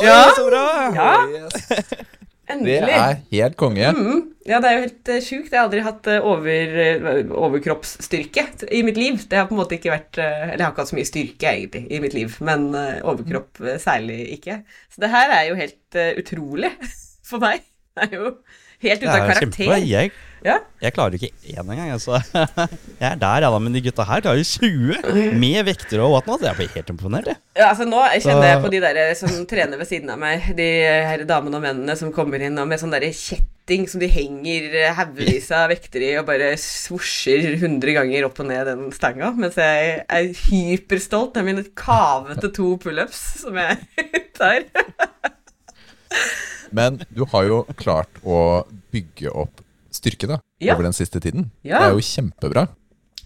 [0.04, 0.66] Ja, så bra!
[0.96, 2.82] Ja, Det endelig.
[2.84, 3.94] Det er helt konge.
[3.96, 4.20] Mm.
[4.48, 5.50] Ja, det er jo helt uh, sjukt.
[5.52, 9.20] Jeg har aldri hatt uh, over, uh, overkroppsstyrke i mitt liv.
[9.28, 11.52] Det har på en måte ikke vært Eller jeg har ikke hatt så mye styrke,
[11.52, 14.62] egentlig, i mitt liv, men overkropp særlig ikke.
[14.94, 16.72] Så det her er jo helt utrolig
[17.30, 17.68] for meg.
[17.98, 18.32] Det er jo
[18.86, 19.78] helt ute av er karakter.
[19.88, 20.12] Jeg,
[20.46, 20.60] Ja.
[20.80, 21.90] jeg klarer ikke én engang.
[21.96, 22.20] Altså.
[23.02, 26.44] Jeg er der, ja da, men de gutta her klarer 20 med vekter og whatnot.
[26.46, 27.40] Jeg blir helt imponert, jeg.
[27.58, 30.68] Ja, altså Nå kjenner jeg på de der som trener ved siden av meg, de
[31.10, 34.70] her damene og mennene som kommer inn og med sånn derre kjetting som de henger
[34.86, 39.34] eh, haugevis av vekter i og bare svosjer 100 ganger opp og ned den stanga,
[39.36, 43.82] mens jeg er hyperstolt av mine kavete to pullups som jeg
[44.38, 44.70] tar.
[46.72, 49.64] Men du har jo klart å bygge opp
[49.94, 50.76] styrke da, Ja.
[50.76, 51.50] over den siste tiden.
[51.64, 51.80] Ja.
[51.80, 52.68] Det er jo kjempebra.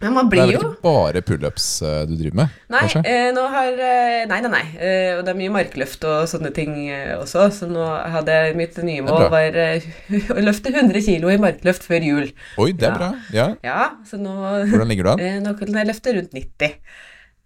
[0.02, 2.54] Men man blir Det er vel jo ikke bare pullups eh, du driver med?
[2.74, 3.02] Nei, kanskje?
[3.06, 4.62] eh, nå har eh, Nei, nei, nei.
[4.82, 7.44] Eh, og det er mye markløft og sånne ting eh, også.
[7.54, 9.86] Så nå hadde jeg mitt nye mål var eh,
[10.34, 12.32] å løfte 100 kg i markløft før jul.
[12.58, 12.98] Oi, det er ja.
[12.98, 13.12] bra.
[13.36, 13.48] Ja.
[13.62, 14.34] Ja, så nå
[14.72, 15.22] Hvordan ligger du an?
[15.28, 16.82] Eh, Nå kan jeg løfte rundt 90.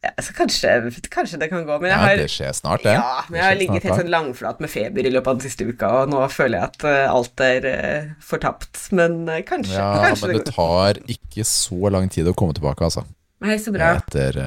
[0.05, 0.73] Ja, så kanskje,
[1.13, 2.93] kanskje det kan gå, men jeg Ja, det skjer snart, det.
[2.93, 5.65] ja, men jeg har ligget helt sånn langflat med feber i løpet av den siste
[5.65, 8.85] uka, og nå føler jeg at eh, alt er uh, fortapt.
[8.95, 12.55] Men uh, kanskje, Ja, kanskje men det det tar ikke så lang tid å komme
[12.57, 13.05] tilbake, altså.
[13.45, 13.95] Nei, så bra.
[13.99, 14.39] Etter,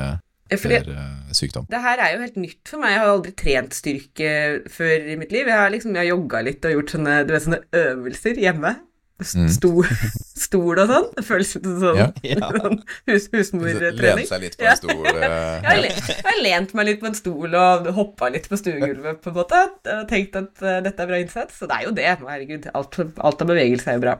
[0.48, 1.66] Eh, etter sykdom.
[1.68, 2.94] det her er jo helt nytt for meg.
[2.94, 4.30] Jeg har aldri trent styrke
[4.72, 5.46] før i mitt liv.
[5.46, 8.72] Jeg har liksom jeg har jogga litt og gjort sånne, du vet, sånne øvelser hjemme.
[9.18, 9.48] Mm.
[9.50, 9.86] Stol,
[10.46, 11.06] stol og sånn.
[11.16, 12.38] Det føles ut som sånn, Ja.
[12.62, 12.76] Sånn
[13.10, 14.28] hus, Lene husmortrening.
[14.28, 15.08] seg litt på en stol.
[15.10, 15.18] eh,
[15.64, 18.60] Jeg har, lent, jeg har lent meg litt på en stol og hoppa litt på
[18.60, 19.64] stuegulvet, på en måte.
[19.96, 21.58] Og tenkt at uh, dette er bra innsats.
[21.58, 22.06] Så det er jo det.
[22.22, 24.16] Herregud, alt, alt av bevegelse er jo bra.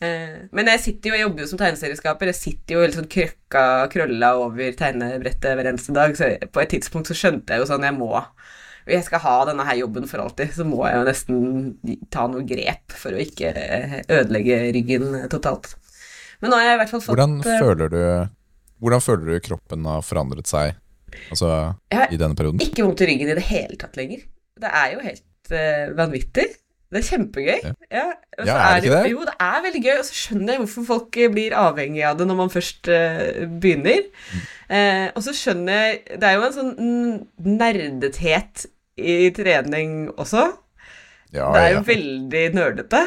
[0.00, 2.30] Eh, men jeg sitter jo, jeg jobber jo som tegneserieskaper.
[2.30, 6.14] Jeg sitter jo helt sånn krøkka, krølla over tegnebrettet hver eneste dag.
[6.16, 8.14] Så på et tidspunkt så skjønte jeg jo sånn jeg må
[8.86, 11.40] og jeg skal ha denne her jobben for alltid, så må jeg jo nesten
[12.12, 15.74] ta noe grep for å ikke eh, ødelegge ryggen totalt.
[16.40, 18.00] Men nå har jeg i hvert fall fått Hvordan eh, føler du
[18.80, 20.78] Hvordan føler du kroppen har forandret seg
[21.28, 21.50] Altså
[21.90, 22.62] i denne perioden?
[22.64, 24.22] ikke vondt i ryggen i det hele tatt lenger.
[24.62, 26.44] Det er jo helt uh, vanvittig.
[26.90, 27.58] Det er kjempegøy.
[27.62, 27.72] Ja.
[27.90, 28.06] Ja,
[28.46, 29.10] Ja, er det ikke det?
[29.12, 32.26] Jo, det er veldig gøy, og så skjønner jeg hvorfor folk blir avhengig av det
[32.26, 34.06] når man først uh, begynner.
[34.32, 34.48] Mm.
[34.76, 36.74] Eh, og så skjønner jeg Det er jo en sånn
[37.60, 38.66] nerdethet
[39.00, 40.46] i trening også.
[41.34, 43.04] Ja, det er jo veldig nerdete.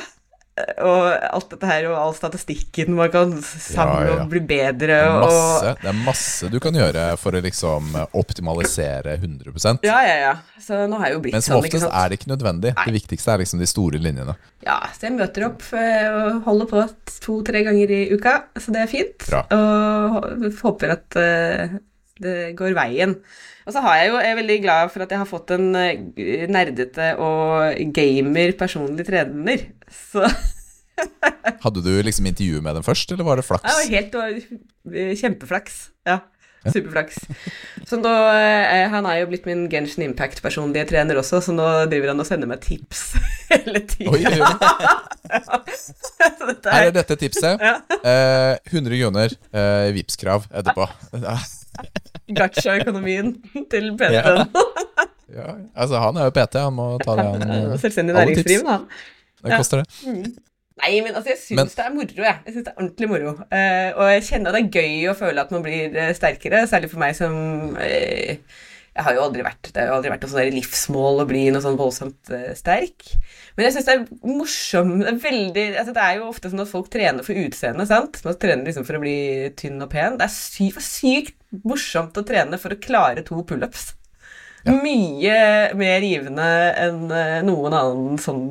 [0.54, 4.18] Og alt dette her, og all statistikken man kan samle Ja, ja.
[4.22, 7.42] og bli bedre, Det er, og masse, det er masse du kan gjøre for å
[7.42, 7.88] liksom
[8.22, 10.34] optimalisere 100% Ja, ja, ja.
[10.62, 12.74] Så nå har jeg jo blitt Men som sånn, oftest sånn, er det ikke nødvendig.
[12.78, 12.86] Nei.
[12.86, 14.36] Det viktigste er liksom de store linjene.
[14.64, 16.84] Ja, så jeg møter opp eh, og holder på
[17.26, 19.26] to-tre ganger i uka, så det er fint.
[19.26, 19.42] Bra.
[19.58, 21.76] Og håper at eh,
[22.22, 23.16] det går veien.
[23.64, 25.70] Og så har jeg jo, jeg er veldig glad for at jeg har fått en
[25.80, 29.70] eh, nerdete og gamer personlig trener.
[29.88, 30.28] Så
[31.64, 33.66] Hadde du liksom intervju med dem først, eller var det flaks?
[33.66, 35.80] det var helt kjempeflaks.
[36.06, 36.20] Ja.
[36.64, 37.18] Superflaks.
[37.90, 42.14] Så nå, eh, Han er jo blitt min Genshin Impact-personlige trener også, så nå driver
[42.14, 43.02] han og sender meg tips
[43.52, 44.54] hele tida.
[46.44, 47.60] Dette Her er dette tipset.
[47.60, 47.76] Ja.
[48.00, 50.88] Eh, 100 kroner uh, Vipps-krav etterpå.
[52.38, 53.34] Gacha-økonomien
[53.72, 54.48] til PT-en.
[55.34, 58.84] Ja, altså Han er jo PT, han må ta det han eh, Selvstendig næringsdrivende, han.
[59.44, 59.58] Det Ja.
[59.58, 59.88] koster det.
[60.84, 62.38] Nei, men altså, jeg syns det er moro, jeg.
[62.46, 63.32] Jeg synes det er ordentlig moro.
[63.54, 66.64] Uh, og jeg kjenner at det er gøy å føle at man blir eh, sterkere,
[66.70, 67.36] særlig for meg som
[67.82, 68.40] eh,
[68.94, 71.44] Jeg har jo aldri vært Det har jo aldri vært noe sånn livsmål å bli
[71.54, 73.08] noe sånn voldsomt eh, sterk.
[73.58, 76.62] Men jeg syns det er morsomt det er, veldig, altså, det er jo ofte sånn
[76.62, 78.22] at folk trener for utseendet, sant?
[78.26, 79.18] Man trener liksom for å bli
[79.58, 80.20] tynn og pen.
[80.20, 83.92] Det er sy sykt morsomt å trene for å klare to pullups.
[84.64, 86.48] Mye mer givende
[86.80, 88.46] enn eh, noen annen sånn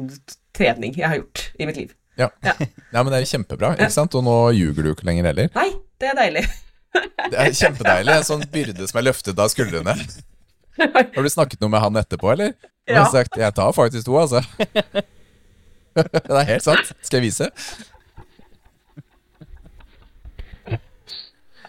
[0.53, 1.95] trening jeg har gjort i mitt liv.
[2.18, 2.28] Ja.
[2.45, 2.59] ja,
[2.99, 4.18] men det er jo kjempebra, ikke sant?
[4.18, 5.55] Og nå ljuger du ikke lenger heller.
[5.55, 5.70] Nei,
[6.03, 6.45] det er deilig.
[6.93, 8.18] Det er kjempedeilig.
[8.18, 9.97] En sånn byrde som er løftet av skuldrene.
[11.16, 12.54] Har du snakket noe med han etterpå, eller?
[12.88, 13.02] Han Ja.
[13.04, 14.42] har sagt 'jeg tar faktisk to', altså.
[15.94, 16.92] Det er helt sant.
[17.02, 17.50] Skal jeg vise?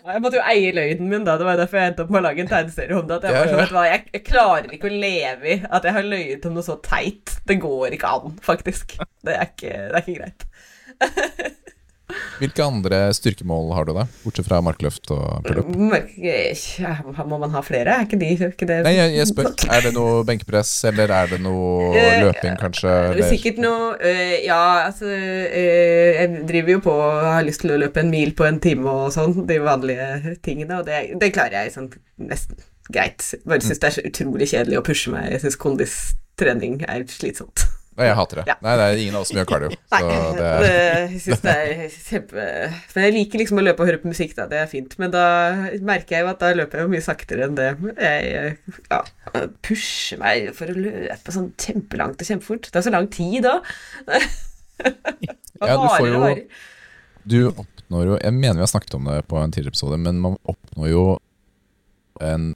[0.04, 1.38] Jeg måtte jo eie løgnen min, da.
[1.40, 3.18] Det var derfor jeg endte opp med å lage en tegneserie om det.
[3.22, 6.46] At jeg, Ja, var sånn, jeg klarer ikke å leve i at jeg har løyet
[6.50, 7.38] om noe så teit.
[7.48, 8.98] Det går ikke an, faktisk.
[9.24, 10.44] Det er ikke, det er ikke greit.
[12.42, 14.04] Hvilke andre styrkemål har du, da?
[14.24, 15.70] Bortsett fra markløft og pullup?
[17.30, 17.94] Må man ha flere?
[18.00, 19.50] Er ikke de er ikke det Nei, jeg, jeg spør.
[19.74, 22.90] Er det noe benkepress, eller er det noe Eh, løping, kanskje?
[22.90, 23.30] Det er Eller?
[23.32, 28.02] Sikkert noe øh, Ja, altså Jeg driver jo på og har lyst til å løpe
[28.04, 31.76] en mil på en time og sånn, de vanlige tingene, og det, det klarer jeg
[31.76, 31.90] sånn
[32.24, 32.60] nesten
[32.94, 33.24] greit.
[33.48, 35.30] Bare syns det er så utrolig kjedelig å pushe meg.
[35.32, 37.64] Jeg syns kondistrening er slitsomt.
[37.94, 38.44] Nei, jeg hater det.
[38.50, 38.56] Ja.
[38.66, 39.70] Nei, det er ingen av oss som gjør cardio.
[39.94, 40.02] Nei,
[40.38, 40.64] det er,
[41.14, 42.46] jeg synes det er kjempe
[42.96, 44.48] Men jeg liker liksom å løpe og høre på musikk, da.
[44.50, 44.96] Det er fint.
[45.02, 45.26] Men da
[45.86, 47.68] merker jeg jo at da løper jeg jo mye saktere enn det.
[48.02, 48.56] Jeg
[48.90, 49.02] ja,
[49.68, 52.72] pusher meg for å løpe sånn kjempelangt og kjempefort.
[52.74, 53.60] Det er så lang tid da.
[55.64, 56.48] Ja, du får jo-
[57.30, 60.18] du oppnår jo Jeg mener vi har snakket om det på en tidligere episode, men
[60.20, 61.04] man oppnår jo
[62.20, 62.50] en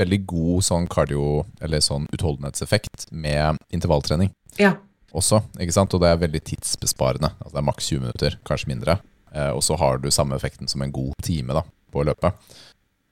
[0.00, 4.74] veldig god sånn cardio, eller sånn utholdenhetseffekt med intervalltrening Ja.
[5.12, 5.94] også, ikke sant?
[5.94, 7.30] Og det er veldig tidsbesparende.
[7.40, 8.98] Altså det er maks 20 minutter, kanskje mindre.
[9.34, 12.32] Eh, og så har du samme effekten som en god time da, på å løpe.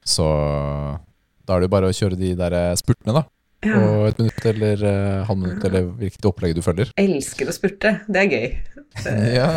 [0.05, 0.25] Så
[1.47, 3.23] da er det jo bare å kjøre de der eh, spurtene, da.
[3.67, 3.75] ja.
[3.79, 6.91] På et minutt eller eh, halvt minutt, eller hvilket opplegg du følger.
[7.01, 7.95] Elsker å spurte.
[8.09, 8.49] Det er gøy.
[9.37, 9.49] Ja.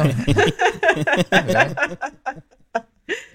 [1.56, 1.66] ja.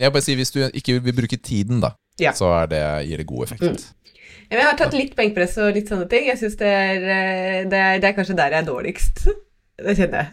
[0.01, 2.33] Jeg bare sier hvis du ikke vil bruke tiden, da, Ja.
[2.37, 3.63] så det, gir det god effekt.
[3.63, 3.77] Mm.
[4.51, 6.29] Jeg har tatt litt benkpress og litt sånne ting.
[6.31, 9.25] Jeg synes det eh, det det er kanskje der jeg er dårligst.
[9.83, 10.31] Det kjenner jeg.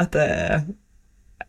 [0.00, 0.68] At eh,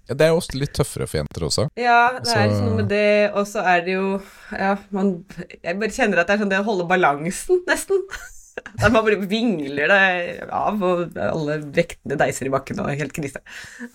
[0.10, 1.68] Ja, det er jo også litt tøffere for jenter også.
[1.80, 4.08] Ja, det er liksom noe med det, og så er det jo
[4.52, 5.14] Ja, man
[5.62, 8.04] Jeg bare kjenner at det er sånn det å holde balansen, nesten.
[8.82, 13.40] Der man bare vingler det av, og alle vektene deiser i bakken og helt krise.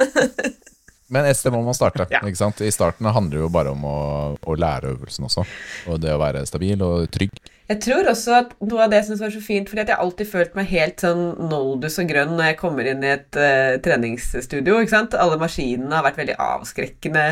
[1.13, 2.07] Men et sted må man starte.
[2.11, 2.23] Ja.
[2.25, 2.63] ikke sant?
[2.65, 3.99] I starten handler det jo bare om å,
[4.41, 5.45] å lære øvelsen også.
[5.93, 7.37] Og det å være stabil og trygg.
[7.67, 9.97] Jeg tror også at noe av det jeg syns var så fint, fordi at jeg
[9.99, 13.39] har alltid følt meg helt sånn noldus og grønn når jeg kommer inn i et
[13.43, 14.81] uh, treningsstudio.
[14.85, 15.17] ikke sant?
[15.19, 17.25] Alle maskinene har vært veldig avskrekkende.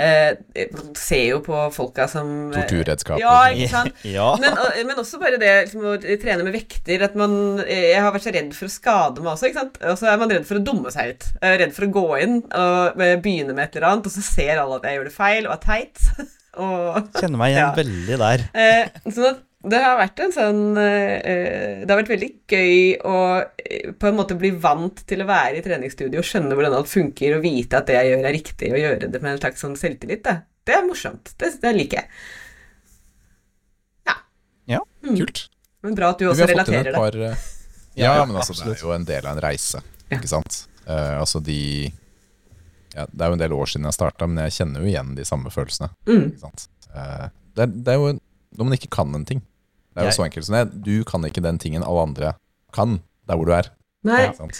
[0.00, 0.30] Eh,
[0.72, 3.20] man ser jo på folka som eh, Torturredskaper.
[3.20, 3.98] Ja, ikke sant?
[4.16, 4.30] Ja.
[4.40, 4.54] Men,
[4.88, 7.34] men også bare det liksom, å trene med vekter at man,
[7.68, 9.50] Jeg har vært så redd for å skade meg også.
[9.50, 9.76] ikke sant?
[9.90, 11.26] Og så er man redd for å dumme seg ut.
[11.44, 14.62] Redd for å gå inn og eh, begynne med et eller annet, og så ser
[14.62, 16.08] alle at jeg gjør det feil og er teit.
[16.64, 17.70] og Kjenner meg igjen Ja.
[17.82, 18.48] veldig der.
[18.56, 23.16] Eh, sånn at det har vært en sånn eh, Det har vært veldig gøy å
[23.60, 26.88] eh, på en måte bli vant til å være i treningsstudio og skjønne hvordan alt
[26.88, 29.60] funker, og vite at det jeg gjør, er riktig, og gjøre det med en slags
[29.60, 30.22] sånn selvtillit.
[30.24, 30.38] Da.
[30.64, 31.34] Det er morsomt.
[31.36, 32.08] Det, det liker jeg.
[34.70, 35.48] Ja, Kult.
[35.82, 36.98] Men bra at du også relaterer et det.
[37.00, 37.46] par eh,
[37.98, 39.80] Ja, Ja, men altså, det er jo en del av en reise,
[40.10, 40.16] Ja.
[40.18, 40.62] ikke sant.
[40.86, 41.90] Uh, altså de
[42.94, 45.12] ja, Det er jo en del år siden jeg starta, men jeg kjenner jo igjen
[45.18, 45.90] de samme følelsene.
[46.08, 46.24] Mm.
[46.32, 46.64] Ikke sant?
[46.90, 48.22] Eh, det, er, det er jo en-
[48.58, 49.42] når man ikke kan en ting.
[49.90, 50.64] Det er jo så enkelt som det.
[50.86, 52.32] Du kan ikke den tingen alle andre
[52.74, 53.70] kan der hvor du er.
[54.06, 54.56] Nei, Ja, sant?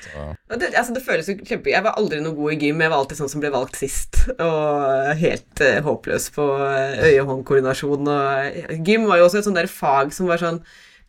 [0.52, 1.70] Det, altså det føles jo kjempe...
[1.73, 2.82] Jeg var aldri noe god i gym.
[2.85, 4.19] Jeg var alltid sånn som ble valgt sist.
[4.36, 8.11] Og helt uh, håpløs på eh, øye-hånd-koordinasjon.
[8.12, 10.61] Og eh, gym var jo også et sånt der fag som var sånn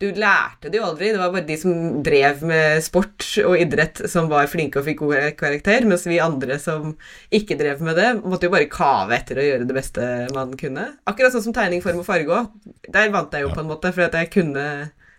[0.01, 1.11] Du lærte det jo aldri.
[1.13, 5.03] Det var bare de som drev med sport og idrett, som var flinke og fikk
[5.03, 6.95] god karakter, mens vi andre som
[7.29, 10.87] ikke drev med det, måtte jo bare kave etter å gjøre det beste man kunne.
[11.09, 12.73] Akkurat sånn som tegning, form og farge òg.
[12.89, 14.65] Der vant jeg jo på en måte, for at jeg kunne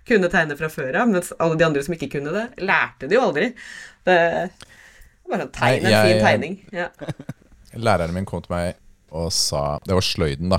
[0.08, 3.14] kunne tegne fra før av, mens alle de andre som ikke kunne det, lærte det
[3.14, 3.52] jo aldri.
[4.02, 4.18] Det
[5.30, 6.56] var å tegne en fin tegning.
[6.74, 6.88] Ja.
[7.86, 8.80] læreren min kom til meg
[9.12, 10.58] og sa Det var sløyden, da.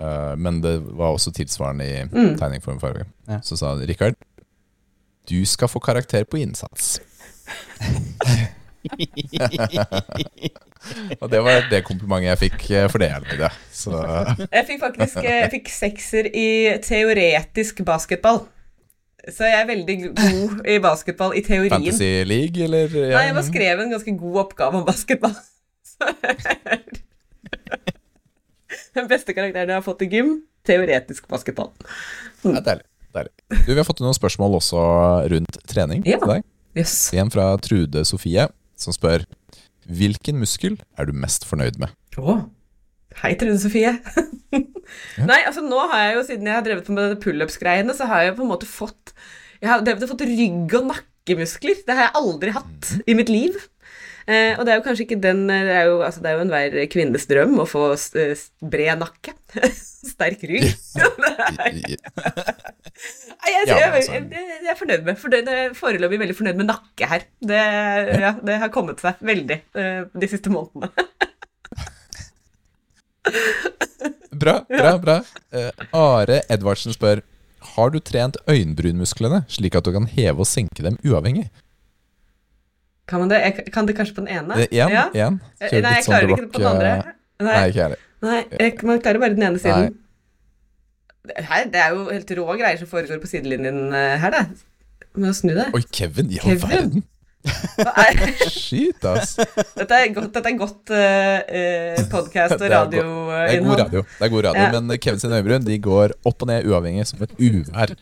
[0.00, 2.36] Eh, men det var også tilsvarende i Mm.
[2.40, 3.04] tegning, form, farge.
[3.28, 3.40] Ja.
[3.44, 4.14] Så sa han Rikard,
[5.30, 7.00] du skal få karakter på innsats.
[11.20, 13.50] Og det var det komplimentet jeg fikk eh, for det jeg
[14.50, 16.46] Jeg fikk faktisk jeg fikk sekser i
[16.84, 18.40] teoretisk basketball.
[19.28, 21.70] Så jeg er veldig god i basketball i teorien.
[21.74, 22.88] Fantasy League, eller?
[22.88, 23.18] ja.
[23.18, 25.36] Nei, jeg bare skrev en ganske god oppgave om basketball.
[25.90, 26.08] Så
[28.96, 30.36] Den beste karakteren jeg har fått i gym,
[30.66, 31.70] teoretisk basketball.
[32.42, 32.86] Det er deilig.
[33.16, 33.32] deilig.
[33.66, 34.80] Du, Vi har fått noen spørsmål også
[35.32, 36.18] rundt trening Ja.
[36.22, 36.46] til deg.
[36.78, 36.96] Yes.
[37.18, 38.46] En fra Trude Sofie,
[38.78, 39.24] som spør
[39.90, 41.90] Hvilken muskel er du mest fornøyd med?
[42.20, 42.44] Oh.
[43.24, 43.90] Hei, Trude Sofie.
[45.30, 48.36] Nei, altså nå har jeg jo, siden jeg har drevet med pullups-greiene, så har jeg
[48.38, 49.12] på en måte fått
[49.60, 51.82] Jeg har drevet og fått rygg- og nakkemuskler.
[51.86, 53.58] Det har jeg aldri hatt i mitt liv.
[54.26, 56.44] Eh, og det er jo kanskje ikke den Det er jo, altså, det er jo
[56.44, 57.84] enhver kvinnes drøm å få
[58.20, 59.34] eh, bred nakke.
[60.12, 60.70] Sterk rygg.
[63.40, 64.12] Jeg, jeg, jeg, altså.
[64.12, 67.22] jeg, jeg er fornøyd med fornøyd, jeg er Foreløpig veldig fornøyd med nakke her.
[67.40, 67.60] Det,
[68.20, 70.92] ja, det har kommet seg veldig eh, de siste månedene.
[74.40, 75.16] Bra, bra, bra.
[75.52, 77.20] Eh, Are Edvardsen spør
[77.74, 81.50] Har du trent øyenbrynmusklene slik at du kan heve og senke dem uavhengig?
[83.10, 83.40] Kan man det?
[83.42, 84.60] Jeg kan det kanskje på den ene?
[84.68, 84.92] Igjen?
[84.94, 85.04] Ja.
[85.14, 85.40] igjen.
[85.60, 86.90] Eh, Nei, jeg sånn klarer ikke det på den andre.
[86.94, 88.04] eh, Nei, Nei, ikke heller.
[88.22, 89.94] nei jeg, man klarer bare den ene siden.
[91.30, 94.44] Det her, det er jo helt rå greier som foregår på sidelinjen eh, her, da.
[95.18, 95.66] Med å snu det.
[95.74, 96.30] Oi, Kevin!
[96.30, 96.68] I all Kevin?
[96.70, 97.02] verden!
[97.80, 98.18] Er,
[98.52, 99.34] Shit, ass.
[99.74, 104.26] dette er godt, dette er godt uh, podkast og er Det er god radio, det
[104.26, 104.80] er god radio Ja.
[104.80, 107.94] men Kevin sine øyebryn de går opp og ned uavhengig som et uvær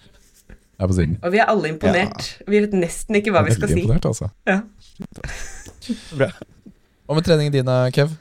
[0.79, 1.17] her på siden.
[1.23, 2.31] Og vi er alle imponert.
[2.47, 3.83] Vi vet nesten ikke hva vi skal si.
[3.83, 4.31] imponert, altså.
[4.49, 4.61] Ja.
[6.19, 6.31] Bra.
[7.09, 8.15] Hva med treningen din, Kev?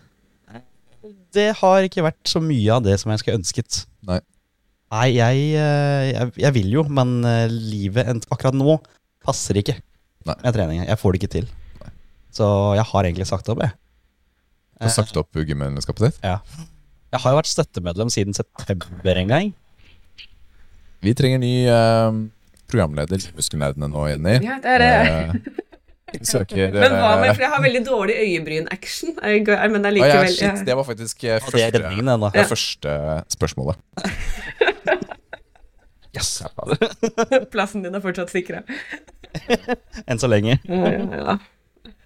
[1.36, 3.84] Det har ikke vært så mye av det som jeg skulle ønsket.
[4.08, 4.22] Nei.
[4.96, 8.78] Nei, jeg, eh, jeg, jeg vil jo, men eh, livet akkurat nå
[9.28, 10.38] passer ikke Nei.
[10.40, 10.86] med trening.
[10.88, 11.50] Jeg får det ikke til.
[12.38, 12.48] Så
[12.78, 13.76] jeg har egentlig sagt opp, jeg.
[14.78, 16.20] Du har sagt opp gymmedlemskapet ditt?
[16.24, 16.40] Ja.
[17.12, 19.54] Jeg har jo vært støttemedlem siden september en gang.
[21.04, 22.20] Vi trenger ny eh,
[22.68, 24.36] programleder i Muskelnerdene nå, Jenny.
[24.46, 24.92] Ja, det er det.
[26.14, 29.60] Eh, søker Men hva med, eh, for jeg har veldig dårlig øyebryn-action, Jeg går-
[29.98, 30.54] likevel Å ja, shit, ja.
[30.70, 32.98] det var faktisk første, det er første, det er første
[33.38, 33.78] spørsmålet.
[36.18, 36.42] Yes.
[37.54, 38.64] Plassen din er fortsatt sikra.
[40.10, 40.56] Enn så lenge.
[40.66, 41.36] Ja, ja, ja.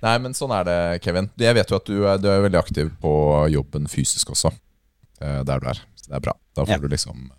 [0.02, 1.30] Nei, men sånn er det, Kevin.
[1.40, 3.12] Jeg vet jo at du er, du er veldig aktiv på
[3.54, 4.52] jobben fysisk også.
[5.22, 5.80] eh, Der du er.
[5.96, 6.34] Så det er bra.
[6.58, 6.78] Da får Ja.
[6.82, 7.30] du liksom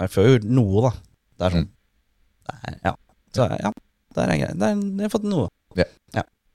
[0.00, 0.90] Jeg får jo noe, da.
[1.38, 1.64] Det er sånn.
[1.64, 1.72] Mm.
[2.48, 2.94] Det er, ja.
[3.36, 3.72] Så ja,
[4.16, 4.58] der er greit.
[4.60, 5.48] Der har jeg fått noe.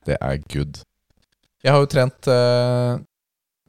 [0.04, 0.80] Det er good.
[1.64, 2.98] Jeg har jo trent eh,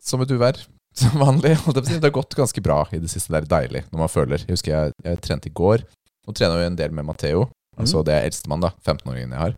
[0.02, 0.59] som et uvær,
[1.01, 1.55] som vanlig.
[1.76, 3.30] Det har gått ganske bra i det siste.
[3.34, 4.42] Det er deilig når man føler.
[4.42, 5.84] Jeg husker jeg, jeg trente i går.
[6.24, 7.46] Nå trener jeg en del med Matheo.
[7.78, 8.72] Altså Det er eldstemann, da.
[8.86, 9.55] 15-åringen jeg har.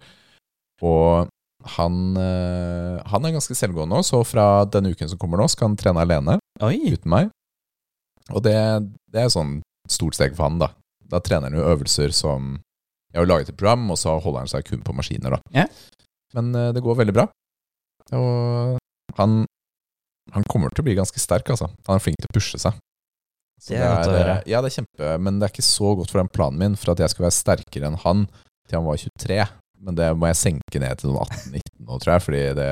[0.84, 1.32] Og
[1.76, 5.70] han, eh, han er ganske selvgående nå, så fra denne uken som kommer nå, skal
[5.70, 6.76] han trene alene Oi.
[6.93, 7.30] uten meg.
[8.34, 8.56] Og det,
[9.12, 9.59] det er sånn
[9.90, 10.70] stort steg for han, da.
[11.11, 12.57] Da trener han jo øvelser som
[13.12, 15.39] Jeg har laget et program, og så holder han seg kun på maskiner, da.
[15.55, 15.66] Ja.
[16.37, 17.28] Men uh, det går veldig bra.
[18.12, 18.77] Og
[19.16, 19.37] han,
[20.35, 21.70] han kommer til å bli ganske sterk, altså.
[21.89, 22.77] Han er flink til å pushe seg.
[23.62, 24.35] Så Det er høre.
[24.43, 26.77] eh, Ja, det er kjempe, men det er ikke så godt for den planen min,
[26.77, 28.27] for at jeg skal være sterkere enn han
[28.69, 29.39] til han var 23.
[29.87, 32.69] Men det må jeg senke ned til noen 18-19 nå, tror jeg, fordi det,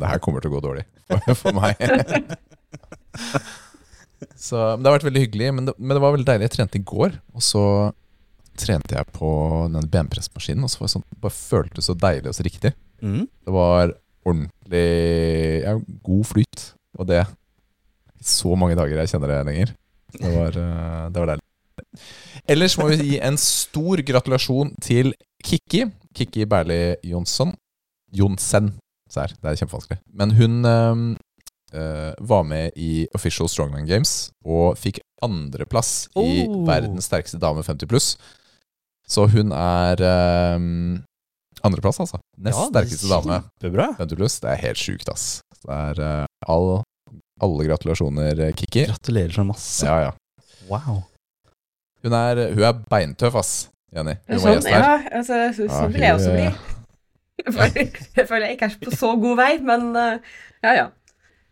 [0.00, 1.76] det her kommer til å gå dårlig for, for meg.
[4.36, 6.48] Så, Det har vært veldig hyggelig, men det, men det var veldig deilig.
[6.48, 7.64] Jeg trente i går, og så
[8.58, 9.30] trente jeg på
[9.74, 12.74] den benpressmaskinen, og så sånn, det bare føltes så deilig og så riktig.
[13.02, 13.24] Mm.
[13.26, 13.94] Det var
[14.24, 14.84] ordentlig
[15.64, 15.74] ja,
[16.06, 16.68] god flyt,
[16.98, 17.32] og det er
[18.24, 19.74] så mange dager jeg kjenner det lenger.
[20.14, 21.44] Det var, eh, det var deilig.
[22.50, 25.12] Ellers må vi gi en stor gratulasjon til
[25.44, 25.84] Kikki.
[26.14, 27.52] Kikki Berli Jonsson.
[28.14, 28.74] Jonsen.
[29.10, 29.98] Se her, det er kjempevanskelig.
[30.14, 31.02] Men hun eh,
[32.20, 36.60] var med i Official Strongman Games og fikk andreplass i Oh.
[36.68, 38.12] verdens sterkeste dame 50 pluss.
[39.08, 40.00] Så hun er
[40.56, 41.02] um,
[41.64, 42.18] Andreplass, altså.
[42.38, 43.38] Nest Ja, er sterkeste dame.
[43.60, 43.86] Kjempebra.
[43.98, 44.38] Ventureløs.
[44.40, 45.26] Det er helt sjukt, ass.
[45.64, 46.82] Det er uh, all,
[47.42, 48.84] alle gratulasjoner, eh, Kikki.
[48.90, 49.86] Gratulerer så masse.
[49.88, 50.12] Ja, ja.
[50.68, 51.02] Wow.
[52.04, 53.52] Hun er, hun er beintøff, ass,
[53.96, 54.18] Jenny.
[54.28, 54.84] Hun var Sånn, gjest her.
[54.84, 56.44] ja, altså, Ja, sånn vil jeg også bli.
[56.50, 56.60] eh,
[58.18, 60.84] Jeg føler, jeg ikke er på så god vei, men uh, ja, ja.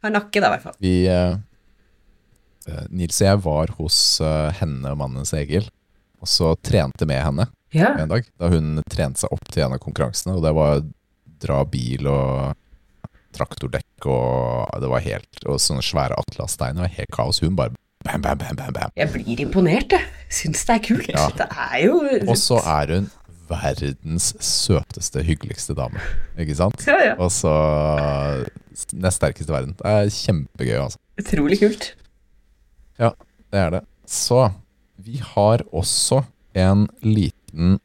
[0.03, 0.79] Har nakke, da, i hvert fall.
[0.83, 1.37] Vi eh,
[2.91, 5.69] Nils og jeg var hos uh, henne og mannen hennes Egil,
[6.23, 7.95] og så trente med henne Ja.
[7.99, 8.27] en dag.
[8.39, 10.83] Da hun trente seg opp til en av konkurransene, og det var
[11.43, 12.53] dra bil og
[13.33, 16.91] traktordekk og det var helt Og sånne svære atlassteiner.
[16.93, 17.41] Helt kaos.
[17.41, 17.73] Hun bare
[18.05, 18.93] bam, bam, bam, bam, bam.
[18.99, 20.05] Jeg blir imponert, jeg.
[20.33, 21.09] Syns det er kult.
[21.09, 21.29] Ja.
[21.39, 21.97] Det er jo
[22.27, 23.09] Og så er hun
[23.53, 26.01] verdens søteste, hyggeligste dame.
[26.41, 26.83] Ikke sant?
[26.89, 27.15] Ja, ja.
[27.21, 27.53] Og så
[28.97, 29.77] nest sterkeste i verden.
[29.79, 31.01] Det er kjempegøy, altså.
[31.21, 31.93] Utrolig kult.
[32.99, 33.13] Ja,
[33.53, 33.83] Det er det.
[34.09, 34.51] Så
[34.97, 36.23] vi har også
[36.55, 37.79] en liten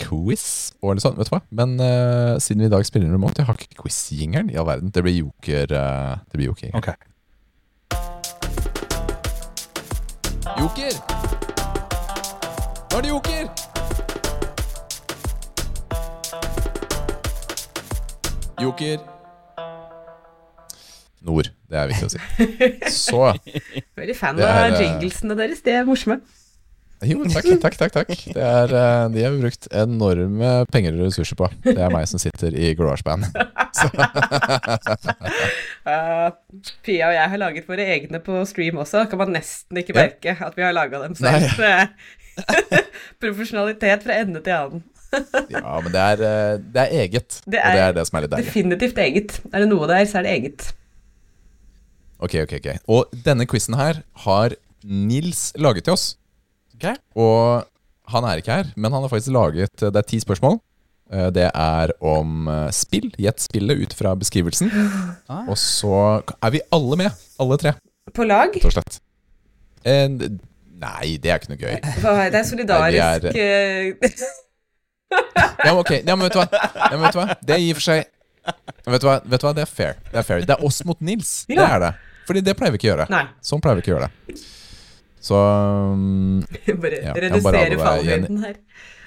[0.00, 1.42] quiz og litt sånn, vet du hva?
[1.54, 4.92] Men uh, siden vi i dag spiller remote, jeg har ikke quiz-jingeren i all verden.
[4.94, 5.74] Det blir joker.
[5.74, 6.74] Uh, det blir joker.
[6.78, 6.92] Ok.
[10.60, 11.09] Joker!
[18.60, 18.98] Joker.
[21.24, 21.48] Nord.
[21.68, 22.20] Det er viktig å si.
[23.04, 23.22] Så
[23.98, 25.60] Veldig fan av eh, jinglesene deres.
[25.64, 26.20] De er morsomme.
[27.08, 27.92] Jo, takk, takk, takk.
[27.94, 28.10] takk.
[28.36, 31.48] Det er, eh, de har vi brukt enorme penger og ressurser på.
[31.64, 33.28] Det er meg som sitter i garasjeband.
[35.80, 36.28] Uh,
[36.84, 39.06] Pia og jeg har laget våre egne på stream også.
[39.08, 40.02] Kan man nesten ikke Ja.
[40.02, 41.46] merke at vi har laga dem selv.
[43.22, 44.82] Profesjonalitet fra ende til annen.
[45.54, 47.40] Ja, men det er, eh, det er eget.
[47.46, 48.46] Det og det er er det som er litt deilig.
[48.50, 49.40] Definitivt eget.
[49.52, 50.68] Er det noe der, så er det eget.
[52.20, 52.68] Ok, ok, ok.
[52.92, 54.54] Og denne quizen her har
[54.84, 56.04] Nils laget til oss.
[56.76, 56.90] Ok.
[57.20, 57.64] Og
[58.12, 60.58] han er ikke her, men han har faktisk laget Det er ti spørsmål.
[61.12, 63.10] Eh, Det er om eh, spill.
[63.18, 64.70] Gjett spillet ut fra beskrivelsen.
[65.30, 65.44] Ah.
[65.48, 65.94] Og så
[66.42, 67.10] er vi alle med.
[67.38, 67.72] Alle tre,
[68.14, 68.50] På lag?
[68.56, 69.00] rett og slett.
[69.86, 70.08] Eh,
[70.80, 71.74] Nei, det er ikke noe gøy.
[72.00, 73.92] Hva- Det er solidarisk Nei, eh,
[75.10, 76.46] Ja, men ok, ja, men vet du hva?
[76.52, 77.34] Ja, men vet du hva?
[77.40, 78.06] Det er i og for seg
[78.88, 79.16] Vet du hva?
[79.20, 79.52] Vet du hva?
[79.56, 79.98] Det er fair.
[80.06, 81.32] Det er fair Det er oss mot Nils.
[81.50, 81.90] Det er det.
[82.30, 83.06] Fordi det pleier vi ikke å gjøre.
[83.12, 84.40] Nei, Sånn pleier vi ikke å gjøre det.
[85.20, 86.40] Så um,
[86.82, 88.56] bare Ja, redusere fallhøyden her.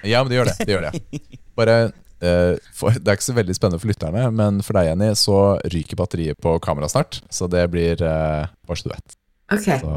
[0.06, 0.56] Ja, men det gjør det.
[0.60, 1.22] det, gjør det.
[1.58, 5.10] Bare uh, for, Det er ikke så veldig spennende for lytterne, men for deg, Jenny,
[5.18, 5.38] så
[5.74, 7.20] ryker batteriet på kameraet snart.
[7.32, 9.16] Så det blir uh, Bare så du vet.
[9.54, 9.80] Okay.
[9.80, 9.94] Så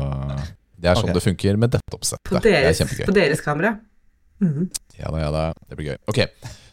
[0.77, 1.17] det er sånn okay.
[1.17, 2.29] det funker med dette oppsettet.
[2.29, 3.05] på Det er deres, kjempegøy.
[3.09, 3.75] på deres kamera.
[4.43, 4.69] Mhm.
[4.99, 5.43] Ja da, ja da.
[5.69, 5.97] Det blir gøy.
[6.11, 6.19] Ok.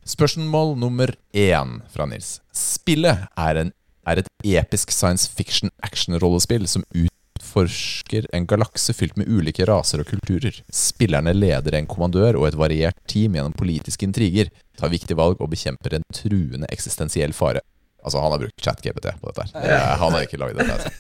[0.05, 2.41] Spørsmål nummer én fra Nils.
[2.53, 3.71] Spillet er, en,
[4.07, 10.11] er et episk science fiction action-rollespill som utforsker en galakse fylt med ulike raser og
[10.13, 10.59] kulturer.
[10.73, 15.49] Spillerne leder en kommandør og et variert team gjennom politiske intriger, tar viktige valg og
[15.55, 17.65] bekjemper en truende eksistensiell fare.
[18.05, 19.49] Altså, han har brukt ChatGPT på dette.
[19.55, 19.71] her.
[19.71, 20.75] ja, Han har ikke laget dette.
[20.77, 20.91] Altså.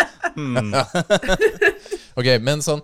[2.16, 2.80] Ok, men sånn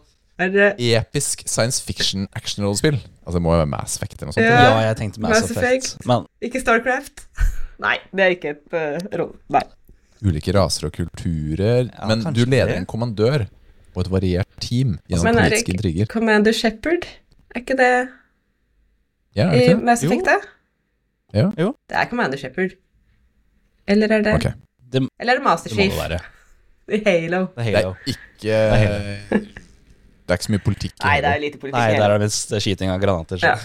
[0.50, 4.46] det episk science fiction action-rollespill Altså, det må jo være Mass Effect eller noe sånt.
[4.46, 4.62] Ja.
[4.66, 5.84] Ja, jeg tenkte Mass, Mass Effect.
[5.94, 6.06] Effect.
[6.10, 7.22] Men ikke Starcraft?
[7.84, 9.36] Nei, det er ikke et uh, rolle.
[9.54, 9.62] Nei.
[10.26, 11.86] ulike raser og kulturer.
[11.92, 13.44] Ja, men du leder en kommandør
[13.94, 16.06] og et variert team gjennom Men politiske intriger.
[16.10, 17.06] Commander Shepherd?
[17.54, 17.92] Er ikke det
[19.36, 20.36] Ja, er det ikke i Mass Effect, da?
[21.32, 21.46] Ja.
[21.58, 21.72] Jo.
[21.88, 22.74] Det er Commander Shepherd.
[23.86, 24.52] Eller er det okay.
[25.20, 26.20] Eller er det Master det må Chief det være.
[26.98, 27.46] i Halo?
[27.56, 27.94] Det er
[28.42, 28.96] Det Halo.
[28.98, 29.58] er ikke
[30.22, 32.20] Det er ikke så mye politikk i Nei, det er lite politikk Nei, der er
[32.22, 33.40] det mest skyting av granater.
[33.42, 33.50] Så.
[33.50, 33.56] Ja.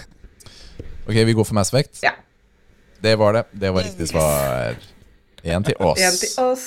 [1.08, 2.00] Ok, vi går for Mass Effect.
[2.04, 2.12] Ja.
[3.02, 3.44] Det var det.
[3.54, 4.74] Det var riktig svar.
[5.46, 6.02] Én til oss.
[6.02, 6.66] En til oss.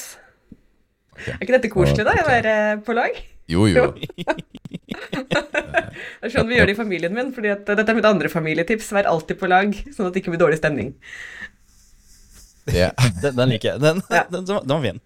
[1.27, 2.15] Er ikke dette koselig, da?
[2.23, 2.53] Å være
[2.87, 3.19] på lag?
[3.51, 3.89] Jo, jo.
[4.91, 8.29] Det er sånn vi gjør det i familien min, fordi at dette er mitt andre
[8.31, 8.91] familietips.
[8.95, 10.93] Vær alltid på lag, sånn at det ikke blir dårlig stemning.
[12.71, 12.93] Yeah.
[13.23, 13.81] Den, den liker jeg.
[13.83, 14.23] Den, Ja.
[14.31, 15.01] den, den var fin.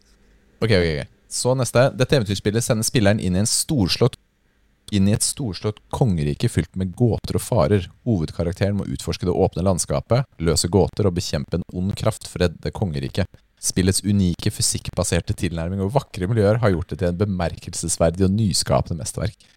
[0.62, 1.12] Ok, ok, ok.
[1.32, 1.88] Så neste.
[1.98, 4.18] Dette eventyrspillet sender spilleren inn i en storslått
[4.94, 7.88] inn i et storslått kongerike fylt med gåter og farer.
[8.06, 12.48] Hovedkarakteren må utforske det åpne landskapet, løse gåter og bekjempe en ond kraft for å
[12.48, 13.42] redde kongeriket.
[13.66, 19.00] Spillets unike fysikkbaserte tilnærming og vakre miljøer har gjort det til en bemerkelsesverdig og nyskapende
[19.02, 19.48] mesterverk.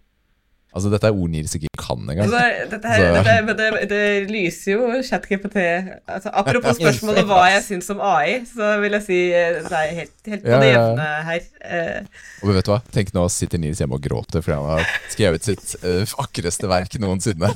[0.79, 2.29] Altså, dette er ord Nils ikke kan engang.
[2.29, 7.65] Altså, dette her, dette, men det, det lyser jo ChatGPT altså, Apropos spørsmålet hva jeg
[7.67, 10.71] syns om AI, så vil jeg si eh, det er helt, helt på Ja, det
[10.71, 11.49] jevne her.
[11.67, 12.79] Eh, Og vet du hva?
[12.95, 16.95] Tenk nå sitter Nils hjemme og gråter fordi han har skrevet sitt uh, vakreste verk
[17.03, 17.51] noensinne.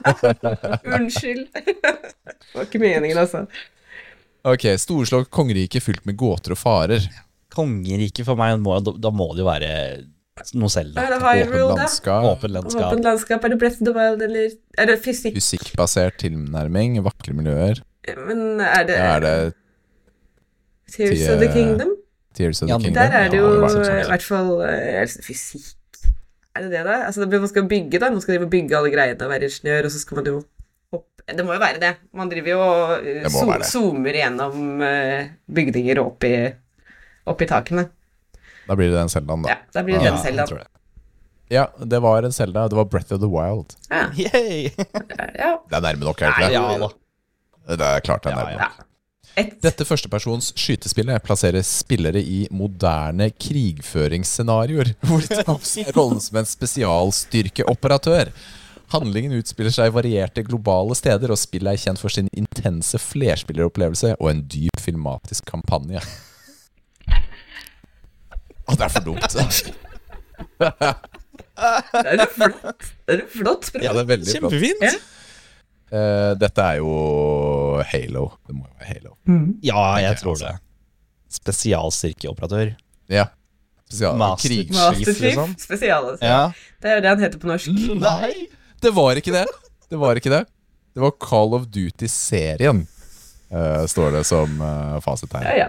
[0.96, 1.48] unnskyld.
[1.52, 3.44] det var ikke meningen, altså.
[4.46, 7.04] Ok, Storslått kongerike fylt med gåter og farer.
[7.52, 8.62] Kongerike for meg,
[9.02, 9.72] da må det jo være
[10.54, 11.02] Noe Zelda.
[11.04, 11.76] Er det da?
[11.76, 12.86] landskap, Åpent landskap.
[12.92, 13.44] Åpent landskap.
[13.44, 15.34] Er det Breath of the Wild, eller Er det fysikk?
[15.36, 17.82] fysikkbasert tilnærming, vakre miljøer.
[18.26, 19.54] Men er det, Ja, er det
[20.90, 21.90] Tears of the Kingdom?
[22.34, 22.94] Tears of the ja, Kingdom?
[22.94, 25.76] Der er det Ja, jo det var i hvert fall eh, fysikk
[26.56, 26.96] Er det det, da?
[27.06, 28.10] Altså, det- man skal bygge, da.
[28.10, 30.42] Man skal drive og bygge alle greiene og være ingeniør, og så skal man jo
[30.92, 31.92] hoppe Det må jo være det.
[32.14, 36.34] Man driver jo og eh, zoomer gjennom eh, bygninger og opp i,
[37.26, 37.84] opp i takene.
[38.70, 39.56] Da blir det den Zeldaen, da.
[39.56, 40.68] Ja, da blir det Ja, den jeg Zeldaen.
[41.50, 42.68] Ja, det var en Zelda.
[42.70, 43.74] Det var Breath of the Wild.
[43.90, 44.70] Ja, Yay!
[45.42, 45.56] ja.
[45.66, 46.52] Det er nærme nok, er det ikke det?
[46.54, 46.88] Ja da.
[47.80, 48.68] Det er klart det er Ja, nærme ja.
[48.68, 48.86] nok.
[49.38, 56.48] Et, Dette førstepersons skytespillet plasserer spillere i moderne krigføringsscenarioer, hvor de tar rollen som en
[56.50, 58.30] spesialstyrkeoperatør.
[58.90, 64.16] Handlingen utspiller seg i varierte globale steder, og spillet er kjent for sin intense flerspilleropplevelse
[64.18, 66.02] og en dyp filmatisk kampanje.
[68.70, 69.30] Å, det er for dumt.
[71.60, 72.84] det er jo flott.
[73.06, 73.72] Det er flott.
[73.80, 74.54] Ja, det er veldig flott.
[74.54, 74.84] Kjempefint.
[74.86, 74.92] Ja.
[75.90, 76.92] Eh, dette er jo
[77.90, 78.28] Halo.
[78.46, 79.16] Det må jo være Halo.
[79.66, 80.52] Ja, jeg tror altså.
[80.52, 80.56] det.
[81.40, 82.72] Spesialstyrkeoperatør.
[83.10, 83.26] Ja.
[83.90, 84.70] Spesial Master-.
[84.70, 85.56] Master Chief liksom.
[85.58, 86.12] spesial.
[86.12, 86.24] Altså.
[86.26, 86.52] Ja.
[86.82, 87.74] Det er jo det han heter på norsk.
[87.98, 88.32] Nei!
[88.80, 89.44] Det var ikke det.
[89.90, 90.44] Det var ikke det.
[90.94, 92.86] Det var Call of Duty-serien,
[93.50, 95.44] eh, står det som uh, fasit her.
[95.46, 95.68] Ja, ja.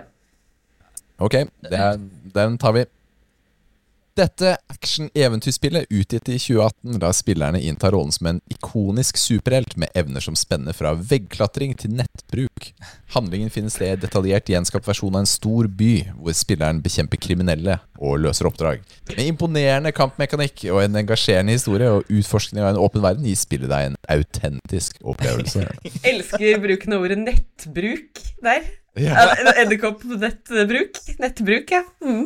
[1.21, 1.37] Ok,
[1.69, 2.01] er,
[2.33, 2.87] den tar vi.
[4.11, 10.19] Dette action-eventyrspillet, utgitt i 2018, lar spillerne innta rollen som en ikonisk superhelt med evner
[10.19, 12.73] som spenner fra veggklatring til nettbruk.
[13.15, 17.77] Handlingen finner sted i detaljert gjenskapt versjon av en stor by, hvor spilleren bekjemper kriminelle
[18.01, 18.83] og løser oppdrag.
[19.13, 23.71] Med imponerende kampmekanikk og en engasjerende historie og utforskning av en åpen verden gir spillet
[23.71, 25.69] deg en autentisk opplevelse.
[26.11, 28.67] Elsker bruken av ordet nettbruk der.
[28.99, 29.23] Ja.
[29.55, 30.97] Edderkopp på nettbruk.
[31.21, 31.83] Nettbruk, ja.
[32.03, 32.25] Mm.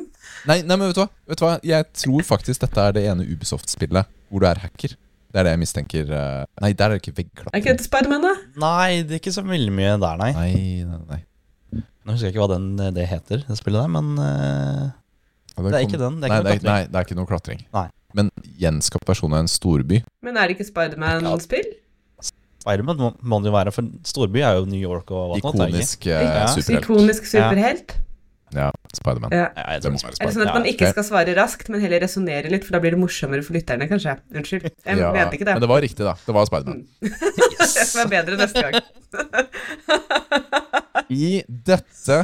[0.50, 1.10] Nei, nei, men vet du, hva?
[1.30, 1.52] vet du hva?
[1.66, 4.96] Jeg tror faktisk dette er det ene Ubisoft-spillet hvor du er hacker.
[5.36, 7.66] Det er det jeg mistenker eh, Nei, der er det ikke Er ikke veggklatring.
[7.68, 8.34] dette Spiderman, da?
[8.64, 10.32] Nei, det er ikke så veldig mye der, nei.
[10.34, 10.54] Nei,
[10.88, 11.22] nei, nei.
[12.06, 14.86] Nå husker jeg ikke hva den, det heter, det spillet der, men uh,
[15.56, 16.70] Ja, Det er kom- ikke den, det er nei, ikke noe det er, klatring.
[16.72, 17.64] nei, det er ikke noe klatring.
[17.76, 17.86] Nei.
[18.16, 18.30] Men
[18.62, 20.02] gjenskapt versjon av en storby.
[20.24, 21.68] Men er det ikke Spiderman-spill?
[22.66, 25.68] Spiderman må, må det jo være, for storby er jo New York og whatnot.
[25.68, 25.70] er?
[25.70, 26.82] Ikonisk eh, superhelt.
[26.82, 27.94] Ikonisk superhelt?
[28.56, 29.34] Ja, Spiderman.
[29.36, 29.48] Ja.
[29.58, 32.02] Ja, Det må være Er det sånn at man ikke skal svare raskt, men heller
[32.02, 34.16] resonnere litt, for da blir det morsommere for lytterne, kanskje?
[34.34, 34.66] Unnskyld.
[34.72, 35.56] Jeg Ja, mente ikke det.
[35.58, 36.14] Men det var riktig, da.
[36.26, 36.82] Det var Spiderman.
[37.06, 38.76] Det skal være bedre neste gang.
[41.12, 42.18] I dette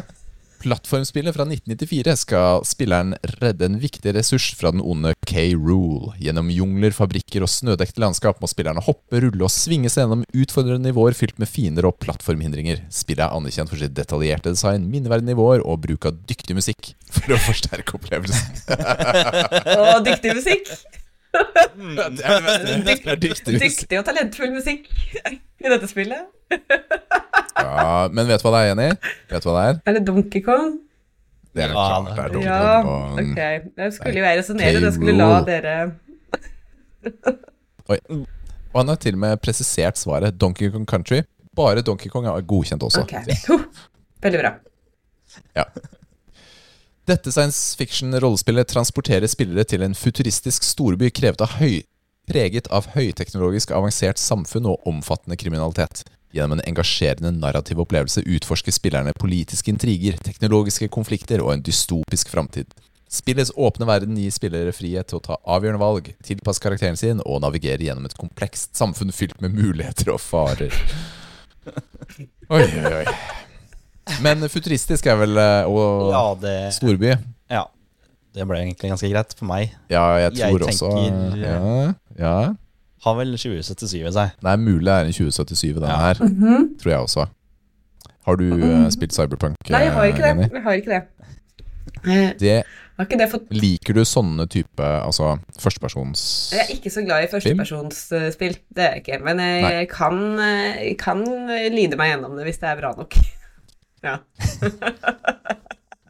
[0.62, 6.14] plattformspillet fra 1994 skal spilleren redde en viktig ressurs fra den onde K-Rule.
[6.22, 10.90] Gjennom jungler, fabrikker og snødekte landskap må spillerne hoppe, rulle og svinge seg gjennom utfordrende
[10.90, 12.86] nivåer fylt med fiender og plattformhindringer.
[12.94, 17.36] Spillet er anerkjent for sitt detaljerte design, minneverdige nivåer og bruk av dyktig musikk for
[17.36, 18.66] å forsterke opplevelsen.
[19.92, 20.70] Og dyktig musikk.
[21.32, 22.76] Det det beste.
[22.86, 23.60] Det er dyktig.
[23.62, 24.88] Dyktig og talentfull musikk
[25.32, 26.28] i dette spillet.
[26.52, 28.88] Ja, men vet du hva det er, Jenny?
[29.32, 29.80] Vet du hva det er?
[29.88, 30.74] Er det Donkey Kong?
[31.56, 33.32] Det er Ja, klart det er Donkey Ja, Kong.
[33.38, 33.72] Ja, ok.
[33.80, 35.76] Det skulle jo jeg resonnere, det skulle la dere
[37.92, 37.98] Oi.
[38.72, 41.22] Og han har til og med presisert svaret Donkey Kong Country.
[41.56, 43.04] Bare Donkey Kong er godkjent også.
[43.04, 43.12] Ok.
[44.24, 44.52] Veldig bra.
[47.10, 51.10] Dette science fiction-rollespillet transporterer spillere til en futuristisk storby
[51.42, 51.82] av høy,
[52.30, 56.04] preget av høyteknologisk avansert samfunn og omfattende kriminalitet.
[56.32, 62.70] Gjennom en engasjerende narrativ opplevelse utforsker spillerne politiske intriger, teknologiske konflikter og en dystopisk framtid.
[63.10, 67.42] Spillets åpne verden gir spillere frihet til å ta avgjørende valg, tilpasse karakteren sin og
[67.42, 70.78] navigere gjennom et komplekst samfunn fylt med muligheter og farer.
[72.52, 73.50] Oi, oi, oi.
[74.22, 77.14] Men futuristisk er vel eh, og Ja, det, storby?
[77.52, 77.64] ja,
[78.36, 79.72] det ble egentlig ganske greit for meg.
[79.92, 82.54] Ja, jeg Jeg tror også tenker- ja, ja.
[83.06, 84.34] Har vel 2077 i seg.
[84.42, 85.98] Det er mulig det er en 2077 den Ja.
[85.98, 86.14] her.
[86.16, 86.78] -hmm.
[86.82, 87.26] Tror jeg også.
[88.26, 89.56] Har du eh, spilt Cyberpunk?
[89.70, 90.44] Nei, jeg har ikke eh, Jenny?
[90.44, 90.52] det.
[90.54, 91.02] Jeg har ikke det.
[92.06, 92.64] Eh, det.
[92.98, 97.24] Har ikke det fått Liker du sånne type altså førstepersons Jeg er ikke så glad
[97.24, 99.24] i førstepersonsspill, det er jeg ikke.
[99.24, 101.24] Men jeg kan, eh, kan
[101.72, 103.16] lide meg gjennom det hvis det er bra nok.
[104.04, 104.18] Ja.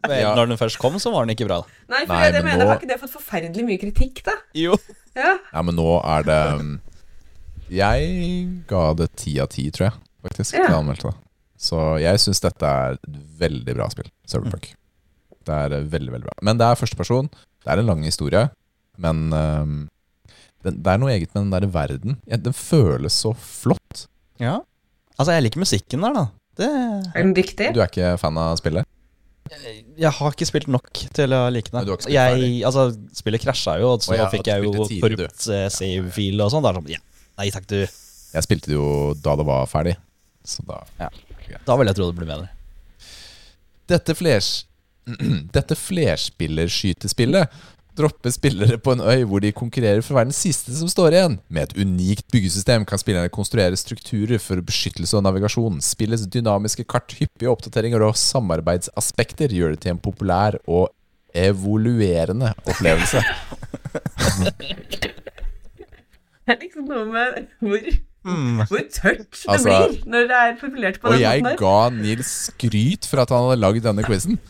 [0.08, 0.32] Men Ja.
[0.34, 1.60] Når den først kom, så var den ikke bra.
[1.88, 4.22] Nei, for Nei, jeg, jeg men mener, nå- har ikke det fått forferdelig mye kritikk,
[4.26, 4.34] da?
[4.58, 4.74] Jo.
[5.14, 5.36] Ja.
[5.52, 6.72] Ja, men nå er det um,
[7.70, 10.56] Jeg ga det ti av ti, tror jeg, faktisk.
[10.58, 10.66] Ja.
[10.72, 11.14] Jeg.
[11.62, 14.10] Så jeg syns dette er et veldig bra spill.
[14.26, 14.72] Cyberpunk.
[15.46, 16.34] Det er eh, veldig, veldig bra.
[16.42, 17.30] Men det er førsteperson.
[17.62, 18.48] Det er en lang historie.
[18.98, 19.76] Men um,
[20.66, 22.18] det, det er noe eget med den der verden.
[22.26, 24.08] Ja, den føles så flott.
[24.42, 24.58] Ja.
[25.16, 26.26] Altså, jeg liker musikken der, da.
[26.58, 27.70] Det Er den dyktig?
[27.74, 28.88] Du er ikke fan av spillet?
[30.00, 31.82] Jeg har ikke spilt nok til å like det.
[31.84, 34.86] du har ikke spilt jeg, altså, spillet krasja jo, og så ja, fikk jeg jo
[35.02, 36.68] korrupt eh, save-fil og sånn.
[36.78, 37.02] Sånn, ja,
[37.40, 37.80] nei takk, du.
[37.82, 39.96] Jeg spilte det jo da det var ferdig.
[40.44, 40.82] Så da
[41.66, 42.48] Da vil jeg tro det blir bedre.
[43.90, 44.52] Dette, flers...
[45.56, 47.50] Dette flerspillerskytespillet
[47.98, 51.16] dropper spillere på en øy hvor de konkurrerer for å være den siste som står
[51.16, 51.34] igjen.
[51.52, 55.80] Med et unikt byggesystem kan spillerne konstruere strukturer for beskyttelse og navigasjon.
[55.84, 60.88] Spillets dynamiske kart, hyppige oppdateringer og samarbeidsaspekter gjør det til en populær og
[61.34, 63.22] evoluerende opplevelse.
[66.42, 67.84] Det er liksom noe med hvor,
[68.66, 71.46] hvor tørt det Altså- blir når det er populert på den måten.
[71.46, 74.40] Og jeg ga Nils skryt for at han hadde lagd denne quizen.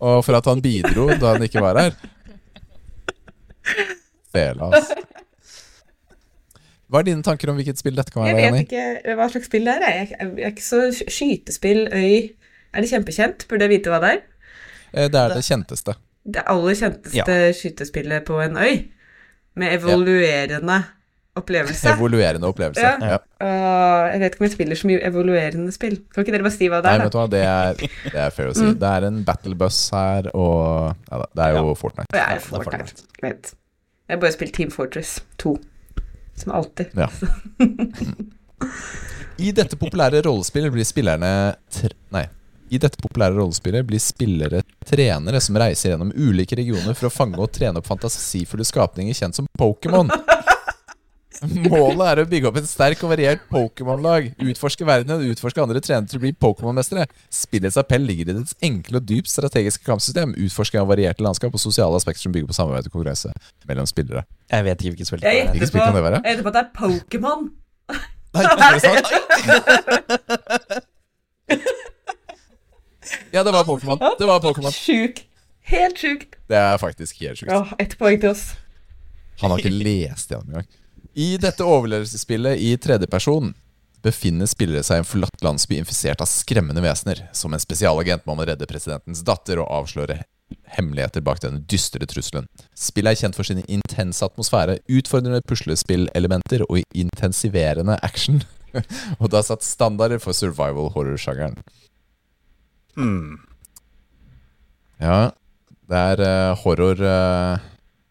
[0.00, 1.96] Og for at han bidro da han ikke var her.
[4.32, 4.94] Fela, altså.
[6.90, 8.38] Hva er dine tanker om hvilket spill dette kan være?
[8.42, 9.90] Jeg vet ikke hva slags spill det er.
[10.10, 12.30] Jeg er ikke så Skytespill, øy
[12.74, 13.44] Er det kjempekjent?
[13.50, 14.20] Burde jeg vite hva det er?
[14.94, 15.94] Eh, Det er det kjenteste.
[16.26, 17.52] Det aller kjenteste Ja.
[17.52, 18.74] skytespillet på en øy.
[19.56, 20.82] Med evoluerende
[21.40, 21.94] opplevelse.
[21.94, 22.84] Evoluerende opplevelse.
[22.84, 23.16] Ja.
[23.16, 23.18] Ja.
[23.46, 25.96] Og jeg vet ikke om jeg spiller så mye evoluerende spill.
[26.14, 27.00] Kan ikke dere bare si hva det er?
[27.00, 27.08] Nei, er?
[27.08, 28.68] vet du hva, det er, det er fair å si.
[28.68, 28.76] Mm.
[28.82, 32.08] Det er en battle bus her, og ja, det er jo Fortnite.
[32.12, 33.06] Er det er Fortnite.
[33.24, 33.54] Vet.
[34.10, 35.54] Jeg har bare spilt Team Fortress 2.
[36.40, 36.98] Som alltid.
[36.98, 37.10] Ja.
[39.40, 41.30] I dette populære rollespillet blir spillerne
[42.12, 42.26] Nei.
[42.70, 47.40] I dette populære rollespillet blir spillere trenere som reiser gjennom ulike regioner for å fange
[47.42, 50.10] og trene opp fantasifulle skapninger kjent som Pokémon.
[51.70, 54.32] Målet er å bygge opp et sterk og variert Pokémon-lag.
[54.50, 57.06] Utforske verdenen og utforske andre trenere til å bli Pokémon-mestere.
[57.32, 60.34] Spillets appell ligger i dets enkle og dypt strategiske kampsystem.
[60.34, 63.30] Utforske av varierte landskap og sosiale aspekter som bygger på samarbeid og konkurranse
[63.70, 64.26] mellom spillere.
[64.50, 65.34] Jeg vet ikke hvilket spill det er.
[65.54, 67.48] Jeg gjetter på at det er Pokémon.
[68.34, 69.06] Nei, er det sant?
[73.32, 73.98] Ja, det var Pokémon.
[74.18, 74.70] Det var Pokémon.
[74.74, 75.24] Sjuk.
[75.70, 76.36] Helt sjukt.
[76.50, 77.50] Det er faktisk helt sjukt.
[77.50, 78.52] Ja, ett poeng til oss.
[79.40, 80.66] Han har ikke lest det engang.
[81.14, 83.54] I dette overlevelsesspillet i tredjeperson
[84.02, 87.26] befinner spillere seg i en forlatt landsby infisert av skremmende vesener.
[87.36, 90.22] Som en spesialagent må man redde presidentens datter og avsløre
[90.76, 92.46] hemmeligheter bak denne dystre trusselen.
[92.78, 98.42] Spillet er kjent for sin intense atmosfære, utfordrende puslespillelementer og intensiverende action.
[99.20, 101.58] og det har satt standarder for survival horror-sjangeren.
[102.94, 103.38] Hmm.
[105.00, 105.30] Ja,
[105.90, 107.68] det er uh, horror eh,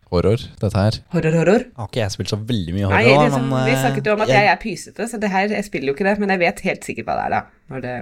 [0.09, 0.95] Horror, dette her.
[1.13, 1.63] Horror, horror.
[1.77, 4.13] Har ikke jeg spilt så veldig mye Nei, horror, liksom, men vi eh, snakket jo
[4.15, 6.29] om at jeg- jeg er pysete, så det her, jeg spiller jo ikke det, men
[6.33, 7.41] jeg vet helt sikkert hva det er, da.
[7.69, 7.93] Når det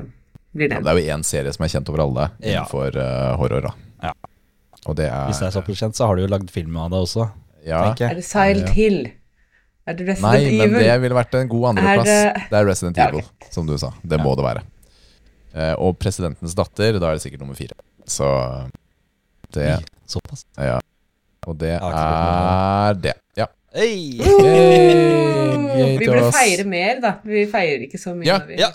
[0.56, 0.86] blir Ja, nevnt.
[0.86, 2.64] det er jo én serie som er kjent over alle Ja.
[2.64, 3.62] innenfor eh, horror.
[3.62, 3.74] da
[4.04, 4.14] Ja.
[4.86, 6.90] Og det er Hvis det er såpass kjent, så har du jo lagd film av
[6.92, 7.32] det også,
[7.66, 7.92] Ja.
[8.00, 8.74] Er det Silent Ja.
[8.74, 9.12] Hill?
[9.86, 12.06] Er det Resident Nei, men det ville vært en god andreplass.
[12.06, 12.34] Det...
[12.50, 13.48] det- er Resident Ja, Evil, ok.
[13.52, 13.92] som du sa.
[14.06, 14.64] Det må det være.
[15.56, 17.74] Uh, og Presidentens datter, da er det sikkert nummer fire.
[18.06, 18.70] Så
[19.52, 20.46] det Såpass.
[20.58, 20.80] Ja.
[21.48, 23.14] Og det er det.
[23.40, 23.48] Ja.
[23.78, 24.18] Hey.
[24.24, 25.38] Hey.
[25.98, 27.14] Vi burde feire mer, da.
[27.26, 28.28] Vi feirer ikke så mye.
[28.28, 28.72] Ja, ja.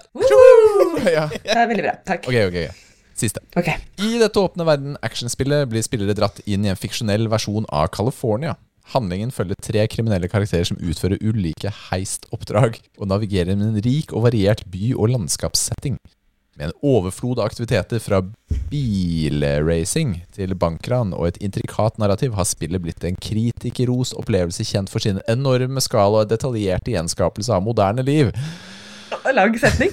[1.16, 1.26] ja.
[1.34, 1.94] Det er veldig bra.
[2.06, 2.28] Takk.
[2.30, 2.58] Ok, ok.
[2.70, 2.88] ok.
[3.22, 3.42] Siste.
[3.58, 3.68] Ok.
[4.02, 8.56] I dette åpne verden actionspillet blir spillere dratt inn i en fiksjonell versjon av California.
[8.92, 14.26] Handlingen følger tre kriminelle karakterer som utfører ulike heistoppdrag, og navigerer med en rik og
[14.26, 16.00] variert by- og landskapssetting.
[16.62, 18.20] Med en overflod av aktiviteter fra
[18.70, 25.02] bilracing til bankran og et intrikat narrativ har spillet blitt en kritikerros opplevelse kjent for
[25.02, 28.30] sin enorme skala og detaljerte gjenskapelse av moderne liv.
[29.34, 29.90] Lang setning.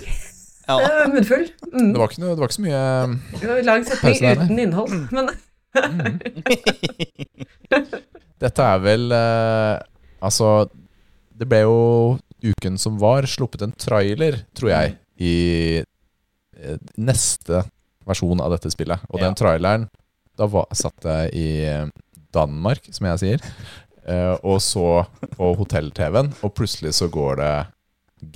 [0.70, 0.78] Ja.
[1.10, 1.50] Munnfull.
[1.74, 1.90] Mm.
[1.96, 2.84] Det var ikke, noe, det var ikke så mye
[3.66, 4.94] Lang setning der, uten innhold.
[5.10, 5.34] Men
[8.46, 9.82] Dette er vel uh,
[10.22, 10.70] Altså,
[11.34, 12.14] det ble jo
[12.46, 15.82] uken som var, sluppet en trailer, tror jeg, i
[16.98, 17.64] neste
[18.10, 19.02] versjon av dette spillet.
[19.10, 19.88] Og den traileren
[20.40, 21.90] Da var, satt jeg i eh,
[22.32, 23.42] Danmark, som jeg sier,
[24.12, 25.04] eh, og så
[25.34, 27.52] på hotell-TV-en, og plutselig så går det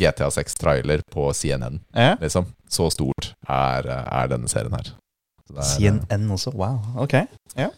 [0.02, 1.80] GTA 6-trailer på CNN.
[1.96, 2.18] Ja.
[2.20, 2.50] Liksom.
[2.68, 4.92] Så stort er, er denne serien her.
[5.48, 6.52] Så det er, eh, CNN også.
[6.60, 6.82] Wow.
[7.06, 7.16] Ok.
[7.56, 7.72] Ja,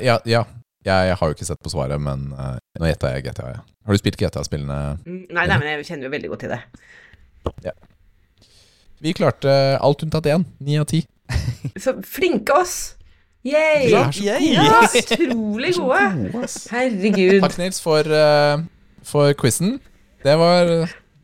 [0.00, 0.44] ja, ja.
[0.84, 3.54] Jeg har jo ikke sett på svaret, men uh, nå gjetta jeg GTA.
[3.54, 3.62] Ja.
[3.88, 4.98] Har du spilt GTA-spillene?
[5.04, 7.72] Mm, Nei, nei, men jeg kjenner jo veldig godt til det.
[9.04, 9.52] Vi klarte
[9.84, 10.44] alt unntatt én.
[10.64, 11.02] Ni av ti.
[11.80, 12.94] Så flinke oss!
[13.44, 13.90] Yay!
[13.92, 16.04] Så Ja, utrolig gode.
[16.32, 16.48] gode.
[16.72, 17.40] Herregud.
[17.44, 18.62] Takk, Nils, for, uh,
[19.04, 19.74] for quizen.
[20.24, 20.70] Det var,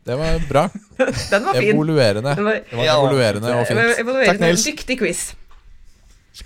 [0.04, 0.66] det var bra.
[1.32, 1.70] Den var fin.
[1.72, 2.34] Evoluerende.
[2.36, 2.98] Den var Det var Ja.
[3.00, 3.80] evoluerende og fint.
[3.80, 4.26] evaluerende.
[4.34, 4.64] Takk, Nils.
[4.68, 5.22] Dyktig quiz.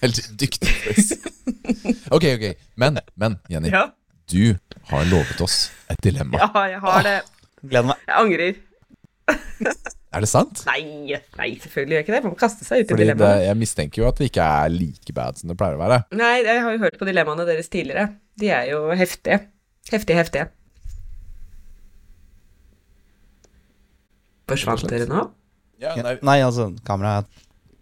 [0.01, 1.13] Veldig dyktig quiz.
[2.15, 2.45] Ok, ok.
[2.77, 3.69] Men, men, Jenny.
[3.75, 3.89] Ja.
[4.31, 4.55] Du
[4.91, 6.39] har lovet oss et dilemma.
[6.39, 7.17] ja, jeg har det.
[7.65, 7.97] Gleder meg.
[8.07, 8.55] Jeg angrer.
[10.15, 10.61] Er det sant?
[10.69, 12.23] Nei, nei, selvfølgelig gjør jeg ikke det.
[12.23, 13.19] Man må kaste seg ut i dilemmaet.
[13.41, 15.99] det, jeg mistenker jo at det ikke er like bad som det pleier å være.
[16.15, 18.05] Nei, jeg har jo hørt på dilemmaene deres tidligere.
[18.39, 19.41] De er jo heftige.
[19.91, 20.47] Heftige, heftige.
[24.49, 25.23] Forsvant dere nå?
[25.83, 26.15] Ja, nei.
[26.25, 27.27] Nei, altså, kameraet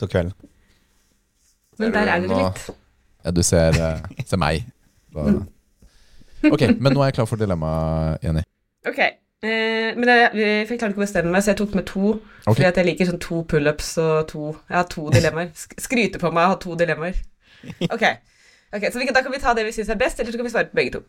[0.01, 0.33] tok kvelden.
[1.81, 2.63] Men der er dere litt.
[3.27, 4.65] Ja, du ser, eh, ser meg.
[5.13, 5.43] Da-
[6.43, 7.69] Ok, men nå er jeg klar for dilemma,
[8.25, 8.41] Jenny.
[8.89, 8.97] Ok.
[9.43, 12.13] Eh, men jeg, jeg klarte ikke å bestemme meg, så jeg tok med to.
[12.43, 12.53] Okay.
[12.53, 15.51] Fordi at jeg liker sånn to pullups og to Jeg har to dilemmaer.
[15.59, 17.19] Sk skryter på meg å ha to dilemmaer.
[17.95, 18.05] Ok,
[18.75, 20.47] okay så vi Da kan vi ta det vi syns er best, eller så kan
[20.49, 21.03] vi svare på begge to.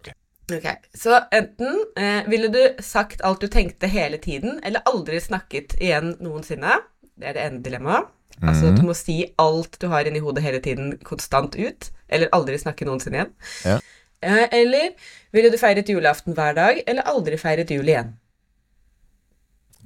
[0.00, 0.12] Ok.
[0.56, 0.68] Ok,
[0.98, 6.16] Så enten eh, ville du sagt alt du tenkte hele tiden, eller aldri snakket igjen
[6.22, 6.80] noensinne.
[7.20, 8.08] Det er det ene dilemmaet.
[8.40, 8.76] Altså Mhm.
[8.78, 12.86] du må si alt du har inni hodet hele tiden, konstant ut, eller aldri snakke
[12.88, 13.32] noensinne igjen.
[13.66, 13.78] Ja.
[14.22, 14.92] Eller
[15.32, 18.12] ville du feiret julaften hver dag, eller aldri feiret jul igjen?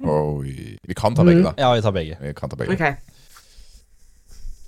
[0.03, 0.75] Oi.
[0.83, 1.53] Vi kan ta begge, da.
[1.57, 2.17] Ja, vi tar begge.
[2.21, 2.75] Vi kan ta begge.
[2.75, 2.95] Okay.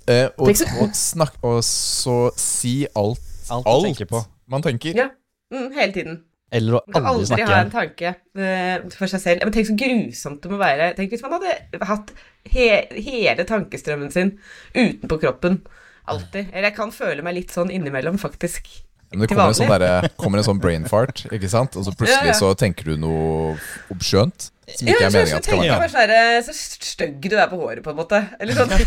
[0.08, 3.20] Eh, og, og, snakk, og så si alt,
[3.52, 4.22] Alt man tenker på.
[4.48, 4.96] man tenker.
[4.96, 5.10] Ja.
[5.52, 6.18] Mm, hele tiden.
[6.48, 9.44] Eller å aldri aldri snakke ha en tanke uh, for seg selv.
[9.44, 10.94] Men tenk så grusomt det må være.
[10.96, 12.12] Tenk hvis man hadde hatt
[12.48, 14.38] he hele tankestrømmen sin
[14.72, 15.60] utenpå kroppen.
[16.08, 16.48] Alltid.
[16.54, 18.70] Eller jeg kan føle meg litt sånn innimellom, faktisk.
[19.10, 21.76] Men det kommer en, sånn der, kommer en sånn brain fart, ikke sant?
[21.80, 23.54] Og så plutselig så tenker du noe
[23.94, 27.48] obskjønt som ikke er meninga så at skal være bare sånn Så stygg du er
[27.48, 28.20] på håret, på en måte.
[28.36, 28.74] Eller sånn.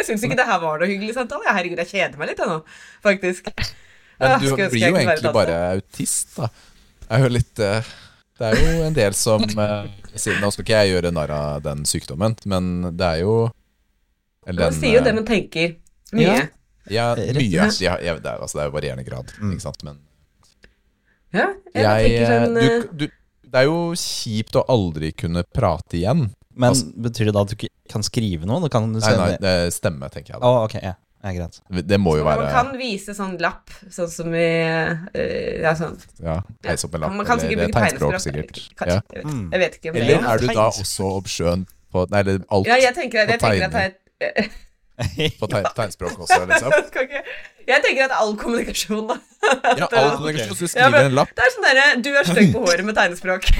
[0.00, 1.50] Jeg syns ikke det her var noe hyggelig samtale.
[1.50, 2.58] Herregud, jeg kjeder meg litt, jeg nå,
[3.04, 3.48] faktisk.
[4.20, 6.48] Men du blir jo egentlig bare autist, da.
[7.10, 7.88] Jeg hører litt eh,
[8.38, 9.88] Det er jo en del som eh,
[10.38, 13.34] Nå skal ikke jeg gjøre narr av den sykdommen, men det er jo
[14.46, 15.74] eller Man sier jo det eh, man tenker.
[16.16, 16.24] Mye.
[16.24, 16.38] Ja.
[16.90, 17.24] Ja, mye.
[17.30, 17.80] i det.
[17.80, 19.52] Ja, ja, det, er, altså, det er jo varierende grad, Mm.
[19.54, 19.82] ikke sant.
[19.86, 19.98] Men
[21.32, 23.04] Ja, jeg, jeg, tenker sånn du, eh, du,
[23.50, 26.28] Det er jo kjipt å aldri kunne prate igjen.
[26.54, 28.60] Men Altså- betyr det da at du ikke kan skrive noe?
[28.60, 30.40] Du kan Nei, sende nei, det stemmer, tenker jeg.
[30.40, 30.46] Da.
[30.46, 30.94] Oh, okay, ja.
[31.24, 31.60] ja, greit.
[31.86, 34.38] Det må jo være Man kan vise sånn lapp, sånn som i
[35.14, 35.96] eh, Ja, sånn.
[36.22, 38.60] Ja, heise opp en lapp, Man kan eller tegnspråk, sikkert.
[38.76, 39.00] Kanskje, Ja.
[39.14, 39.50] jeg, vet, Mm.
[39.52, 42.66] jeg vet ikke om det Eller er du da også obskjøn på Nei, eller alt
[42.66, 43.94] Ja, jeg tenker, jeg på tenker at tegning.
[44.20, 44.50] jeg,
[45.40, 46.74] på teg tegnspråk også, liksom?
[47.68, 49.16] jeg, tenker at all kommunikasjon da
[49.78, 50.58] Ja, all kommunikasjon.
[50.58, 51.32] Så skriver en lapp.
[51.36, 53.48] Det er sånn derre Du er stygg på håret med tegnespråk.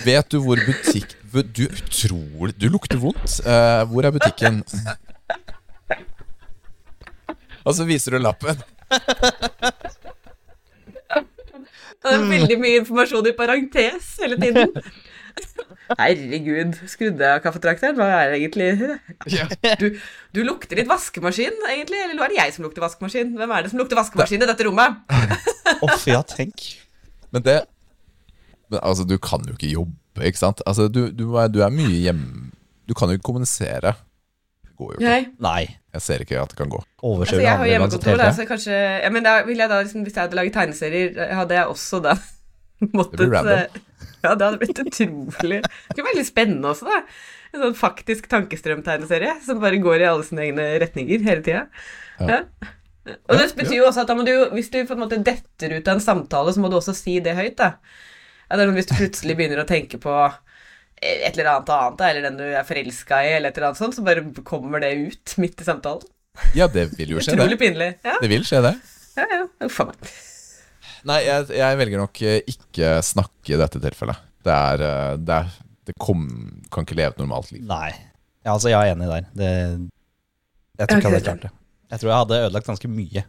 [0.00, 1.12] Vet du hvor butikk
[1.52, 3.40] Du utrolig Du lukter vondt.
[3.44, 4.62] Uh, hvor er butikken?
[7.60, 8.56] Og så viser du lappen.
[12.00, 14.72] Det er veldig mye informasjon i parentes hele tiden.
[15.98, 17.96] Herregud, skrudde jeg av kaffetrakteren?
[17.98, 18.68] Hva er det egentlig
[19.80, 19.88] du,
[20.36, 21.98] du lukter litt vaskemaskin, egentlig?
[22.04, 23.32] Eller er det jeg som lukter vaskemaskin?
[23.38, 25.00] Hvem er det som lukter vaskemaskin i dette rommet?
[25.86, 26.68] Uff, ja, tenk.
[27.34, 27.58] Men det
[28.70, 30.62] men, Altså, du kan jo ikke jobbe, ikke sant?
[30.66, 32.50] Altså, du, du, er, du er mye hjemme
[32.86, 33.94] Du kan jo ikke kommunisere.
[34.62, 35.34] Det går jo ikke.
[35.42, 35.62] Nei.
[35.90, 36.78] Jeg ser ikke at det kan gå.
[37.02, 40.14] altså, jeg har hjemmekontor, da, så kanskje ja, Men da ville jeg da, liksom, hvis
[40.14, 42.14] jeg hadde laget tegneserier, hadde jeg også da
[42.96, 43.80] måttet
[44.24, 47.00] Ja, det hadde blitt utrolig Det kunne vært litt spennende også, da.
[47.50, 51.64] En sånn faktisk tankestrøm-tegneserie som bare går i alle sine egne retninger hele tida.
[52.20, 52.28] Ja.
[52.28, 52.68] Ja.
[53.26, 55.96] Og det betyr jo også at du, hvis du på en måte detter ut av
[55.96, 57.72] en samtale, så må du også si det høyt, da.
[58.50, 60.14] Hvis du plutselig begynner å tenke på
[61.00, 63.96] et eller annet annet, eller den du er forelska i, eller et eller annet sånt,
[63.96, 66.04] så bare kommer det ut midt i samtalen.
[66.54, 67.62] Ja, det vil jo skje, Utrolig det.
[67.64, 67.90] pinlig.
[68.06, 68.74] Ja, Det vil skje, det.
[69.16, 69.46] ja, ja.
[69.66, 70.10] Uff a meg.
[71.08, 74.20] Nei, jeg, jeg velger nok eh, ikke snakke i dette tilfellet.
[74.44, 75.50] Det er, eh, det er
[75.90, 76.26] Det kom,
[76.70, 77.62] kan ikke leve et normalt liv.
[77.66, 77.90] Nei.
[78.44, 79.24] Ja, altså, jeg er enig der.
[79.36, 79.48] Det,
[80.78, 81.50] jeg tror ikke jeg hadde klart det.
[81.90, 83.22] Jeg tror jeg hadde ødelagt ganske mye.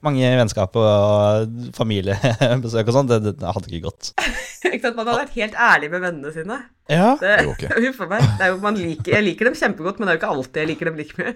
[0.00, 4.12] Mange vennskap og familiebesøk og sånn, det, det hadde ikke gått.
[4.70, 4.96] Ikke sant?
[4.96, 6.56] Man hadde vært helt ærlig med vennene sine.
[6.90, 7.14] Ja.
[7.20, 7.70] Det, Det okay.
[7.86, 8.24] Huff meg.
[8.40, 10.60] Det er jo, man liker, jeg liker dem kjempegodt, men det er jo ikke alltid
[10.62, 11.34] jeg liker dem like mye.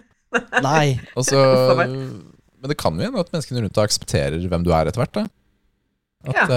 [0.64, 0.86] Nei.
[1.14, 1.94] Og så- Uff a meg.
[2.64, 5.12] Men det kan jo hende at menneskene rundt deg aksepterer hvem du er etter hvert.
[5.12, 5.28] da
[6.32, 6.50] At Ja.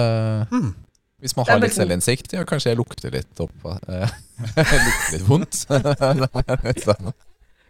[0.48, 0.72] uh, mm.
[1.20, 4.08] Hvis man har litt selvinnsikt, ja, kanskje jeg lukter litt opp uh,
[4.40, 5.66] Lukter litt vondt.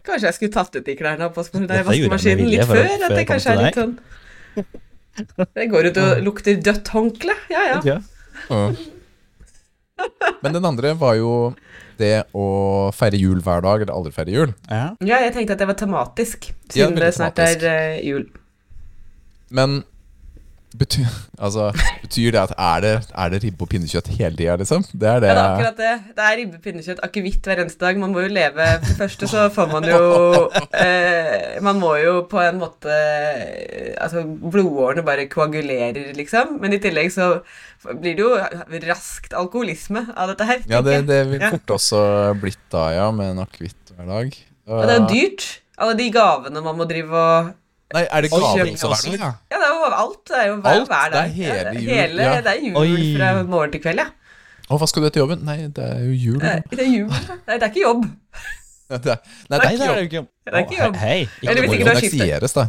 [0.07, 2.85] Kanskje jeg skulle tatt ut de klærne gjorde vaskemaskinen litt før.
[2.87, 3.99] At det kanskje er litt sånn
[5.57, 7.35] Det går ut og lukter dødt håndkle.
[7.51, 7.79] Ja, ja.
[7.83, 7.99] Ja.
[8.47, 8.71] ja.
[10.39, 11.51] Men den andre var jo
[11.99, 12.47] det å
[12.95, 14.53] feire jul hver dag, eller aldri feire jul.
[14.69, 14.89] Ja.
[15.05, 17.65] Ja, jeg tenkte at det var tematisk, siden ja, det snart tematisk.
[17.67, 18.27] er eh, jul.
[19.55, 19.81] Men
[20.77, 21.07] Betyr,
[21.41, 21.71] altså,
[22.03, 24.83] betyr det at er det, er det ribbe og pinnekjøtt hele tida, liksom?
[24.91, 25.31] Det er det.
[25.31, 25.93] Ja, det er akkurat det.
[26.17, 27.97] Det er ribbe, pinnekjøtt, akevitt hver eneste dag.
[27.97, 30.03] Man må jo leve For det første så får man jo
[30.83, 32.97] eh, Man må jo på en måte
[33.97, 36.59] Altså, blodårene bare koagulerer, liksom.
[36.61, 37.31] Men i tillegg så
[37.89, 38.35] blir det jo
[38.85, 40.61] raskt alkoholisme av dette her.
[40.69, 42.03] Ja, det, det vil fort også
[42.39, 44.37] blitt da, ja, med en akevitt hver dag.
[44.69, 45.47] Og det er jo dyrt.
[45.79, 47.51] Alle de gavene man må drive og
[47.93, 49.19] Nei, er det gaver også hver dag?
[49.19, 49.31] ja.
[49.49, 50.19] Det er jo alt.
[50.29, 50.87] Det er jo hver, Alt?
[50.91, 52.41] hver Det er hele jul, Hele, ja.
[52.45, 53.15] Det er jul Oi.
[53.17, 54.09] fra morgen til kveld, ja.
[54.69, 55.39] Å, hva skal du etter jobben?
[55.47, 56.35] Nei, det er jo jul.
[56.39, 56.51] Det da.
[56.59, 57.09] er, det er jul.
[57.09, 58.03] Nei, det er ikke jobb.
[58.89, 60.27] Det er, nei, det er Nei, ikke jobb.
[60.45, 60.95] Det er ikke jobb.
[60.97, 61.17] Hei.
[61.43, 62.13] Eller Det hvis må ikke jo du har skiftet.
[62.19, 62.63] finansieres, da.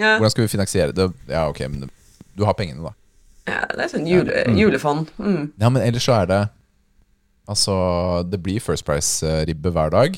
[0.00, 1.06] Ja, Hvordan skal vi finansiere det?
[1.28, 1.90] Ja, ok, men
[2.36, 2.92] du har pengene, da.
[3.52, 4.56] ja det er sånn jule, Mm.
[4.56, 5.10] julefond.
[5.20, 5.42] Mm.
[5.60, 6.38] Ja, men ellers så er det
[7.48, 7.74] Altså,
[8.30, 10.16] det blir First Price-ribbe hver dag.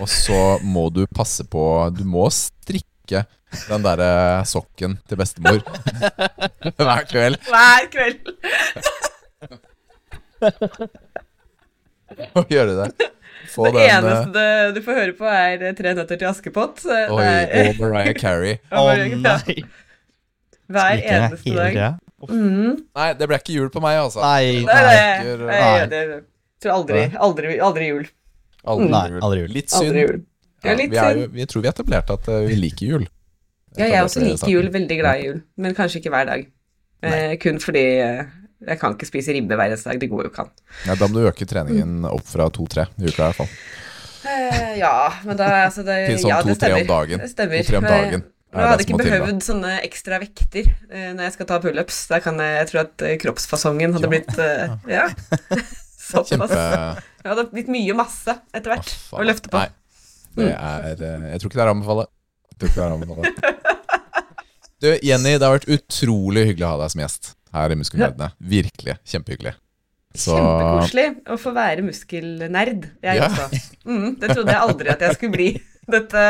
[0.00, 1.62] Og så må du passe på
[1.94, 5.60] Du må strikke den derre sokken til bestemor
[6.80, 7.38] hver kveld.
[7.48, 8.20] Hver kveld.
[12.38, 13.10] Og gjøre det.
[13.54, 14.44] Få Det den eh, eneste
[14.74, 16.84] du får høre på, er eh, Tre nøtter til Askepott.
[16.88, 17.24] Eh, Oi,
[17.60, 18.58] og Mariah Carey.
[18.72, 18.86] Å
[19.20, 19.56] nei.
[20.72, 21.98] Hver eneste dag.
[22.24, 22.76] Mm.
[22.96, 24.22] Nei, det ble ikke jul på meg, altså.
[24.24, 24.64] Nei.
[24.64, 25.34] nei, det.
[25.44, 25.58] Nei.
[25.60, 26.22] Nei, jeg
[26.64, 28.06] tror aldri, aldri, aldri jul.
[28.64, 29.50] Aldri aldri jul.
[29.52, 29.90] Litt synd.
[29.90, 30.22] Aldri jul.
[30.64, 33.06] Ja, litt vi, er vi tror vi etablerte at eh, vi liker jul.
[33.76, 34.68] Ja, jeg også liker jul.
[34.74, 35.40] Veldig glad i jul.
[35.60, 36.44] Men kanskje ikke hver dag.
[37.04, 38.20] Eh, kun fordi eh,
[38.64, 39.98] jeg kan ikke spise ribbe hver eneste dag.
[40.00, 40.52] Det går jo ikke an.
[40.86, 43.50] Ja, da må du øke treningen opp fra to-tre i uka i hvert fall.
[44.24, 44.92] Eh, ja,
[45.26, 46.86] men da altså det, Til sånn ja, det stemmer.
[46.88, 47.20] dagen.
[47.26, 47.60] Det stemmer.
[47.66, 48.24] To-tre om dagen.
[48.54, 51.96] Jeg hadde ikke behøvd sånne ekstra vekter eh, når jeg skal ta pullups.
[52.12, 54.12] Da kan jeg, jeg tror at eh, kroppsfasongen hadde Ja.
[54.14, 55.08] blitt eh, Ja.
[56.04, 56.30] Såpass.
[56.30, 56.46] Kjempe
[57.24, 59.58] Det hadde blitt mye masse etter hvert å løfte på.
[59.60, 59.70] Nei,
[60.36, 62.06] det er eh, Jeg tror ikke det er å anbefale.
[62.50, 63.52] Jeg tror ikke det er å anbefale.
[64.84, 68.26] Du, Jenny, det har vært utrolig hyggelig å ha deg som gjest her i Muskelnerdene.
[68.52, 68.96] Virkelig.
[69.08, 69.52] Kjempehyggelig.
[70.14, 73.28] Så Kjempekoselig å få være muskelnerd, jeg Ja.
[73.30, 73.46] også.
[73.86, 75.46] Mm, det trodde jeg aldri at jeg skulle bli.
[75.94, 76.24] Dette,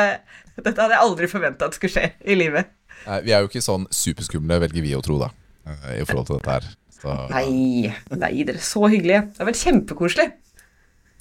[0.61, 2.71] dette hadde jeg aldri forventa at skulle skje i livet.
[3.09, 5.29] Nei, Vi er jo ikke sånn superskumle, velger vi å tro, da.
[5.67, 6.71] eh, I forhold til dette her.
[6.95, 9.25] Så Nei, nei, dere er så hyggelige.
[9.35, 10.29] Det har vært kjempekoselig.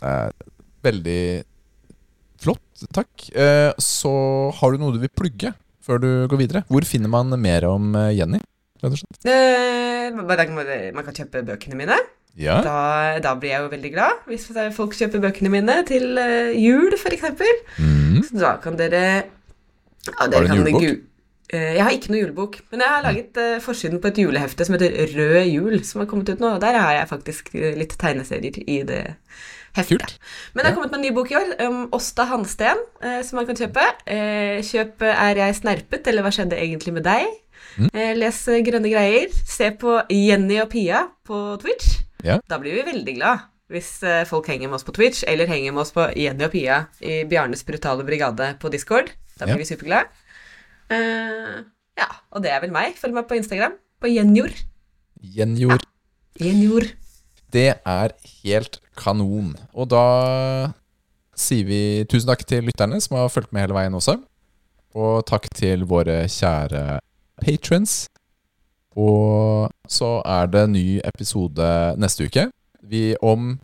[0.03, 0.29] eh,
[0.85, 1.19] veldig
[2.43, 2.87] flott.
[2.95, 3.29] Takk.
[3.31, 4.13] Eh, så
[4.59, 5.53] har du noe du vil plugge
[5.83, 6.63] før du går videre?
[6.71, 8.41] Hvor finner man mer om eh, Jenny?
[8.83, 11.97] Eh, man kan kjøpe bøkene mine.
[12.39, 12.57] Ja.
[12.65, 12.77] Da,
[13.21, 17.27] da blir jeg jo veldig glad hvis folk kjøper bøkene mine til eh, jul, f.eks.
[17.77, 18.21] Mm.
[18.25, 21.09] Så da kan dere ja, Har du en kan julebok?
[21.53, 24.73] jeg har ikke noe julebok, men jeg har laget eh, forsiden på et julehefte som
[24.73, 26.55] heter Rød jul, som har kommet ut nå.
[26.55, 29.03] Og der har jeg faktisk litt tegneserier i det
[29.73, 30.19] Kult.
[30.53, 33.37] Men det har kommet med en ny bok i år, om Åsta Hansten, eh, som
[33.39, 33.81] man kan kjøpe.
[34.05, 37.25] Eh, kjøp Er jeg snerpet, eller hva skjedde egentlig med deg?
[37.79, 37.87] Mm.
[37.89, 39.33] Eh, les eh, grønne greier.
[39.49, 42.03] Se på Jenny og Pia på Twitch.
[42.23, 42.37] Ja.
[42.47, 45.81] Da blir vi veldig glad hvis folk henger med oss på Twitch, eller henger med
[45.81, 49.09] oss på Jenny og Pia i Bjarnes brutale brigade på Discord.
[49.39, 49.57] Da blir Ja.
[49.57, 50.05] vi superglade.
[51.97, 52.93] Ja, og det er vel meg.
[52.99, 54.53] Følg meg på Instagram, på Gjenjord.
[55.23, 55.81] Gjenjord.
[56.37, 56.91] Gjenjord.
[57.53, 58.13] Det er
[58.43, 59.53] helt kanon.
[59.77, 60.05] Og da
[61.37, 64.17] sier vi tusen takk til lytterne som har fulgt med hele veien også.
[64.93, 66.99] Og takk til våre kjære
[67.41, 68.07] patrons.
[68.97, 71.69] Og så er det ny episode
[72.01, 72.47] neste uke.
[72.83, 73.55] Vi om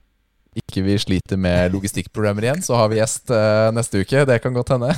[0.58, 4.26] ikke vi sliter med logistikkproblemer igjen, så har vi gjest eh, neste uke.
[4.26, 4.94] Det kan godt hende.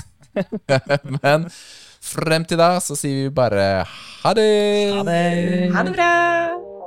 [1.20, 1.48] Men
[2.02, 3.84] frem til da så sier vi bare
[4.24, 4.52] ha det.
[4.96, 5.24] Ha det.
[5.76, 6.81] Ha det bra!